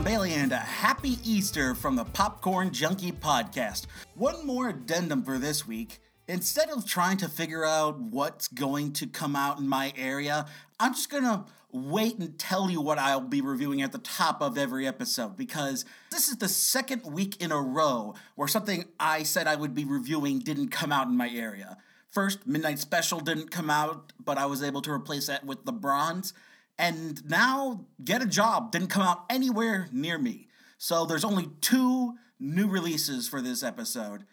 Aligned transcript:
John 0.00 0.04
Bailey, 0.06 0.32
and 0.32 0.50
a 0.50 0.56
happy 0.56 1.18
Easter 1.22 1.74
from 1.74 1.94
the 1.94 2.06
Popcorn 2.06 2.72
Junkie 2.72 3.12
Podcast. 3.12 3.84
One 4.14 4.46
more 4.46 4.70
addendum 4.70 5.22
for 5.22 5.36
this 5.36 5.66
week. 5.66 6.00
Instead 6.26 6.70
of 6.70 6.86
trying 6.86 7.18
to 7.18 7.28
figure 7.28 7.66
out 7.66 8.00
what's 8.00 8.48
going 8.48 8.94
to 8.94 9.06
come 9.06 9.36
out 9.36 9.58
in 9.58 9.68
my 9.68 9.92
area, 9.98 10.46
I'm 10.78 10.94
just 10.94 11.10
gonna 11.10 11.44
wait 11.70 12.16
and 12.16 12.38
tell 12.38 12.70
you 12.70 12.80
what 12.80 12.96
I'll 12.96 13.20
be 13.20 13.42
reviewing 13.42 13.82
at 13.82 13.92
the 13.92 13.98
top 13.98 14.40
of 14.40 14.56
every 14.56 14.86
episode 14.86 15.36
because 15.36 15.84
this 16.10 16.28
is 16.28 16.38
the 16.38 16.48
second 16.48 17.02
week 17.04 17.38
in 17.42 17.52
a 17.52 17.60
row 17.60 18.14
where 18.36 18.48
something 18.48 18.86
I 18.98 19.22
said 19.22 19.46
I 19.46 19.56
would 19.56 19.74
be 19.74 19.84
reviewing 19.84 20.38
didn't 20.38 20.68
come 20.68 20.92
out 20.92 21.08
in 21.08 21.16
my 21.18 21.28
area. 21.28 21.76
First, 22.08 22.46
Midnight 22.46 22.78
Special 22.78 23.20
didn't 23.20 23.50
come 23.50 23.68
out, 23.68 24.14
but 24.24 24.38
I 24.38 24.46
was 24.46 24.62
able 24.62 24.80
to 24.80 24.92
replace 24.92 25.26
that 25.26 25.44
with 25.44 25.66
The 25.66 25.72
Bronze. 25.72 26.32
And 26.80 27.28
now, 27.28 27.84
Get 28.02 28.22
a 28.22 28.26
Job 28.26 28.72
didn't 28.72 28.88
come 28.88 29.02
out 29.02 29.26
anywhere 29.28 29.90
near 29.92 30.16
me. 30.16 30.48
So 30.78 31.04
there's 31.04 31.26
only 31.26 31.50
two 31.60 32.14
new 32.38 32.68
releases 32.68 33.28
for 33.28 33.42
this 33.42 33.62
episode. 33.62 34.24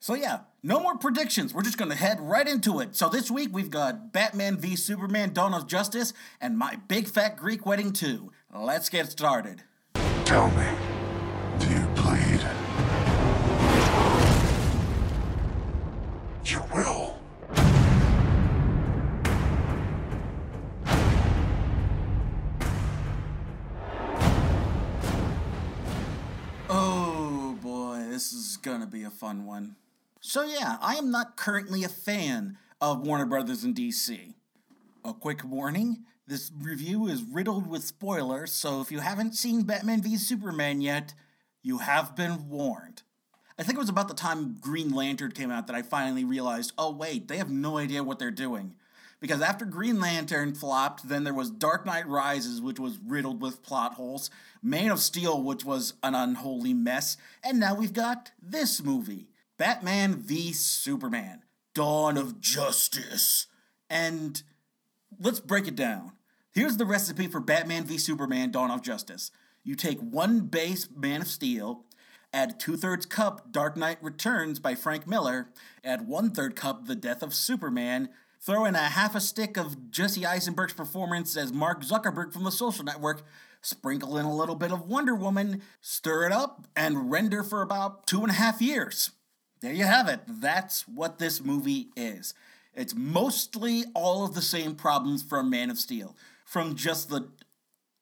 So 0.00 0.14
yeah, 0.14 0.40
no 0.60 0.80
more 0.80 0.98
predictions. 0.98 1.54
We're 1.54 1.62
just 1.62 1.78
gonna 1.78 1.94
head 1.94 2.20
right 2.20 2.48
into 2.48 2.80
it. 2.80 2.96
So 2.96 3.08
this 3.08 3.30
week 3.30 3.50
we've 3.52 3.70
got 3.70 4.12
Batman 4.12 4.56
v 4.56 4.74
Superman: 4.74 5.32
Dawn 5.32 5.54
of 5.54 5.68
Justice 5.68 6.12
and 6.40 6.58
My 6.58 6.80
Big 6.88 7.06
Fat 7.06 7.36
Greek 7.36 7.64
Wedding 7.64 7.92
2. 7.92 8.32
Let's 8.52 8.88
get 8.88 9.08
started. 9.12 9.62
Tell 10.24 10.50
me, 10.50 10.66
do 11.60 11.68
you 11.70 11.86
bleed? 11.94 12.40
You 16.44 16.60
will. 16.74 17.03
This 28.30 28.40
is 28.40 28.56
gonna 28.56 28.86
be 28.86 29.02
a 29.02 29.10
fun 29.10 29.44
one. 29.44 29.76
So 30.20 30.42
yeah, 30.42 30.78
I 30.80 30.94
am 30.94 31.10
not 31.10 31.36
currently 31.36 31.84
a 31.84 31.88
fan 31.88 32.56
of 32.80 33.06
Warner 33.06 33.26
Brothers 33.26 33.64
and 33.64 33.74
DC. 33.74 34.34
A 35.04 35.12
quick 35.12 35.44
warning, 35.44 36.04
this 36.26 36.50
review 36.58 37.06
is 37.06 37.22
riddled 37.22 37.66
with 37.66 37.84
spoilers, 37.84 38.50
so 38.50 38.80
if 38.80 38.90
you 38.90 39.00
haven't 39.00 39.34
seen 39.34 39.64
Batman 39.64 40.00
v 40.00 40.16
Superman 40.16 40.80
yet, 40.80 41.12
you 41.62 41.78
have 41.78 42.16
been 42.16 42.48
warned. 42.48 43.02
I 43.58 43.62
think 43.62 43.76
it 43.76 43.80
was 43.80 43.90
about 43.90 44.08
the 44.08 44.14
time 44.14 44.56
Green 44.58 44.94
Lantern 44.94 45.32
came 45.32 45.50
out 45.50 45.66
that 45.66 45.76
I 45.76 45.82
finally 45.82 46.24
realized, 46.24 46.72
oh 46.78 46.92
wait, 46.92 47.28
they 47.28 47.36
have 47.36 47.50
no 47.50 47.76
idea 47.76 48.02
what 48.02 48.18
they're 48.18 48.30
doing. 48.30 48.74
Because 49.24 49.40
after 49.40 49.64
Green 49.64 50.00
Lantern 50.00 50.54
flopped, 50.54 51.08
then 51.08 51.24
there 51.24 51.32
was 51.32 51.48
Dark 51.48 51.86
Knight 51.86 52.06
Rises, 52.06 52.60
which 52.60 52.78
was 52.78 52.98
riddled 53.06 53.40
with 53.40 53.62
plot 53.62 53.94
holes, 53.94 54.28
Man 54.62 54.90
of 54.90 54.98
Steel, 55.00 55.42
which 55.42 55.64
was 55.64 55.94
an 56.02 56.14
unholy 56.14 56.74
mess, 56.74 57.16
and 57.42 57.58
now 57.58 57.74
we've 57.74 57.94
got 57.94 58.32
this 58.42 58.82
movie 58.82 59.30
Batman 59.56 60.16
v 60.16 60.52
Superman 60.52 61.40
Dawn 61.72 62.18
of 62.18 62.38
Justice. 62.38 63.46
And 63.88 64.42
let's 65.18 65.40
break 65.40 65.66
it 65.66 65.74
down. 65.74 66.12
Here's 66.52 66.76
the 66.76 66.84
recipe 66.84 67.26
for 67.26 67.40
Batman 67.40 67.84
v 67.84 67.96
Superman 67.96 68.50
Dawn 68.50 68.70
of 68.70 68.82
Justice. 68.82 69.30
You 69.62 69.74
take 69.74 70.00
one 70.00 70.40
base 70.40 70.86
Man 70.94 71.22
of 71.22 71.28
Steel, 71.28 71.86
add 72.34 72.60
two 72.60 72.76
thirds 72.76 73.06
cup 73.06 73.50
Dark 73.50 73.74
Knight 73.74 74.02
Returns 74.02 74.58
by 74.58 74.74
Frank 74.74 75.06
Miller, 75.06 75.48
add 75.82 76.06
one 76.06 76.30
third 76.30 76.54
cup 76.54 76.84
The 76.84 76.94
Death 76.94 77.22
of 77.22 77.32
Superman, 77.32 78.10
throw 78.44 78.66
in 78.66 78.74
a 78.74 78.78
half 78.78 79.14
a 79.14 79.20
stick 79.20 79.56
of 79.56 79.90
Jesse 79.90 80.22
Eisenberg's 80.22 80.74
performance 80.74 81.36
as 81.36 81.52
Mark 81.52 81.82
Zuckerberg 81.82 82.32
from 82.32 82.44
the 82.44 82.52
Social 82.52 82.84
Network, 82.84 83.22
sprinkle 83.62 84.18
in 84.18 84.26
a 84.26 84.34
little 84.34 84.54
bit 84.54 84.70
of 84.70 84.86
Wonder 84.86 85.14
Woman, 85.14 85.62
stir 85.80 86.26
it 86.26 86.32
up, 86.32 86.66
and 86.76 87.10
render 87.10 87.42
for 87.42 87.62
about 87.62 88.06
two 88.06 88.20
and 88.20 88.30
a 88.30 88.34
half 88.34 88.60
years. 88.60 89.12
There 89.60 89.72
you 89.72 89.84
have 89.84 90.08
it. 90.08 90.20
That's 90.28 90.86
what 90.86 91.18
this 91.18 91.42
movie 91.42 91.88
is. 91.96 92.34
It's 92.74 92.94
mostly 92.94 93.84
all 93.94 94.26
of 94.26 94.34
the 94.34 94.42
same 94.42 94.74
problems 94.74 95.22
from 95.22 95.48
Man 95.48 95.70
of 95.70 95.78
Steel, 95.78 96.14
from 96.44 96.74
just 96.74 97.08
the 97.08 97.28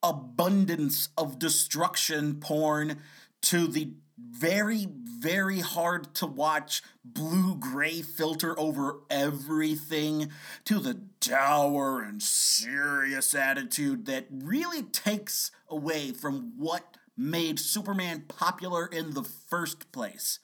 abundance 0.03 1.11
of 1.17 1.39
destruction 1.39 2.41
porn 2.41 2.99
to 3.43 3.69
the 3.69 3.93
very, 4.19 4.87
very 5.19 5.61
hard 5.61 6.15
to 6.17 6.27
watch 6.27 6.83
blue 7.05 7.55
gray 7.55 8.03
filter 8.03 8.59
over 8.59 9.01
everything 9.11 10.31
to 10.65 10.79
the 10.79 10.95
dour 11.21 12.01
and 12.03 12.23
serious 12.23 13.35
attitude 13.35 14.07
that 14.07 14.27
really 14.31 14.83
takes 14.83 15.51
away 15.69 16.13
from 16.13 16.53
what 16.59 16.97
made 17.17 17.59
Superman 17.59 18.25
popular 18.29 18.87
in 18.87 19.15
the 19.15 19.23
first 19.23 19.93
place. 19.93 20.39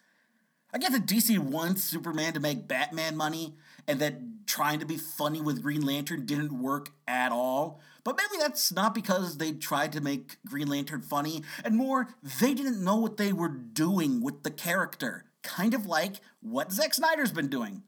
I 0.73 0.78
get 0.78 0.93
that 0.93 1.07
DC 1.07 1.39
wants 1.39 1.83
Superman 1.83 2.34
to 2.34 2.41
make 2.41 2.69
Batman 2.69 3.17
money 3.17 3.55
and 3.87 4.01
that 4.01 4.47
trying 4.47 4.81
to 4.81 4.87
be 4.87 4.99
funny 4.99 5.41
with 5.41 5.62
Green 5.62 5.81
Lantern 5.81 6.27
didn't 6.27 6.53
work 6.53 6.91
at 7.07 7.33
all. 7.33 7.81
But 8.09 8.17
maybe 8.17 8.41
that's 8.41 8.73
not 8.73 8.95
because 8.95 9.37
they 9.37 9.53
tried 9.53 9.93
to 9.93 10.01
make 10.01 10.39
Green 10.47 10.67
Lantern 10.67 11.03
funny, 11.03 11.43
and 11.63 11.77
more, 11.77 12.09
they 12.41 12.55
didn't 12.55 12.83
know 12.83 12.97
what 12.97 13.19
they 13.19 13.35
were 13.35 13.51
doing 13.51 14.23
with 14.23 14.45
the 14.45 14.51
character. 14.51 15.27
Kind 15.43 15.75
of 15.75 15.85
like 15.85 16.15
what 16.41 16.73
Zack 16.73 16.95
Snyder's 16.95 17.33
been 17.33 17.49
doing. 17.49 17.83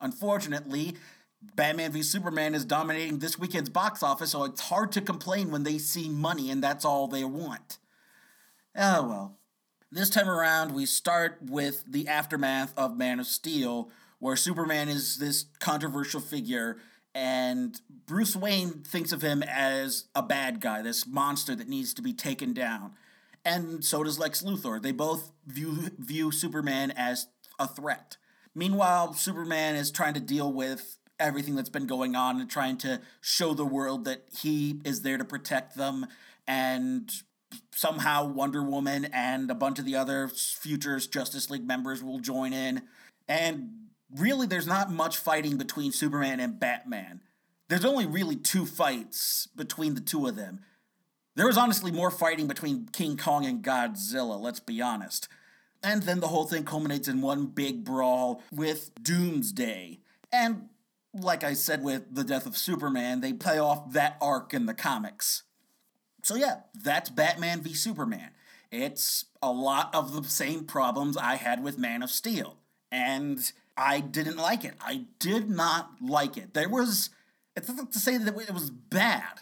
Unfortunately, 0.00 0.96
Batman 1.54 1.92
v 1.92 2.02
Superman 2.02 2.56
is 2.56 2.64
dominating 2.64 3.20
this 3.20 3.38
weekend's 3.38 3.70
box 3.70 4.02
office, 4.02 4.32
so 4.32 4.42
it's 4.42 4.62
hard 4.62 4.90
to 4.90 5.00
complain 5.00 5.52
when 5.52 5.62
they 5.62 5.78
see 5.78 6.08
money 6.08 6.50
and 6.50 6.64
that's 6.64 6.84
all 6.84 7.06
they 7.06 7.22
want. 7.22 7.78
Oh 8.74 9.06
well. 9.06 9.38
This 9.92 10.10
time 10.10 10.28
around, 10.28 10.74
we 10.74 10.84
start 10.84 11.38
with 11.42 11.84
the 11.86 12.08
aftermath 12.08 12.76
of 12.76 12.96
Man 12.96 13.20
of 13.20 13.26
Steel, 13.26 13.88
where 14.18 14.34
Superman 14.34 14.88
is 14.88 15.18
this 15.18 15.44
controversial 15.60 16.20
figure, 16.20 16.78
and 17.14 17.80
Bruce 18.10 18.34
Wayne 18.34 18.82
thinks 18.82 19.12
of 19.12 19.22
him 19.22 19.40
as 19.44 20.06
a 20.16 20.22
bad 20.22 20.60
guy, 20.60 20.82
this 20.82 21.06
monster 21.06 21.54
that 21.54 21.68
needs 21.68 21.94
to 21.94 22.02
be 22.02 22.12
taken 22.12 22.52
down. 22.52 22.94
And 23.44 23.84
so 23.84 24.02
does 24.02 24.18
Lex 24.18 24.42
Luthor. 24.42 24.82
They 24.82 24.90
both 24.90 25.30
view, 25.46 25.90
view 25.96 26.32
Superman 26.32 26.90
as 26.96 27.28
a 27.60 27.68
threat. 27.68 28.16
Meanwhile, 28.52 29.14
Superman 29.14 29.76
is 29.76 29.92
trying 29.92 30.14
to 30.14 30.20
deal 30.20 30.52
with 30.52 30.98
everything 31.20 31.54
that's 31.54 31.68
been 31.68 31.86
going 31.86 32.16
on 32.16 32.40
and 32.40 32.50
trying 32.50 32.78
to 32.78 33.00
show 33.20 33.54
the 33.54 33.64
world 33.64 34.04
that 34.06 34.24
he 34.36 34.80
is 34.84 35.02
there 35.02 35.16
to 35.16 35.24
protect 35.24 35.76
them 35.76 36.04
and 36.48 37.12
somehow 37.72 38.26
Wonder 38.26 38.64
Woman 38.64 39.04
and 39.12 39.52
a 39.52 39.54
bunch 39.54 39.78
of 39.78 39.84
the 39.84 39.94
other 39.94 40.26
futures 40.26 41.06
Justice 41.06 41.48
League 41.48 41.64
members 41.64 42.02
will 42.02 42.18
join 42.18 42.52
in. 42.52 42.82
And 43.28 43.70
really, 44.12 44.48
there's 44.48 44.66
not 44.66 44.90
much 44.90 45.16
fighting 45.16 45.58
between 45.58 45.92
Superman 45.92 46.40
and 46.40 46.58
Batman. 46.58 47.20
There's 47.70 47.84
only 47.84 48.04
really 48.04 48.34
two 48.34 48.66
fights 48.66 49.46
between 49.54 49.94
the 49.94 50.00
two 50.00 50.26
of 50.26 50.34
them. 50.34 50.60
There 51.36 51.46
was 51.46 51.56
honestly 51.56 51.92
more 51.92 52.10
fighting 52.10 52.48
between 52.48 52.88
King 52.92 53.16
Kong 53.16 53.46
and 53.46 53.62
Godzilla, 53.62 54.40
let's 54.40 54.58
be 54.58 54.82
honest. 54.82 55.28
And 55.80 56.02
then 56.02 56.18
the 56.18 56.26
whole 56.26 56.46
thing 56.46 56.64
culminates 56.64 57.06
in 57.06 57.22
one 57.22 57.46
big 57.46 57.84
brawl 57.84 58.42
with 58.50 58.90
Doomsday. 59.00 60.00
And 60.32 60.68
like 61.14 61.44
I 61.44 61.52
said 61.52 61.84
with 61.84 62.12
the 62.12 62.24
death 62.24 62.44
of 62.44 62.56
Superman, 62.56 63.20
they 63.20 63.32
play 63.32 63.60
off 63.60 63.92
that 63.92 64.16
arc 64.20 64.52
in 64.52 64.66
the 64.66 64.74
comics. 64.74 65.44
So 66.24 66.34
yeah, 66.34 66.62
that's 66.74 67.08
Batman 67.08 67.60
v 67.60 67.72
Superman. 67.72 68.30
It's 68.72 69.26
a 69.40 69.52
lot 69.52 69.94
of 69.94 70.12
the 70.12 70.28
same 70.28 70.64
problems 70.64 71.16
I 71.16 71.36
had 71.36 71.62
with 71.62 71.78
Man 71.78 72.02
of 72.02 72.10
Steel. 72.10 72.56
And 72.90 73.52
I 73.76 74.00
didn't 74.00 74.38
like 74.38 74.64
it. 74.64 74.74
I 74.80 75.04
did 75.20 75.48
not 75.48 75.92
like 76.02 76.36
it. 76.36 76.52
There 76.52 76.68
was, 76.68 77.10
it's 77.56 77.68
not 77.68 77.92
to 77.92 77.98
say 77.98 78.16
that 78.16 78.28
it 78.36 78.54
was 78.54 78.70
bad, 78.70 79.40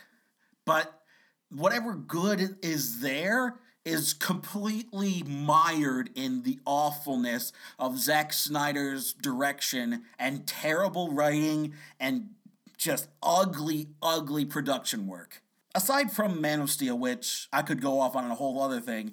but 0.65 1.03
whatever 1.51 1.95
good 1.95 2.57
is 2.63 3.01
there 3.01 3.57
is 3.85 4.13
completely 4.13 5.23
mired 5.27 6.11
in 6.15 6.43
the 6.43 6.59
awfulness 6.67 7.53
of 7.79 7.99
Zack 7.99 8.33
Snyder's 8.33 9.13
direction 9.15 10.03
and 10.19 10.47
terrible 10.47 11.13
writing 11.13 11.73
and 11.99 12.31
just 12.77 13.09
ugly, 13.23 13.89
ugly 14.03 14.45
production 14.45 15.07
work. 15.07 15.43
Aside 15.75 16.11
from 16.13 16.41
Man 16.41 16.61
of 16.61 16.71
Steel, 16.71 16.99
which 16.99 17.49
I 17.53 17.63
could 17.63 17.81
go 17.81 18.01
off 18.01 18.15
on 18.15 18.31
a 18.31 18.35
whole 18.35 18.61
other 18.61 18.81
thing, 18.81 19.13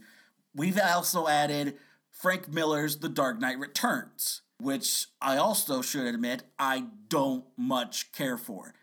we've 0.53 0.79
also 0.79 1.27
added 1.27 1.77
Frank 2.11 2.51
Miller's 2.51 2.97
The 2.97 3.09
Dark 3.09 3.39
Knight 3.39 3.59
Returns, 3.59 4.41
which 4.59 5.07
I 5.21 5.37
also 5.37 5.81
should 5.81 6.05
admit 6.05 6.43
I 6.59 6.85
don't 7.07 7.45
much 7.57 8.11
care 8.11 8.37
for. 8.37 8.73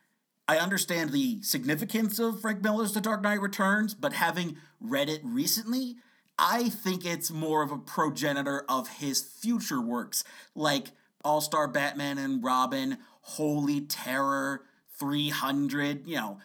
I 0.49 0.59
understand 0.59 1.11
the 1.11 1.41
significance 1.43 2.19
of 2.19 2.41
Frank 2.41 2.63
Miller's 2.63 2.93
The 2.93 3.01
Dark 3.01 3.23
Knight 3.23 3.41
Returns, 3.41 3.95
but 3.95 4.15
having 4.15 4.57
read 4.81 5.09
it 5.09 5.21
recently, 5.25 5.97
I 6.39 6.69
think 6.69 7.05
it's 7.05 7.31
more 7.31 7.63
of 7.63 7.71
a 7.71 7.79
progenitor 7.79 8.65
of 8.69 8.89
his 8.89 9.23
future 9.23 9.81
works, 9.81 10.25
like 10.55 10.89
All 11.25 11.41
Star 11.41 11.69
Batman 11.69 12.19
and 12.19 12.43
Robin, 12.43 12.99
Holy 13.23 13.83
Terror, 13.83 14.63
300, 14.99 16.07
you 16.07 16.17
know, 16.17 16.39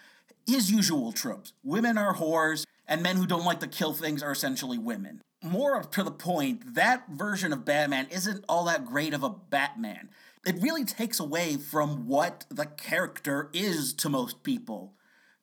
his 0.45 0.71
usual 0.71 1.11
tropes. 1.11 1.53
Women 1.63 1.97
are 1.97 2.15
whores, 2.15 2.65
and 2.87 3.01
men 3.01 3.17
who 3.17 3.25
don't 3.25 3.45
like 3.45 3.59
to 3.61 3.67
kill 3.67 3.93
things 3.93 4.21
are 4.21 4.31
essentially 4.31 4.77
women. 4.77 5.21
More 5.43 5.81
to 5.83 6.03
the 6.03 6.11
point, 6.11 6.75
that 6.75 7.09
version 7.09 7.51
of 7.51 7.65
Batman 7.65 8.07
isn't 8.09 8.45
all 8.47 8.65
that 8.65 8.85
great 8.85 9.13
of 9.13 9.23
a 9.23 9.29
Batman. 9.29 10.09
It 10.45 10.61
really 10.61 10.85
takes 10.85 11.19
away 11.19 11.57
from 11.57 12.07
what 12.07 12.45
the 12.49 12.65
character 12.65 13.49
is 13.53 13.93
to 13.95 14.09
most 14.09 14.43
people. 14.43 14.93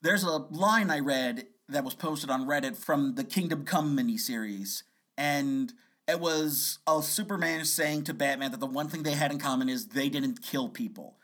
There's 0.02 0.22
a 0.22 0.30
line 0.30 0.90
I 0.90 1.00
read 1.00 1.46
that 1.68 1.84
was 1.84 1.94
posted 1.94 2.30
on 2.30 2.46
Reddit 2.46 2.76
from 2.76 3.14
the 3.14 3.24
Kingdom 3.24 3.64
Come 3.64 3.96
miniseries, 3.96 4.82
and 5.16 5.72
it 6.06 6.20
was 6.20 6.78
a 6.86 7.02
Superman 7.02 7.64
saying 7.64 8.04
to 8.04 8.14
Batman 8.14 8.50
that 8.50 8.60
the 8.60 8.66
one 8.66 8.88
thing 8.88 9.02
they 9.02 9.12
had 9.12 9.32
in 9.32 9.38
common 9.38 9.68
is 9.68 9.88
they 9.88 10.08
didn't 10.08 10.42
kill 10.42 10.68
people. 10.68 11.16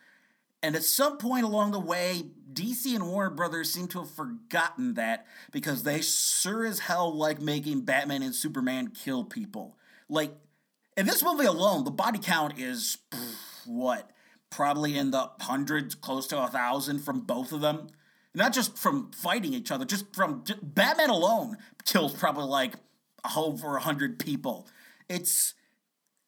And 0.63 0.77
at 0.77 0.85
some 0.85 1.17
point 1.17 1.45
along 1.45 1.73
the 1.73 1.81
way, 1.81 2.25
DC 2.53 2.95
and 2.95 3.09
Warner 3.09 3.31
Brothers 3.31 3.73
seem 3.73 3.89
to 3.89 4.01
have 4.01 4.11
forgotten 4.11 4.95
that 4.95 5.27
because 5.53 5.83
they 5.83 6.01
sure 6.01 6.67
as 6.67 6.81
hell 6.81 7.15
like 7.15 7.41
making 7.41 7.83
Batman 7.83 8.23
and 8.23 8.35
Superman 8.35 8.89
kill 8.89 9.25
people. 9.25 9.77
Like, 10.09 10.33
in 10.97 11.07
this 11.07 11.23
movie 11.23 11.47
alone, 11.47 11.85
the 11.85 11.91
body 11.91 12.19
count 12.19 12.59
is, 12.59 12.99
what, 13.65 14.11
probably 14.51 14.97
in 14.97 15.11
the 15.11 15.31
hundreds, 15.41 15.95
close 15.95 16.27
to 16.29 16.43
a 16.43 16.49
thousand 16.49 17.01
from 17.01 17.21
both 17.21 17.53
of 17.53 17.61
them. 17.61 17.89
Not 18.35 18.53
just 18.53 18.79
from 18.79 19.11
fighting 19.13 19.55
each 19.55 19.73
other, 19.73 19.85
just 19.85 20.15
from 20.15 20.45
just, 20.45 20.75
Batman 20.75 21.11
alone 21.11 21.57
kills 21.85 22.15
probably 22.15 22.45
like 22.45 22.75
over 23.37 23.77
a 23.77 23.81
hundred 23.81 24.19
people. 24.19 24.69
It's 25.09 25.55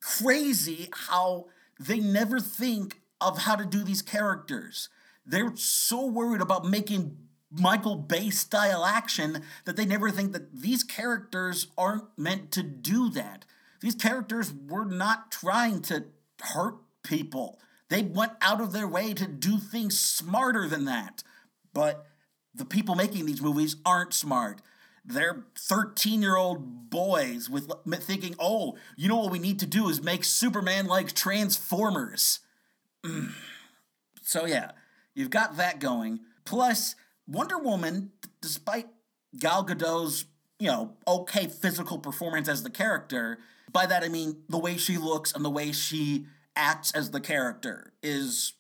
crazy 0.00 0.88
how 0.92 1.46
they 1.78 2.00
never 2.00 2.40
think 2.40 3.02
of 3.20 3.38
how 3.38 3.54
to 3.54 3.64
do 3.64 3.84
these 3.84 4.02
characters. 4.02 4.88
They're 5.24 5.54
so 5.54 6.04
worried 6.04 6.40
about 6.40 6.64
making 6.64 7.18
Michael 7.52 7.96
Bay 7.96 8.30
style 8.30 8.84
action 8.84 9.42
that 9.64 9.76
they 9.76 9.84
never 9.84 10.10
think 10.10 10.32
that 10.32 10.60
these 10.60 10.82
characters 10.82 11.68
aren't 11.78 12.04
meant 12.16 12.50
to 12.52 12.62
do 12.62 13.10
that. 13.10 13.44
These 13.82 13.96
characters 13.96 14.52
were 14.68 14.84
not 14.84 15.30
trying 15.32 15.82
to 15.82 16.04
hurt 16.40 16.76
people. 17.02 17.58
They 17.88 18.02
went 18.02 18.32
out 18.40 18.60
of 18.60 18.72
their 18.72 18.88
way 18.88 19.12
to 19.12 19.26
do 19.26 19.58
things 19.58 19.98
smarter 19.98 20.68
than 20.68 20.84
that. 20.86 21.22
But 21.74 22.06
the 22.54 22.64
people 22.64 22.94
making 22.94 23.26
these 23.26 23.42
movies 23.42 23.76
aren't 23.84 24.14
smart. 24.14 24.62
They're 25.04 25.44
13 25.58 26.22
year 26.22 26.36
old 26.36 26.90
boys 26.90 27.50
with 27.50 27.72
thinking, 28.04 28.36
oh, 28.38 28.76
you 28.96 29.08
know 29.08 29.16
what 29.16 29.32
we 29.32 29.40
need 29.40 29.58
to 29.60 29.66
do 29.66 29.88
is 29.88 30.00
make 30.00 30.22
Superman 30.24 30.86
like 30.86 31.12
Transformers. 31.12 32.38
so, 34.22 34.46
yeah, 34.46 34.70
you've 35.14 35.30
got 35.30 35.56
that 35.56 35.80
going. 35.80 36.20
Plus, 36.44 36.94
Wonder 37.26 37.58
Woman, 37.58 38.12
despite 38.40 38.86
Gal 39.36 39.64
Gadot's, 39.64 40.26
you 40.60 40.68
know, 40.68 40.92
okay 41.08 41.48
physical 41.48 41.98
performance 41.98 42.48
as 42.48 42.62
the 42.62 42.70
character, 42.70 43.38
by 43.72 43.86
that 43.86 44.04
I 44.04 44.08
mean 44.08 44.42
the 44.48 44.58
way 44.58 44.76
she 44.76 44.98
looks 44.98 45.32
and 45.32 45.44
the 45.44 45.50
way 45.50 45.72
she 45.72 46.26
acts 46.54 46.92
as 46.92 47.10
the 47.10 47.20
character 47.20 47.92
is 48.02 48.54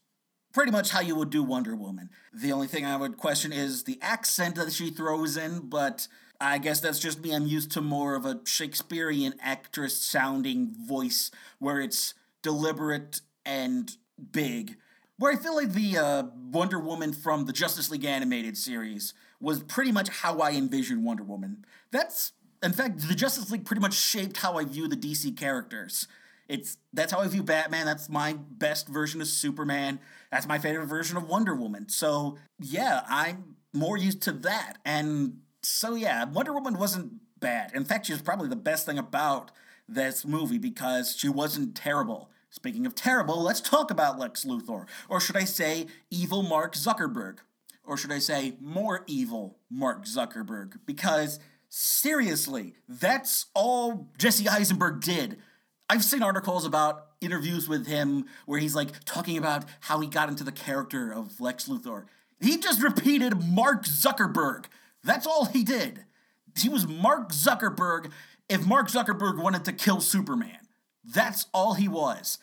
pretty 0.52 0.70
much 0.70 0.90
how 0.90 1.00
you 1.00 1.16
would 1.16 1.30
do 1.30 1.42
Wonder 1.42 1.74
Woman. 1.74 2.10
The 2.32 2.52
only 2.52 2.66
thing 2.66 2.84
I 2.84 2.96
would 2.96 3.16
question 3.16 3.52
is 3.52 3.84
the 3.84 3.98
accent 4.02 4.56
that 4.56 4.72
she 4.72 4.90
throws 4.90 5.36
in, 5.36 5.68
but 5.68 6.08
I 6.40 6.58
guess 6.58 6.80
that's 6.80 6.98
just 6.98 7.22
me. 7.22 7.34
I'm 7.34 7.46
used 7.46 7.70
to 7.72 7.80
more 7.80 8.14
of 8.14 8.26
a 8.26 8.40
Shakespearean 8.44 9.34
actress 9.40 9.96
sounding 9.96 10.74
voice 10.86 11.30
where 11.58 11.80
it's 11.80 12.14
deliberate 12.42 13.20
and 13.46 13.96
big. 14.32 14.76
Where 15.18 15.32
I 15.32 15.36
feel 15.36 15.54
like 15.54 15.72
the 15.72 15.98
uh, 15.98 16.22
Wonder 16.50 16.78
Woman 16.78 17.12
from 17.12 17.46
the 17.46 17.52
Justice 17.52 17.90
League 17.90 18.04
animated 18.04 18.58
series 18.58 19.14
was 19.40 19.62
pretty 19.62 19.92
much 19.92 20.08
how 20.08 20.38
I 20.40 20.52
envisioned 20.52 21.04
Wonder 21.04 21.22
Woman. 21.22 21.64
That's, 21.90 22.32
in 22.62 22.72
fact, 22.72 23.08
the 23.08 23.14
Justice 23.14 23.50
League 23.50 23.64
pretty 23.64 23.80
much 23.80 23.94
shaped 23.94 24.38
how 24.38 24.56
I 24.58 24.64
view 24.64 24.88
the 24.88 24.96
DC 24.96 25.36
characters. 25.36 26.06
It's 26.48 26.76
that's 26.92 27.12
how 27.12 27.20
I 27.20 27.28
view 27.28 27.42
Batman. 27.42 27.86
That's 27.86 28.08
my 28.08 28.34
best 28.34 28.88
version 28.88 29.20
of 29.20 29.26
Superman. 29.26 30.00
That's 30.30 30.46
my 30.46 30.58
favorite 30.58 30.86
version 30.86 31.16
of 31.16 31.28
Wonder 31.28 31.54
Woman. 31.54 31.88
So 31.88 32.36
yeah, 32.58 33.02
I'm 33.08 33.56
more 33.72 33.96
used 33.96 34.22
to 34.22 34.32
that. 34.32 34.78
And 34.84 35.38
so 35.62 35.94
yeah, 35.94 36.24
Wonder 36.24 36.52
Woman 36.52 36.78
wasn't 36.78 37.14
bad. 37.40 37.72
In 37.74 37.84
fact, 37.84 38.06
she 38.06 38.12
was 38.12 38.22
probably 38.22 38.48
the 38.48 38.56
best 38.56 38.86
thing 38.86 38.98
about 38.98 39.50
this 39.88 40.24
movie 40.24 40.58
because 40.58 41.16
she 41.16 41.28
wasn't 41.28 41.74
terrible. 41.74 42.30
Speaking 42.50 42.84
of 42.84 42.94
terrible, 42.94 43.42
let's 43.42 43.60
talk 43.60 43.90
about 43.90 44.18
Lex 44.18 44.44
Luthor. 44.44 44.86
Or 45.08 45.20
should 45.20 45.36
I 45.36 45.44
say, 45.44 45.86
evil 46.10 46.42
Mark 46.42 46.74
Zuckerberg? 46.74 47.38
Or 47.82 47.96
should 47.96 48.12
I 48.12 48.18
say, 48.18 48.56
more 48.60 49.04
evil 49.06 49.58
Mark 49.70 50.04
Zuckerberg? 50.04 50.78
Because 50.84 51.40
seriously, 51.74 52.74
that's 52.88 53.46
all 53.54 54.08
Jesse 54.18 54.48
Eisenberg 54.48 55.00
did 55.00 55.38
I've 55.92 56.02
seen 56.02 56.22
articles 56.22 56.64
about 56.64 57.08
interviews 57.20 57.68
with 57.68 57.86
him 57.86 58.24
where 58.46 58.58
he's 58.58 58.74
like 58.74 59.04
talking 59.04 59.36
about 59.36 59.66
how 59.80 60.00
he 60.00 60.08
got 60.08 60.30
into 60.30 60.42
the 60.42 60.50
character 60.50 61.12
of 61.12 61.38
Lex 61.38 61.68
Luthor. 61.68 62.06
He 62.40 62.56
just 62.56 62.82
repeated 62.82 63.46
Mark 63.46 63.84
Zuckerberg. 63.84 64.64
That's 65.04 65.26
all 65.26 65.44
he 65.44 65.62
did. 65.62 66.06
He 66.56 66.70
was 66.70 66.86
Mark 66.86 67.30
Zuckerberg 67.30 68.10
if 68.48 68.66
Mark 68.66 68.88
Zuckerberg 68.88 69.42
wanted 69.42 69.66
to 69.66 69.72
kill 69.74 70.00
Superman. 70.00 70.60
That's 71.04 71.44
all 71.52 71.74
he 71.74 71.88
was. 71.88 72.38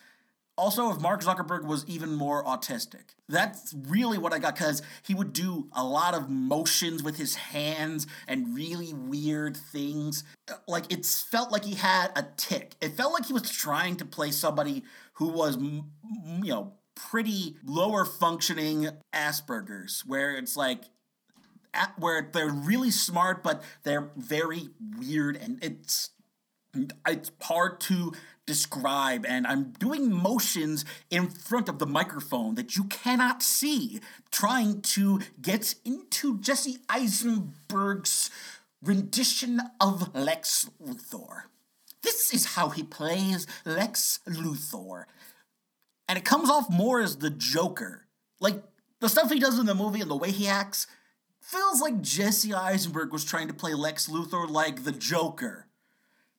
Also, 0.60 0.90
if 0.90 1.00
Mark 1.00 1.22
Zuckerberg 1.22 1.64
was 1.64 1.86
even 1.86 2.14
more 2.14 2.44
autistic. 2.44 3.14
That's 3.30 3.74
really 3.88 4.18
what 4.18 4.34
I 4.34 4.38
got 4.38 4.56
because 4.56 4.82
he 5.02 5.14
would 5.14 5.32
do 5.32 5.70
a 5.72 5.82
lot 5.82 6.12
of 6.12 6.28
motions 6.28 7.02
with 7.02 7.16
his 7.16 7.34
hands 7.34 8.06
and 8.28 8.54
really 8.54 8.92
weird 8.92 9.56
things. 9.56 10.22
Like, 10.68 10.92
it 10.92 11.06
felt 11.06 11.50
like 11.50 11.64
he 11.64 11.76
had 11.76 12.08
a 12.14 12.26
tick. 12.36 12.74
It 12.82 12.90
felt 12.90 13.14
like 13.14 13.24
he 13.24 13.32
was 13.32 13.50
trying 13.50 13.96
to 13.96 14.04
play 14.04 14.32
somebody 14.32 14.82
who 15.14 15.28
was, 15.28 15.56
you 15.56 15.82
know, 16.52 16.74
pretty 16.94 17.56
lower 17.64 18.04
functioning 18.04 18.90
Asperger's, 19.14 20.04
where 20.06 20.36
it's 20.36 20.58
like, 20.58 20.82
at 21.72 21.98
where 21.98 22.28
they're 22.34 22.50
really 22.50 22.90
smart, 22.90 23.42
but 23.42 23.62
they're 23.82 24.10
very 24.14 24.68
weird 24.98 25.36
and 25.36 25.58
it's 25.64 26.10
it's 27.06 27.30
hard 27.42 27.80
to 27.80 28.12
describe 28.46 29.24
and 29.26 29.46
I'm 29.46 29.72
doing 29.78 30.12
motions 30.12 30.84
in 31.08 31.28
front 31.28 31.68
of 31.68 31.78
the 31.78 31.86
microphone 31.86 32.54
that 32.56 32.76
you 32.76 32.84
cannot 32.84 33.42
see, 33.42 34.00
trying 34.30 34.82
to 34.82 35.20
get 35.40 35.74
into 35.84 36.38
Jesse 36.38 36.78
Eisenberg's 36.88 38.30
rendition 38.82 39.60
of 39.80 40.14
Lex 40.14 40.68
Luthor. 40.82 41.42
This 42.02 42.32
is 42.32 42.54
how 42.54 42.70
he 42.70 42.82
plays 42.82 43.46
Lex 43.64 44.20
Luthor. 44.26 45.04
And 46.08 46.18
it 46.18 46.24
comes 46.24 46.50
off 46.50 46.70
more 46.70 47.00
as 47.00 47.18
the 47.18 47.30
Joker. 47.30 48.06
Like, 48.40 48.62
the 49.00 49.08
stuff 49.08 49.30
he 49.30 49.38
does 49.38 49.58
in 49.58 49.66
the 49.66 49.74
movie 49.74 50.00
and 50.00 50.10
the 50.10 50.16
way 50.16 50.30
he 50.30 50.48
acts 50.48 50.86
feels 51.40 51.80
like 51.80 52.02
Jesse 52.02 52.52
Eisenberg 52.52 53.12
was 53.12 53.24
trying 53.24 53.48
to 53.48 53.54
play 53.54 53.74
Lex 53.74 54.08
Luthor 54.08 54.48
like 54.48 54.84
the 54.84 54.92
Joker. 54.92 55.66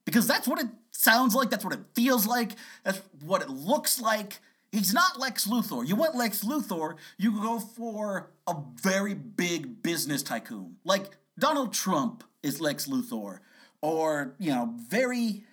Because 0.06 0.28
that's 0.28 0.48
what 0.48 0.60
it 0.60 0.68
sounds 0.92 1.36
like, 1.36 1.50
that's 1.50 1.64
what 1.64 1.74
it 1.74 1.82
feels 1.94 2.26
like, 2.26 2.52
that's 2.84 3.02
what 3.24 3.42
it 3.42 3.50
looks 3.50 4.02
like. 4.02 4.40
He's 4.72 4.94
not 4.94 5.20
Lex 5.20 5.48
Luthor. 5.48 5.86
You 5.86 5.96
want 5.96 6.16
Lex 6.16 6.44
Luthor, 6.44 6.96
you 7.18 7.34
go 7.42 7.60
for 7.60 8.32
a 8.48 8.56
very 8.76 9.14
big 9.14 9.84
business 9.84 10.24
tycoon. 10.24 10.78
Like 10.86 11.18
Donald 11.38 11.74
Trump 11.74 12.24
is 12.42 12.62
Lex 12.62 12.88
Luthor. 12.88 13.40
Or, 13.82 14.36
you 14.40 14.52
know, 14.52 14.74
very. 14.90 15.44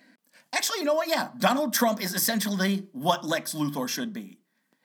Actually, 0.53 0.79
you 0.79 0.85
know 0.85 0.93
what? 0.93 1.07
Yeah, 1.07 1.29
Donald 1.37 1.73
Trump 1.73 2.01
is 2.01 2.13
essentially 2.13 2.87
what 2.91 3.25
Lex 3.25 3.53
Luthor 3.53 3.87
should 3.87 4.13
be 4.13 4.39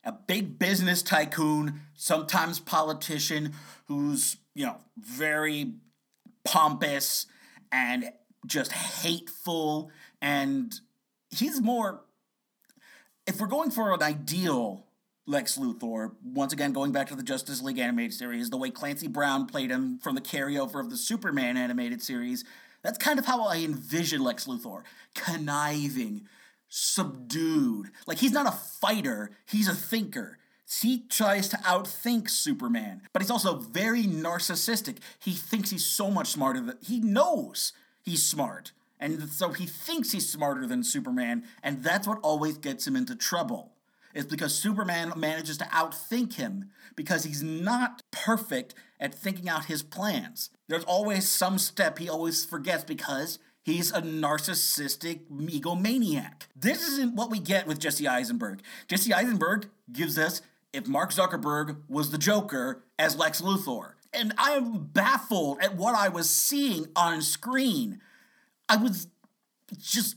a 0.04 0.12
big 0.12 0.58
business 0.58 1.02
tycoon, 1.02 1.80
sometimes 1.94 2.60
politician 2.60 3.54
who's, 3.86 4.36
you 4.54 4.66
know, 4.66 4.76
very 4.98 5.72
pompous 6.44 7.26
and 7.72 8.12
just 8.46 8.72
hateful 8.72 9.90
and 10.20 10.80
he's 11.30 11.60
more. 11.60 12.02
If 13.26 13.40
we're 13.40 13.46
going 13.46 13.70
for 13.70 13.92
an 13.92 14.02
ideal 14.02 14.86
Lex 15.26 15.56
Luthor, 15.56 16.12
once 16.22 16.52
again 16.52 16.72
going 16.72 16.92
back 16.92 17.08
to 17.08 17.16
the 17.16 17.22
Justice 17.22 17.62
League 17.62 17.78
animated 17.78 18.12
series, 18.12 18.50
the 18.50 18.56
way 18.56 18.70
Clancy 18.70 19.08
Brown 19.08 19.46
played 19.46 19.70
him 19.70 19.98
from 19.98 20.14
the 20.14 20.20
carryover 20.20 20.80
of 20.80 20.90
the 20.90 20.96
Superman 20.96 21.56
animated 21.56 22.02
series, 22.02 22.44
that's 22.82 22.98
kind 22.98 23.18
of 23.18 23.24
how 23.24 23.44
I 23.44 23.56
envision 23.56 24.22
Lex 24.22 24.46
Luthor. 24.46 24.82
Conniving, 25.14 26.26
subdued. 26.68 27.90
Like 28.06 28.18
he's 28.18 28.32
not 28.32 28.46
a 28.46 28.50
fighter, 28.50 29.30
he's 29.46 29.68
a 29.68 29.74
thinker. 29.74 30.38
He 30.80 31.04
tries 31.08 31.48
to 31.50 31.56
outthink 31.58 32.28
Superman, 32.30 33.02
but 33.12 33.22
he's 33.22 33.30
also 33.30 33.58
very 33.58 34.04
narcissistic. 34.04 34.98
He 35.18 35.32
thinks 35.32 35.70
he's 35.70 35.86
so 35.86 36.10
much 36.10 36.28
smarter 36.28 36.60
that 36.62 36.82
he 36.82 37.00
knows 37.00 37.72
he's 38.04 38.22
smart. 38.22 38.72
And 39.00 39.28
so 39.28 39.50
he 39.50 39.66
thinks 39.66 40.12
he's 40.12 40.28
smarter 40.28 40.66
than 40.66 40.84
Superman, 40.84 41.44
and 41.62 41.82
that's 41.82 42.06
what 42.06 42.20
always 42.22 42.58
gets 42.58 42.86
him 42.86 42.96
into 42.96 43.14
trouble. 43.14 43.72
It's 44.14 44.26
because 44.26 44.54
Superman 44.54 45.12
manages 45.16 45.58
to 45.58 45.64
outthink 45.64 46.34
him 46.34 46.70
because 46.94 47.24
he's 47.24 47.42
not 47.42 48.00
perfect 48.12 48.74
at 49.00 49.14
thinking 49.14 49.48
out 49.48 49.64
his 49.64 49.82
plans. 49.82 50.50
There's 50.68 50.84
always 50.84 51.28
some 51.28 51.58
step 51.58 51.98
he 51.98 52.08
always 52.08 52.44
forgets 52.44 52.84
because 52.84 53.40
he's 53.64 53.90
a 53.90 54.00
narcissistic 54.00 55.22
egomaniac. 55.28 56.42
This 56.54 56.86
isn't 56.88 57.16
what 57.16 57.30
we 57.30 57.40
get 57.40 57.66
with 57.66 57.80
Jesse 57.80 58.06
Eisenberg. 58.06 58.62
Jesse 58.86 59.12
Eisenberg 59.12 59.68
gives 59.92 60.16
us 60.16 60.40
if 60.72 60.86
Mark 60.86 61.10
Zuckerberg 61.10 61.76
was 61.88 62.10
the 62.10 62.18
Joker 62.18 62.84
as 62.98 63.16
Lex 63.16 63.42
Luthor. 63.42 63.92
And 64.14 64.32
I 64.38 64.52
am 64.52 64.84
baffled 64.84 65.58
at 65.60 65.76
what 65.76 65.94
I 65.94 66.08
was 66.08 66.30
seeing 66.30 66.86
on 66.96 67.22
screen. 67.22 68.00
I 68.68 68.76
was 68.76 69.08
just 69.78 70.16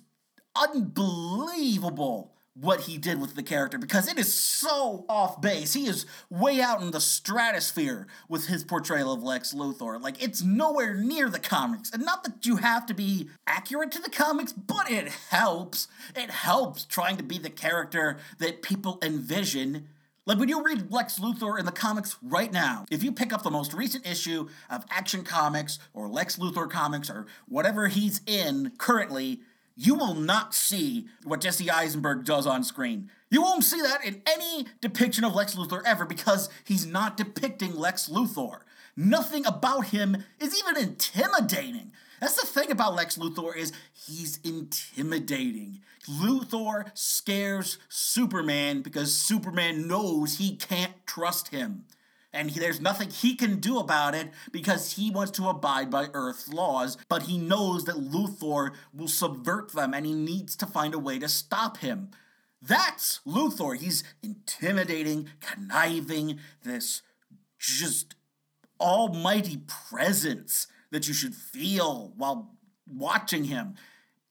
unbelievable 0.55 2.33
what 2.59 2.81
he 2.81 2.97
did 2.97 3.21
with 3.21 3.35
the 3.35 3.43
character 3.43 3.77
because 3.77 4.07
it 4.07 4.17
is 4.17 4.33
so 4.33 5.05
off 5.07 5.39
base. 5.41 5.73
He 5.73 5.85
is 5.85 6.05
way 6.29 6.59
out 6.59 6.81
in 6.81 6.91
the 6.91 6.99
stratosphere 6.99 8.07
with 8.27 8.47
his 8.47 8.63
portrayal 8.63 9.13
of 9.13 9.21
Lex 9.21 9.53
Luthor. 9.53 10.01
Like, 10.01 10.21
it's 10.23 10.41
nowhere 10.41 10.95
near 10.95 11.29
the 11.29 11.39
comics. 11.39 11.91
And 11.93 12.03
not 12.03 12.23
that 12.23 12.45
you 12.45 12.57
have 12.57 12.87
to 12.87 12.95
be 12.95 13.29
accurate 13.45 13.91
to 13.91 14.01
the 14.01 14.09
comics, 14.09 14.53
but 14.53 14.89
it 14.89 15.07
helps. 15.29 15.87
It 16.15 16.31
helps 16.31 16.85
trying 16.85 17.17
to 17.17 17.23
be 17.23 17.37
the 17.37 17.51
character 17.51 18.17
that 18.39 18.63
people 18.63 18.97
envision. 19.03 19.89
Like 20.27 20.39
when 20.39 20.49
you 20.49 20.61
read 20.61 20.91
Lex 20.91 21.19
Luthor 21.19 21.57
in 21.57 21.65
the 21.65 21.71
comics 21.71 22.17
right 22.21 22.51
now, 22.51 22.85
if 22.91 23.01
you 23.01 23.13
pick 23.13 23.31
up 23.31 23.43
the 23.43 23.49
most 23.49 23.73
recent 23.73 24.05
issue 24.05 24.49
of 24.69 24.83
Action 24.89 25.23
Comics 25.23 25.79
or 25.93 26.09
Lex 26.09 26.35
Luthor 26.35 26.69
comics 26.69 27.09
or 27.09 27.27
whatever 27.47 27.87
he's 27.87 28.19
in 28.27 28.73
currently, 28.77 29.39
you 29.77 29.95
will 29.95 30.15
not 30.15 30.53
see 30.53 31.07
what 31.23 31.39
Jesse 31.39 31.71
Eisenberg 31.71 32.25
does 32.25 32.45
on 32.45 32.65
screen. 32.65 33.09
You 33.29 33.41
won't 33.41 33.63
see 33.63 33.81
that 33.81 34.03
in 34.03 34.21
any 34.27 34.65
depiction 34.81 35.23
of 35.23 35.33
Lex 35.33 35.55
Luthor 35.55 35.81
ever 35.85 36.03
because 36.03 36.49
he's 36.65 36.85
not 36.85 37.15
depicting 37.15 37.73
Lex 37.73 38.09
Luthor. 38.09 38.59
Nothing 38.97 39.45
about 39.45 39.87
him 39.87 40.25
is 40.41 40.59
even 40.59 40.75
intimidating. 40.75 41.93
That's 42.19 42.39
the 42.39 42.47
thing 42.47 42.71
about 42.71 42.95
Lex 42.95 43.17
Luthor 43.17 43.55
is 43.55 43.71
he's 43.93 44.39
intimidating. 44.43 45.81
Luthor 46.09 46.89
scares 46.93 47.77
Superman 47.89 48.81
because 48.81 49.13
Superman 49.13 49.87
knows 49.87 50.37
he 50.37 50.55
can't 50.55 50.93
trust 51.05 51.49
him 51.49 51.85
and 52.37 52.51
he, 52.51 52.59
there's 52.59 52.79
nothing 52.81 53.09
he 53.09 53.35
can 53.35 53.59
do 53.59 53.79
about 53.79 54.13
it 54.13 54.29
because 54.51 54.93
he 54.93 55.09
wants 55.09 55.31
to 55.31 55.49
abide 55.49 55.89
by 55.89 56.07
Earth's 56.13 56.49
laws, 56.49 56.97
but 57.09 57.23
he 57.23 57.37
knows 57.37 57.85
that 57.85 57.95
Luthor 57.95 58.73
will 58.93 59.07
subvert 59.07 59.73
them 59.73 59.93
and 59.93 60.05
he 60.05 60.13
needs 60.13 60.55
to 60.57 60.65
find 60.65 60.93
a 60.93 60.99
way 60.99 61.17
to 61.19 61.27
stop 61.27 61.77
him. 61.77 62.11
That's 62.61 63.21
Luthor. 63.25 63.77
He's 63.77 64.03
intimidating, 64.21 65.29
conniving, 65.39 66.39
this 66.63 67.01
just 67.57 68.15
almighty 68.79 69.61
presence 69.89 70.67
that 70.91 71.07
you 71.07 71.13
should 71.13 71.35
feel 71.35 72.13
while 72.17 72.55
watching 72.87 73.45
him. 73.45 73.75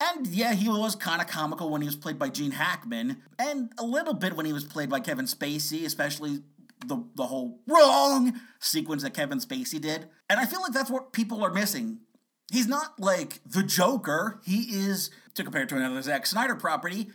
And 0.01 0.27
yeah, 0.27 0.53
he 0.53 0.69
was 0.69 0.95
kind 0.95 1.23
of 1.23 1.27
comical 1.27 1.71
when 1.71 1.81
he 1.81 1.87
was 1.87 1.97
played 1.97 2.19
by 2.19 2.29
Gene 2.29 2.51
Hackman, 2.51 3.23
and 3.39 3.73
a 3.79 3.85
little 3.85 4.13
bit 4.13 4.37
when 4.37 4.45
he 4.45 4.53
was 4.53 4.65
played 4.65 4.91
by 4.91 5.01
Kevin 5.01 5.25
Spacey, 5.25 5.85
especially 5.85 6.43
the 6.87 7.03
the 7.15 7.27
whole 7.27 7.61
wrong 7.67 8.39
sequence 8.61 9.03
that 9.03 9.15
Kevin 9.15 9.39
Spacey 9.39 9.81
did. 9.81 10.09
And 10.29 10.39
I 10.39 10.45
feel 10.45 10.61
like 10.61 10.73
that's 10.73 10.91
what 10.91 11.13
people 11.13 11.43
are 11.43 11.53
missing. 11.53 12.01
He's 12.53 12.69
not 12.69 13.01
like 13.01 13.41
the 13.47 13.63
Joker. 13.63 14.41
He 14.45 14.77
is 14.77 15.11
to 15.35 15.43
compare 15.43 15.67
to 15.67 15.77
another 15.77 16.03
Zack 16.03 16.27
Snyder 16.27 16.55
property. 16.55 17.09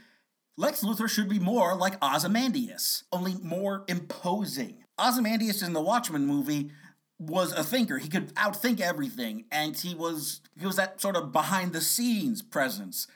Lex 0.57 0.83
Luthor 0.83 1.09
should 1.09 1.29
be 1.29 1.39
more 1.39 1.75
like 1.75 2.03
Ozymandias, 2.03 3.03
only 3.11 3.35
more 3.41 3.85
imposing. 3.87 4.83
Ozymandias 4.99 5.61
in 5.61 5.73
the 5.73 5.81
Watchmen 5.81 6.25
movie 6.25 6.71
was 7.21 7.53
a 7.53 7.63
thinker. 7.63 7.99
He 7.99 8.09
could 8.09 8.33
outthink 8.35 8.79
everything, 8.79 9.45
and 9.51 9.77
he 9.77 9.93
was 9.93 10.41
he 10.59 10.65
was 10.65 10.75
that 10.77 10.99
sort 10.99 11.15
of 11.15 11.31
behind 11.31 11.71
the 11.73 11.81
scenes 11.81 12.41
presence. 12.41 13.07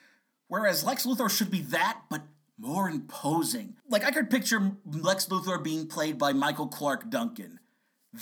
Whereas 0.48 0.84
Lex 0.84 1.06
Luthor 1.06 1.30
should 1.30 1.50
be 1.50 1.62
that, 1.62 2.02
but 2.10 2.22
more 2.58 2.88
imposing. 2.90 3.76
Like 3.90 4.06
I 4.06 4.12
could 4.12 4.30
picture 4.30 4.74
Lex 4.86 5.26
Luthor 5.26 5.62
being 5.62 5.88
played 5.88 6.18
by 6.18 6.34
Michael 6.34 6.68
Clarke 6.68 7.10
Duncan. 7.10 7.60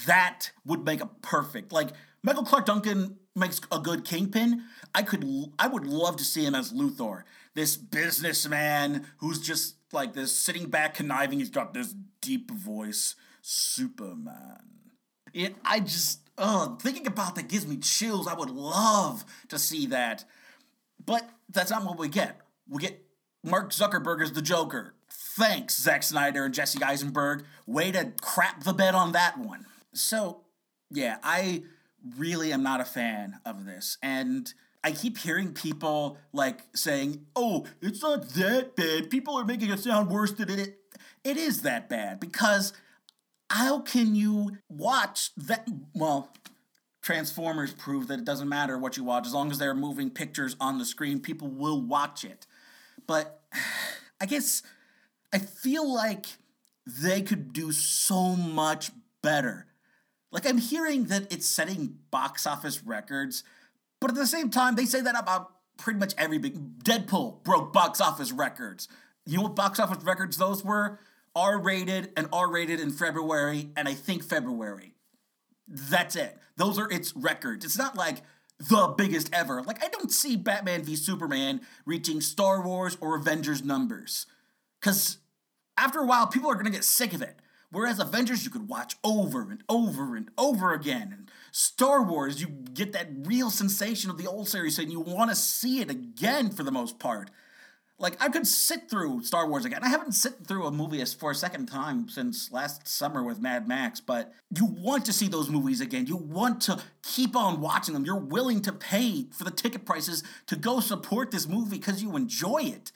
That 0.08 0.52
would 0.66 0.86
make 0.86 1.02
a 1.02 1.10
perfect. 1.22 1.72
Like 1.72 1.90
Michael 2.24 2.44
Clarke 2.44 2.66
Duncan 2.66 3.18
makes 3.36 3.60
a 3.72 3.80
good 3.80 4.06
kingpin. 4.06 4.64
I 4.96 5.04
could 5.04 5.26
I 5.60 5.68
would 5.68 5.86
love 5.86 6.16
to 6.18 6.24
see 6.24 6.46
him 6.46 6.56
as 6.56 6.72
Luthor. 6.72 7.24
This 7.56 7.76
businessman 7.76 9.06
who's 9.18 9.40
just 9.40 9.76
like 9.92 10.14
this 10.14 10.36
sitting 10.36 10.70
back 10.70 10.96
conniving. 10.96 11.40
He's 11.40 11.50
got 11.50 11.74
this 11.74 11.94
deep 12.22 12.50
voice. 12.50 13.16
Superman. 13.42 14.83
It 15.34 15.56
I 15.66 15.80
just 15.80 16.20
uh 16.38 16.76
thinking 16.78 17.08
about 17.08 17.36
that 17.36 17.48
gives 17.48 17.68
me 17.68 17.78
chills. 17.78 18.28
I 18.28 18.34
would 18.34 18.50
love 18.50 19.26
to 19.50 19.60
see 19.60 19.88
that. 19.88 20.26
But 21.06 21.30
that's 21.50 21.72
not 21.72 21.84
what 21.84 21.98
we 21.98 22.08
get. 22.08 22.40
We 22.70 22.82
get 22.82 23.04
Mark 23.44 23.72
Zuckerberg 23.72 24.22
is 24.22 24.32
the 24.32 24.42
Joker. 24.42 24.94
Thanks, 25.10 25.82
Zack 25.82 26.04
Snyder 26.04 26.46
and 26.46 26.54
Jesse 26.54 26.82
Eisenberg. 26.82 27.44
Way 27.66 27.92
to 27.92 28.14
crap 28.22 28.64
the 28.64 28.74
bed 28.74 28.96
on 28.96 29.12
that 29.12 29.38
one. 29.38 29.66
So, 29.94 30.42
yeah, 30.90 31.18
I 31.24 31.64
really 32.18 32.54
am 32.54 32.64
not 32.64 32.82
a 32.82 32.86
fan 32.86 33.40
of 33.46 33.66
this. 33.66 33.98
And 34.02 34.54
I 34.84 34.92
keep 34.92 35.18
hearing 35.18 35.54
people 35.54 36.18
like 36.32 36.60
saying, 36.76 37.26
oh, 37.36 37.66
it's 37.82 38.02
not 38.02 38.30
that 38.30 38.76
bad. 38.76 39.10
People 39.10 39.36
are 39.38 39.46
making 39.46 39.72
it 39.72 39.80
sound 39.80 40.10
worse 40.10 40.32
than 40.34 40.50
it 40.50 40.78
It 41.24 41.38
is 41.38 41.62
that 41.64 41.90
bad 41.90 42.20
because 42.20 42.74
how 43.54 43.80
can 43.82 44.16
you 44.16 44.58
watch 44.68 45.30
that? 45.38 45.68
Well, 45.94 46.34
Transformers 47.04 47.72
prove 47.74 48.08
that 48.08 48.18
it 48.18 48.26
doesn't 48.26 48.50
matter 48.50 48.80
what 48.80 48.98
you 48.98 49.04
watch. 49.04 49.28
As 49.28 49.34
long 49.34 49.52
as 49.52 49.60
they're 49.60 49.76
moving 49.76 50.10
pictures 50.10 50.56
on 50.60 50.80
the 50.80 50.86
screen, 50.86 51.20
people 51.20 51.48
will 51.48 51.80
watch 51.80 52.24
it. 52.24 52.48
But 53.06 53.42
I 54.22 54.26
guess 54.26 54.64
I 55.32 55.38
feel 55.38 55.94
like 55.94 56.26
they 56.88 57.22
could 57.22 57.54
do 57.54 57.72
so 57.72 58.36
much 58.36 58.92
better. 59.22 59.68
Like, 60.32 60.48
I'm 60.48 60.58
hearing 60.58 61.06
that 61.06 61.32
it's 61.32 61.46
setting 61.46 62.00
box 62.10 62.48
office 62.48 62.84
records, 62.84 63.44
but 64.02 64.10
at 64.10 64.16
the 64.16 64.26
same 64.26 64.50
time, 64.50 64.76
they 64.76 64.86
say 64.86 65.02
that 65.02 65.20
about 65.20 65.52
pretty 65.78 66.00
much 66.00 66.16
every 66.18 66.40
big. 66.40 66.80
Deadpool 66.84 67.44
broke 67.44 67.72
box 67.72 68.02
office 68.02 68.32
records. 68.32 68.88
You 69.28 69.38
know 69.38 69.44
what 69.44 69.56
box 69.56 69.80
office 69.80 70.04
records 70.04 70.38
those 70.38 70.64
were? 70.64 71.00
R 71.36 71.60
rated 71.60 72.12
and 72.16 72.28
R 72.32 72.52
rated 72.52 72.80
in 72.80 72.92
February, 72.92 73.70
and 73.76 73.88
I 73.88 73.94
think 73.94 74.24
February. 74.24 74.94
That's 75.68 76.16
it. 76.16 76.38
Those 76.58 76.78
are 76.78 76.92
its 76.92 77.16
records. 77.16 77.66
It's 77.66 77.78
not 77.78 77.96
like 77.96 78.22
the 78.60 78.94
biggest 78.98 79.30
ever. 79.34 79.62
Like, 79.64 79.84
I 79.84 79.88
don't 79.88 80.12
see 80.12 80.36
Batman 80.36 80.84
v 80.84 80.96
Superman 80.96 81.62
reaching 81.86 82.22
Star 82.22 82.62
Wars 82.62 82.98
or 83.02 83.16
Avengers 83.16 83.64
numbers. 83.64 84.26
Because 84.80 85.18
after 85.78 86.00
a 86.00 86.06
while, 86.06 86.28
people 86.28 86.52
are 86.52 86.56
going 86.56 86.66
to 86.66 86.72
get 86.72 86.84
sick 86.84 87.14
of 87.14 87.22
it. 87.22 87.38
Whereas 87.72 88.00
Avengers, 88.00 88.46
you 88.46 88.52
could 88.52 88.70
watch 88.70 88.98
over 89.04 89.42
and 89.42 89.64
over 89.68 90.16
and 90.16 90.30
over 90.38 90.74
again. 90.74 91.10
And 91.12 91.32
Star 91.52 92.04
Wars, 92.04 92.40
you 92.40 92.48
get 92.48 92.94
that 92.94 93.08
real 93.26 93.50
sensation 93.50 94.12
of 94.12 94.18
the 94.18 94.28
old 94.28 94.48
series 94.48 94.78
and 94.78 94.92
you 94.92 95.00
want 95.00 95.32
to 95.32 95.36
see 95.36 95.80
it 95.80 95.90
again 95.90 96.52
for 96.52 96.62
the 96.62 96.72
most 96.72 97.00
part. 97.00 97.32
Like 98.04 98.22
I 98.22 98.28
could 98.28 98.46
sit 98.46 98.90
through 98.90 99.24
Star 99.24 99.48
Wars 99.48 99.64
again. 99.64 99.82
I 99.82 99.88
haven't 99.88 100.12
sit 100.12 100.46
through 100.46 100.66
a 100.66 100.72
movie 100.72 101.04
for 101.06 101.32
a 101.32 101.36
second 101.36 101.68
time 101.68 102.10
since 102.10 102.52
last 102.52 102.86
summer 102.86 103.24
with 103.24 103.40
Mad 103.40 103.66
Max, 103.66 104.02
but 104.02 104.34
you 104.54 104.66
want 104.66 105.06
to 105.06 105.14
see 105.14 105.30
those 105.30 105.50
movies 105.50 105.80
again. 105.80 106.06
You 106.06 106.18
want 106.18 106.60
to 106.64 106.84
keep 107.02 107.34
on 107.34 107.62
watching 107.62 107.94
them. 107.94 108.04
You're 108.04 108.18
willing 108.18 108.62
to 108.64 108.74
pay 108.74 109.28
for 109.32 109.46
the 109.46 109.52
ticket 109.52 109.86
prices 109.86 110.22
to 110.48 110.58
go 110.58 110.82
support 110.82 111.32
this 111.32 111.48
movie 111.48 111.78
because 111.78 112.04
you 112.04 112.18
enjoy 112.18 112.64
it. 112.64 112.92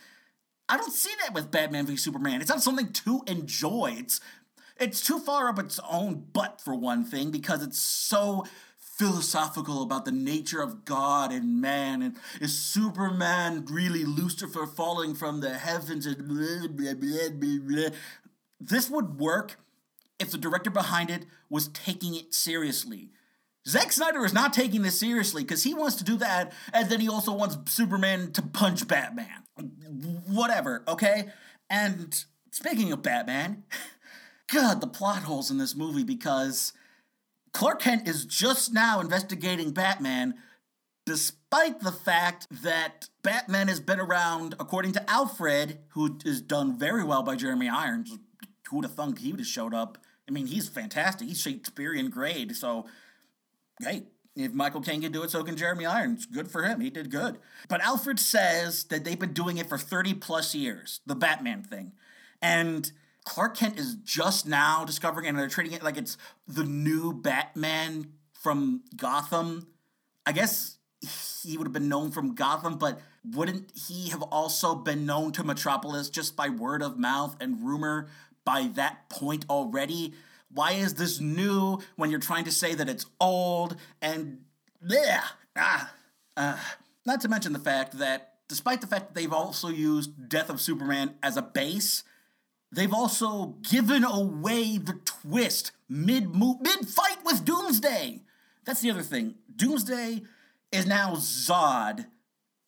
I 0.68 0.76
don't 0.76 0.92
see 0.92 1.14
that 1.22 1.34
with 1.34 1.52
Batman 1.52 1.86
v 1.86 1.96
Superman. 1.96 2.42
It's 2.42 2.50
not 2.50 2.62
something 2.62 2.92
to 2.92 3.22
enjoy. 3.28 3.96
It's 3.98 4.20
it's 4.78 5.02
too 5.02 5.20
far 5.20 5.48
up 5.48 5.58
its 5.58 5.80
own 5.90 6.26
butt 6.34 6.60
for 6.60 6.76
one 6.76 7.06
thing 7.06 7.32
because 7.32 7.64
it's 7.64 7.80
so 7.80 8.46
philosophical 8.98 9.84
about 9.84 10.06
the 10.06 10.12
nature 10.12 10.62
of 10.62 10.84
God 10.84 11.32
and 11.32 11.62
man, 11.62 12.01
and 12.01 12.16
is 12.42 12.58
Superman 12.58 13.66
really 13.70 14.04
Lucifer 14.04 14.66
falling 14.66 15.13
from 15.13 15.39
the 15.39 15.54
heavens 15.54 16.06
and 16.06 16.27
blah, 16.27 16.68
blah, 16.68 16.94
blah, 16.96 17.30
blah, 17.30 17.60
blah. 17.60 17.98
This 18.60 18.89
would 18.89 19.20
work 19.20 19.60
if 20.20 20.32
the 20.32 20.38
director 20.38 20.72
behind 20.72 21.10
it 21.10 21.25
was 21.50 21.68
taking 21.68 22.16
it 22.16 22.34
seriously. 22.34 23.12
Zack 23.68 23.92
Snyder 23.92 24.24
is 24.25 24.34
not 24.34 24.54
taking 24.54 24.82
this 24.82 25.00
seriously 25.00 25.44
because 25.44 25.63
he 25.63 25.74
wants 25.74 25.98
to 25.98 26.04
do 26.04 26.18
that, 26.18 26.54
and 26.74 26.89
then 26.89 27.00
he 27.00 27.10
also 27.10 27.34
wants 27.34 27.58
Superman 27.72 28.32
to 28.32 28.42
punch 28.42 28.88
Batman. 28.88 29.44
Whatever, 30.25 30.84
okay? 30.88 31.27
And 31.70 32.24
speaking 32.51 32.92
of 32.92 33.01
Batman, 33.04 33.63
God, 34.51 34.82
the 34.82 34.88
plot 34.88 35.24
holes 35.24 35.51
in 35.51 35.58
this 35.58 35.75
movie 35.75 36.06
because 36.06 36.72
Clark 37.58 37.82
Kent 37.82 38.08
is 38.08 38.26
just 38.26 38.74
now 38.74 39.00
investigating 39.00 39.72
Batman, 39.72 40.36
despite 41.06 41.80
the 41.80 41.92
fact 41.92 42.48
that 42.64 43.10
Batman 43.24 43.68
has 43.68 43.80
been 43.80 44.00
around, 44.00 44.56
according 44.60 44.94
to 44.94 45.10
Alfred, 45.10 45.80
who 45.90 46.18
is 46.24 46.42
done 46.42 46.78
very 46.78 47.04
well 47.04 47.24
by 47.24 47.36
Jeremy 47.36 47.68
Irons. 47.68 48.18
Who 48.70 48.78
would 48.78 48.86
have 48.86 48.96
thunk 48.96 49.20
he 49.20 49.32
would 49.32 49.40
have 49.40 49.48
showed 49.48 49.74
up 49.74 49.98
I 50.28 50.32
mean, 50.32 50.48
he's 50.48 50.68
fantastic. 50.68 51.28
He's 51.28 51.42
Shakespearean 51.42 52.10
grade. 52.10 52.56
So, 52.56 52.86
hey, 53.82 54.04
if 54.36 54.52
Michael 54.52 54.82
Caine 54.82 55.02
can 55.02 55.12
do 55.12 55.24
it, 55.24 55.32
so 55.32 55.44
can 55.44 55.56
Jeremy 55.56 55.86
Irons. 55.86 56.26
Good 56.26 56.52
for 56.52 56.64
him. 56.64 56.82
He 56.82 56.90
did 56.90 57.10
good. 57.10 57.40
But 57.70 57.82
Alfred 57.82 58.20
says 58.20 58.84
that 58.86 59.06
they've 59.06 59.18
been 59.18 59.34
doing 59.34 59.58
it 59.58 59.70
for 59.70 59.78
30 59.78 60.16
plus 60.16 60.54
years, 60.54 61.00
the 61.06 61.16
Batman 61.16 61.64
thing. 61.64 61.94
And 62.42 62.92
Clark 63.27 63.57
Kent 63.57 63.77
is 63.77 63.96
just 64.05 64.48
now 64.48 64.86
discovering 64.86 65.27
and 65.27 65.38
they're 65.38 65.50
treating 65.50 65.74
it 65.74 65.84
like 65.84 65.98
it's 65.98 66.17
the 66.48 66.63
new 66.63 67.12
Batman 67.12 68.13
from 68.31 68.84
Gotham. 68.96 69.67
I 70.25 70.31
guess 70.31 70.77
he 71.43 71.57
would 71.57 71.67
have 71.67 71.74
been 71.74 71.89
known 71.89 72.12
from 72.12 72.36
Gotham, 72.36 72.77
but 72.77 73.01
wouldn't 73.25 73.74
he 73.75 74.10
have 74.12 74.22
also 74.24 74.75
been 74.75 75.05
known 75.05 75.34
to 75.34 75.43
Metropolis 75.43 76.10
just 76.10 76.38
by 76.38 76.48
word 76.48 76.81
of 76.81 76.98
mouth 76.98 77.36
and 77.41 77.62
rumor 77.62 78.07
by 78.46 78.69
that 78.75 79.10
point 79.10 79.43
already? 79.50 80.13
Why 80.50 80.72
is 80.72 80.93
this 80.93 81.19
new 81.19 81.79
when 81.98 82.10
you're 82.10 82.22
trying 82.22 82.46
to 82.46 82.51
say 82.51 82.75
that 82.75 82.88
it's 82.88 83.05
old 83.19 83.75
and 84.01 84.39
yeah, 84.88 85.24
ah, 85.57 85.93
uh, 86.38 86.57
not 87.05 87.19
to 87.22 87.27
mention 87.27 87.51
the 87.51 87.60
fact 87.60 88.00
that 88.00 88.36
despite 88.48 88.79
the 88.79 88.88
fact 88.88 89.10
that 89.10 89.15
they've 89.15 89.34
also 89.34 89.67
used 89.67 90.29
Death 90.29 90.50
of 90.50 90.62
Superman 90.62 91.15
as 91.22 91.36
a 91.36 91.41
base, 91.41 92.05
they've 92.71 92.93
also 92.93 93.55
given 93.69 94.03
away 94.03 94.77
the 94.77 95.00
twist 95.05 95.71
mid 95.89 96.33
mid 96.36 96.88
fight 96.88 97.17
with 97.25 97.45
Doomsday. 97.45 98.21
That's 98.65 98.81
the 98.81 98.91
other 98.91 99.01
thing. 99.01 99.36
Doomsday 99.55 100.24
is 100.71 100.86
now 100.86 101.13
Zod 101.15 102.05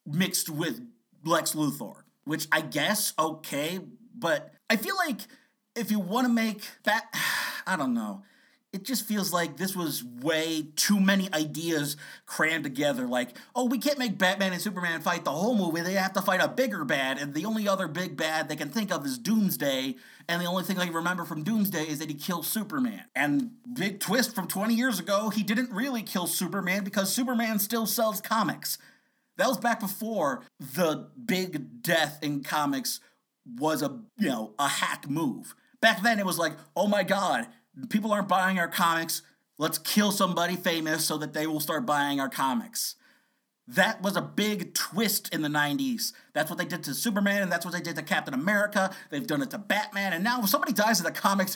mixed 0.06 0.50
with 0.50 0.82
Lex 1.24 1.54
Luthor, 1.54 2.04
which 2.24 2.48
I 2.52 2.62
guess 2.62 3.14
okay, 3.20 3.80
but 4.18 4.54
I 4.70 4.78
feel 4.78 4.96
like 4.96 5.22
if 5.76 5.92
you 5.92 6.00
want 6.00 6.28
to 6.28 6.34
make 6.34 6.64
that, 6.84 7.06
I 7.68 7.76
don't 7.76 7.94
know. 7.94 8.24
It 8.72 8.84
just 8.84 9.08
feels 9.08 9.34
like 9.34 9.58
this 9.58 9.76
was 9.76 10.04
way 10.04 10.68
too 10.76 11.00
many 11.00 11.28
ideas 11.34 11.98
crammed 12.28 12.64
together. 12.64 13.08
Like, 13.08 13.30
oh, 13.56 13.66
we 13.66 13.80
can't 13.80 13.98
make 13.98 14.20
Batman 14.20 14.54
and 14.54 14.62
Superman 14.62 15.02
fight 15.02 15.24
the 15.24 15.32
whole 15.32 15.56
movie. 15.56 15.82
They 15.82 15.94
have 15.94 16.14
to 16.14 16.22
fight 16.22 16.40
a 16.40 16.48
bigger 16.48 16.86
bad, 16.86 17.18
and 17.18 17.34
the 17.34 17.46
only 17.46 17.68
other 17.68 17.88
big 17.88 18.16
bad 18.16 18.48
they 18.48 18.56
can 18.56 18.70
think 18.70 18.92
of 18.92 19.04
is 19.08 19.18
Doomsday. 19.18 19.96
And 20.28 20.40
the 20.40 20.46
only 20.46 20.64
thing 20.64 20.78
they 20.78 20.92
remember 20.92 21.26
from 21.26 21.44
Doomsday 21.44 21.88
is 21.88 21.98
that 21.98 22.10
he 22.10 22.16
killed 22.16 22.46
Superman. 22.46 23.06
And 23.16 23.52
big 23.74 24.00
twist 24.00 24.36
from 24.36 24.48
20 24.48 24.76
years 24.76 25.00
ago, 25.00 25.30
he 25.32 25.42
didn't 25.42 25.72
really 25.72 26.04
kill 26.04 26.28
Superman 26.28 26.84
because 26.84 27.12
Superman 27.12 27.58
still 27.58 27.88
sells 27.88 28.22
comics. 28.22 28.78
That 29.38 29.48
was 29.48 29.58
back 29.58 29.80
before 29.80 30.44
the 30.60 31.08
big 31.26 31.82
death 31.82 32.20
in 32.22 32.44
comics 32.44 33.00
was 33.58 33.82
a 33.82 34.00
you 34.18 34.30
know 34.30 34.54
a 34.60 34.68
hack 34.68 35.10
move. 35.10 35.56
Back 35.82 36.04
then, 36.04 36.20
it 36.20 36.26
was 36.26 36.38
like, 36.38 36.54
oh 36.76 36.88
my 36.88 37.04
god, 37.04 37.48
people 37.90 38.12
aren't 38.12 38.28
buying 38.28 38.60
our 38.60 38.68
comics. 38.68 39.22
Let's 39.58 39.78
kill 39.78 40.12
somebody 40.12 40.56
famous 40.56 41.06
so 41.06 41.18
that 41.18 41.34
they 41.34 41.48
will 41.48 41.60
start 41.60 41.86
buying 41.86 42.20
our 42.20 42.30
comics. 42.30 42.96
That 43.68 44.02
was 44.02 44.16
a 44.16 44.22
big 44.22 44.74
twist 44.74 45.34
in 45.34 45.42
the 45.42 45.50
90s. 45.50 46.14
That's 46.34 46.50
what 46.50 46.58
they 46.58 46.66
did 46.66 46.84
to 46.86 46.94
Superman, 46.96 47.44
and 47.44 47.52
that's 47.52 47.66
what 47.66 47.74
they 47.74 47.82
did 47.82 47.96
to 47.98 48.02
Captain 48.02 48.34
America. 48.34 48.90
They've 49.12 49.28
done 49.28 49.44
it 49.44 49.52
to 49.52 49.60
Batman, 49.60 50.14
and 50.14 50.24
now 50.24 50.42
if 50.42 50.50
somebody 50.50 50.74
dies 50.74 51.00
in 51.00 51.06
the 51.06 51.12
comics, 51.12 51.56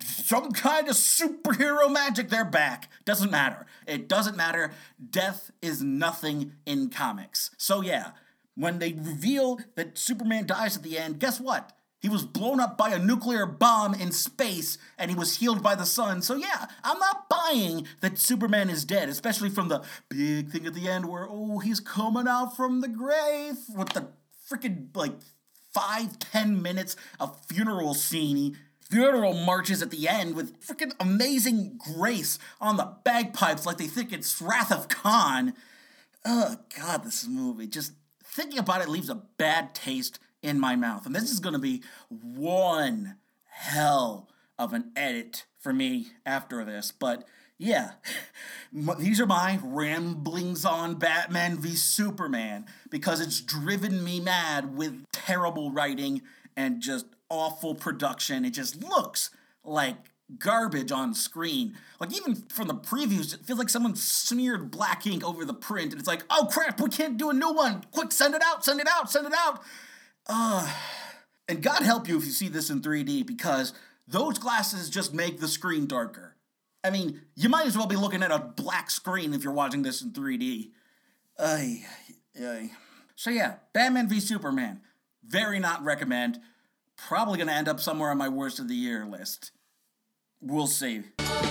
some 0.00 0.52
kind 0.52 0.88
of 0.88 0.94
superhero 0.94 1.92
magic, 1.92 2.30
they're 2.30 2.44
back. 2.44 2.88
Doesn't 3.04 3.30
matter. 3.30 3.66
It 3.86 4.08
doesn't 4.08 4.36
matter. 4.36 4.72
Death 5.10 5.50
is 5.60 5.82
nothing 5.82 6.52
in 6.64 6.88
comics. 6.88 7.50
So, 7.58 7.82
yeah, 7.82 8.12
when 8.54 8.78
they 8.78 8.92
reveal 8.92 9.58
that 9.74 9.98
Superman 9.98 10.46
dies 10.46 10.76
at 10.76 10.82
the 10.82 10.98
end, 10.98 11.18
guess 11.18 11.40
what? 11.40 11.72
He 12.00 12.08
was 12.08 12.24
blown 12.24 12.60
up 12.60 12.78
by 12.78 12.90
a 12.90 12.98
nuclear 12.98 13.44
bomb 13.44 13.92
in 13.92 14.10
space 14.10 14.78
and 14.96 15.10
he 15.10 15.16
was 15.16 15.36
healed 15.36 15.62
by 15.62 15.74
the 15.74 15.84
sun. 15.84 16.22
So, 16.22 16.34
yeah, 16.34 16.66
I'm 16.82 16.98
not 16.98 17.28
buying 17.28 17.86
that 18.00 18.18
Superman 18.18 18.70
is 18.70 18.86
dead, 18.86 19.10
especially 19.10 19.50
from 19.50 19.68
the 19.68 19.82
big 20.08 20.50
thing 20.50 20.66
at 20.66 20.72
the 20.72 20.88
end 20.88 21.06
where, 21.06 21.26
oh, 21.28 21.58
he's 21.58 21.78
coming 21.78 22.26
out 22.26 22.56
from 22.56 22.80
the 22.80 22.88
grave 22.88 23.56
with 23.76 23.90
the 23.90 24.08
freaking 24.50 24.88
like 24.96 25.12
five, 25.72 26.18
ten 26.18 26.62
minutes 26.62 26.96
of 27.20 27.38
funeral 27.46 27.92
scene. 27.92 28.56
Funeral 28.88 29.34
marches 29.34 29.82
at 29.82 29.90
the 29.90 30.08
end 30.08 30.34
with 30.34 30.58
freaking 30.60 30.92
amazing 30.98 31.78
grace 31.78 32.38
on 32.60 32.76
the 32.76 32.96
bagpipes 33.04 33.64
like 33.64 33.76
they 33.76 33.86
think 33.86 34.12
it's 34.12 34.40
Wrath 34.42 34.72
of 34.72 34.88
Khan. 34.88 35.52
Oh, 36.24 36.56
God, 36.76 37.04
this 37.04 37.28
movie. 37.28 37.68
Just 37.68 37.92
thinking 38.24 38.58
about 38.58 38.80
it 38.80 38.88
leaves 38.88 39.08
a 39.08 39.22
bad 39.36 39.74
taste 39.74 40.18
in 40.42 40.58
my 40.58 40.76
mouth. 40.76 41.06
And 41.06 41.14
this 41.14 41.30
is 41.30 41.40
going 41.40 41.54
to 41.54 41.58
be 41.58 41.82
one 42.08 43.16
hell 43.48 44.28
of 44.58 44.72
an 44.72 44.92
edit 44.96 45.46
for 45.58 45.72
me 45.72 46.08
after 46.24 46.64
this. 46.64 46.92
But 46.92 47.24
yeah, 47.58 47.92
these 48.98 49.20
are 49.20 49.26
my 49.26 49.58
ramblings 49.62 50.64
on 50.64 50.94
Batman 50.94 51.58
v 51.58 51.74
Superman 51.74 52.66
because 52.90 53.20
it's 53.20 53.40
driven 53.40 54.02
me 54.02 54.20
mad 54.20 54.76
with 54.76 55.04
terrible 55.12 55.70
writing 55.70 56.22
and 56.56 56.80
just 56.80 57.06
awful 57.28 57.74
production. 57.74 58.44
It 58.44 58.50
just 58.50 58.82
looks 58.82 59.30
like 59.64 59.96
garbage 60.38 60.92
on 60.92 61.14
screen. 61.14 61.76
Like 61.98 62.16
even 62.16 62.34
from 62.34 62.68
the 62.68 62.74
previews, 62.74 63.34
it 63.34 63.44
feels 63.44 63.58
like 63.58 63.68
someone 63.68 63.96
smeared 63.96 64.70
black 64.70 65.06
ink 65.06 65.26
over 65.26 65.44
the 65.44 65.54
print, 65.54 65.92
and 65.92 66.00
it's 66.00 66.08
like, 66.08 66.24
oh 66.30 66.48
crap, 66.50 66.80
we 66.80 66.88
can't 66.88 67.16
do 67.16 67.30
a 67.30 67.34
new 67.34 67.52
one. 67.52 67.84
Quick, 67.90 68.12
send 68.12 68.34
it 68.34 68.42
out, 68.44 68.64
send 68.64 68.80
it 68.80 68.88
out, 68.88 69.10
send 69.10 69.26
it 69.26 69.34
out. 69.36 69.62
Uh, 70.32 70.72
and 71.48 71.60
God 71.60 71.82
help 71.82 72.08
you 72.08 72.16
if 72.16 72.24
you 72.24 72.30
see 72.30 72.46
this 72.46 72.70
in 72.70 72.80
3D 72.80 73.26
because 73.26 73.72
those 74.06 74.38
glasses 74.38 74.88
just 74.88 75.12
make 75.12 75.40
the 75.40 75.48
screen 75.48 75.86
darker. 75.86 76.36
I 76.84 76.90
mean, 76.90 77.22
you 77.34 77.48
might 77.48 77.66
as 77.66 77.76
well 77.76 77.88
be 77.88 77.96
looking 77.96 78.22
at 78.22 78.30
a 78.30 78.38
black 78.38 78.90
screen 78.90 79.34
if 79.34 79.42
you're 79.42 79.52
watching 79.52 79.82
this 79.82 80.02
in 80.02 80.12
3D. 80.12 80.70
Ay, 81.36 81.84
ay. 82.40 82.70
So 83.16 83.30
yeah, 83.30 83.56
Batman 83.72 84.08
v 84.08 84.20
Superman. 84.20 84.82
Very 85.26 85.58
not 85.58 85.84
recommend. 85.84 86.38
Probably 86.96 87.36
gonna 87.36 87.52
end 87.52 87.68
up 87.68 87.80
somewhere 87.80 88.10
on 88.10 88.18
my 88.18 88.28
worst 88.28 88.60
of 88.60 88.68
the 88.68 88.74
year 88.74 89.04
list. 89.04 89.50
We'll 90.40 90.68
see. 90.68 91.02